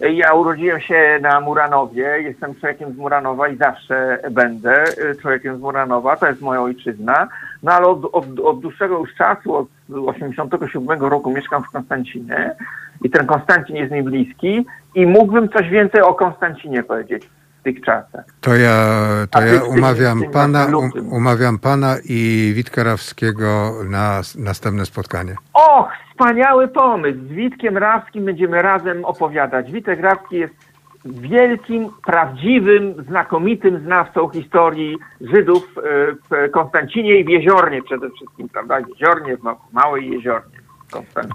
ja 0.00 0.32
urodziłem 0.32 0.80
się 0.80 1.18
na 1.22 1.40
Muranowie, 1.40 2.02
jestem 2.02 2.54
człowiekiem 2.54 2.92
z 2.92 2.96
Muranowa 2.96 3.48
i 3.48 3.56
zawsze 3.56 4.18
będę 4.30 4.84
człowiekiem 5.20 5.58
z 5.58 5.60
Muranowa, 5.60 6.16
to 6.16 6.26
jest 6.26 6.40
moja 6.40 6.62
ojczyzna, 6.62 7.28
no 7.62 7.72
ale 7.72 7.86
od, 7.86 8.04
od, 8.04 8.40
od 8.40 8.60
dłuższego 8.60 8.98
już 8.98 9.14
czasu, 9.14 9.54
od 9.54 9.68
87 10.06 11.00
roku 11.00 11.30
mieszkam 11.30 11.62
w 11.62 11.70
Konstancinie 11.70 12.54
i 13.04 13.10
ten 13.10 13.26
Konstancin 13.26 13.76
jest 13.76 13.92
mi 13.92 14.02
bliski 14.02 14.66
i 14.94 15.06
mógłbym 15.06 15.48
coś 15.48 15.68
więcej 15.68 16.02
o 16.02 16.14
Konstancinie 16.14 16.82
powiedzieć 16.82 17.28
tych 17.62 17.80
czasach. 17.80 18.24
To 18.40 18.56
ja, 18.56 18.96
to 19.30 19.42
ja 19.42 19.64
umawiam, 19.64 20.22
pana, 20.32 20.66
um, 20.66 20.90
umawiam 21.10 21.58
pana 21.58 21.96
i 22.08 22.52
Witka 22.54 22.82
Rawskiego 22.82 23.72
na 23.88 24.20
następne 24.38 24.86
spotkanie. 24.86 25.36
Och, 25.54 25.88
wspaniały 26.10 26.68
pomysł. 26.68 27.18
Z 27.18 27.32
Witkiem 27.32 27.78
Rawskim 27.78 28.24
będziemy 28.24 28.62
razem 28.62 29.04
opowiadać. 29.04 29.72
Witek 29.72 30.00
Rawski 30.00 30.36
jest 30.36 30.54
wielkim, 31.04 31.90
prawdziwym, 32.06 33.04
znakomitym 33.08 33.84
znawcą 33.84 34.28
historii 34.28 34.98
Żydów 35.20 35.62
e, 35.78 35.80
w 36.12 36.50
Konstancinie 36.50 37.20
i 37.20 37.24
w 37.24 37.28
Jeziornie 37.28 37.82
przede 37.82 38.10
wszystkim, 38.10 38.48
prawda? 38.48 38.78
Jeziornie, 38.80 39.36
w 39.36 39.72
Małej 39.72 40.10
Jeziornie. 40.10 40.62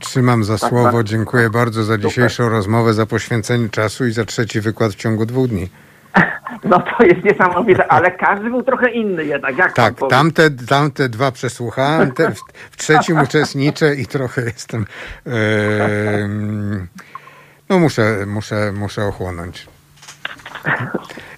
Trzymam 0.02 0.44
za 0.44 0.58
tak, 0.58 0.70
słowo. 0.70 0.98
Tak. 0.98 1.04
Dziękuję 1.04 1.50
bardzo 1.50 1.84
za 1.84 1.98
dzisiejszą 1.98 2.44
Super. 2.44 2.52
rozmowę, 2.52 2.94
za 2.94 3.06
poświęcenie 3.06 3.70
czasu 3.70 4.06
i 4.06 4.12
za 4.12 4.26
trzeci 4.26 4.62
wykład 4.62 4.92
w 4.92 4.96
ciągu 4.96 5.26
dwóch 5.26 5.48
dni. 5.48 5.70
No 6.64 6.80
to 6.80 7.06
jest 7.06 7.24
niesamowite, 7.24 7.88
ale 7.92 8.12
każdy 8.12 8.50
był 8.50 8.64
trochę 8.64 8.92
inny 8.92 9.26
jednak. 9.26 9.58
Jak 9.58 9.74
tak, 9.74 9.94
tamte, 10.10 10.52
tamte 10.52 11.10
dwa 11.10 11.32
przesłuchałem, 11.32 12.12
te, 12.12 12.32
w, 12.32 12.40
w, 12.72 12.78
trzecim 12.78 13.22
uczestniczę 13.22 13.96
i 13.96 14.06
trochę 14.06 14.42
jestem... 14.42 14.86
Yy, 15.26 15.32
no 17.70 17.80
muszę, 17.80 18.26
muszę, 18.28 18.72
muszę 18.72 19.06
ochłonąć. 19.06 19.68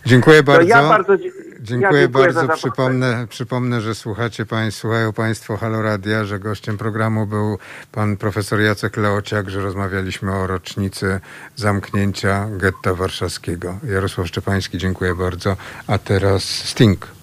Dziękuję 0.06 0.44
bardzo. 0.44 0.68
Ja 0.68 0.90
bardzo 0.90 1.18
dziękuję, 1.62 2.02
ja 2.02 2.08
dziękuję 2.08 2.34
bardzo. 2.34 2.56
Przypomnę, 2.56 3.28
przypomnę, 3.30 3.82
że 3.82 3.96
słuchacie 3.96 4.46
państwo, 4.46 4.82
słuchają 4.82 5.14
Państwo 5.14 5.58
Halo 5.58 5.82
Radia, 5.82 6.26
że 6.26 6.40
gościem 6.40 6.78
programu 6.78 7.26
był 7.28 7.58
pan 7.92 8.18
profesor 8.18 8.62
Jacek 8.62 8.98
Leociak, 8.98 9.50
że 9.50 9.62
rozmawialiśmy 9.62 10.36
o 10.36 10.48
rocznicy 10.48 11.20
zamknięcia 11.56 12.48
getta 12.58 12.94
warszawskiego. 12.94 13.78
Jarosław 13.84 14.28
Szczepański, 14.28 14.78
dziękuję 14.78 15.16
bardzo. 15.16 15.58
A 15.88 15.98
teraz 15.98 16.44
Sting. 16.44 17.19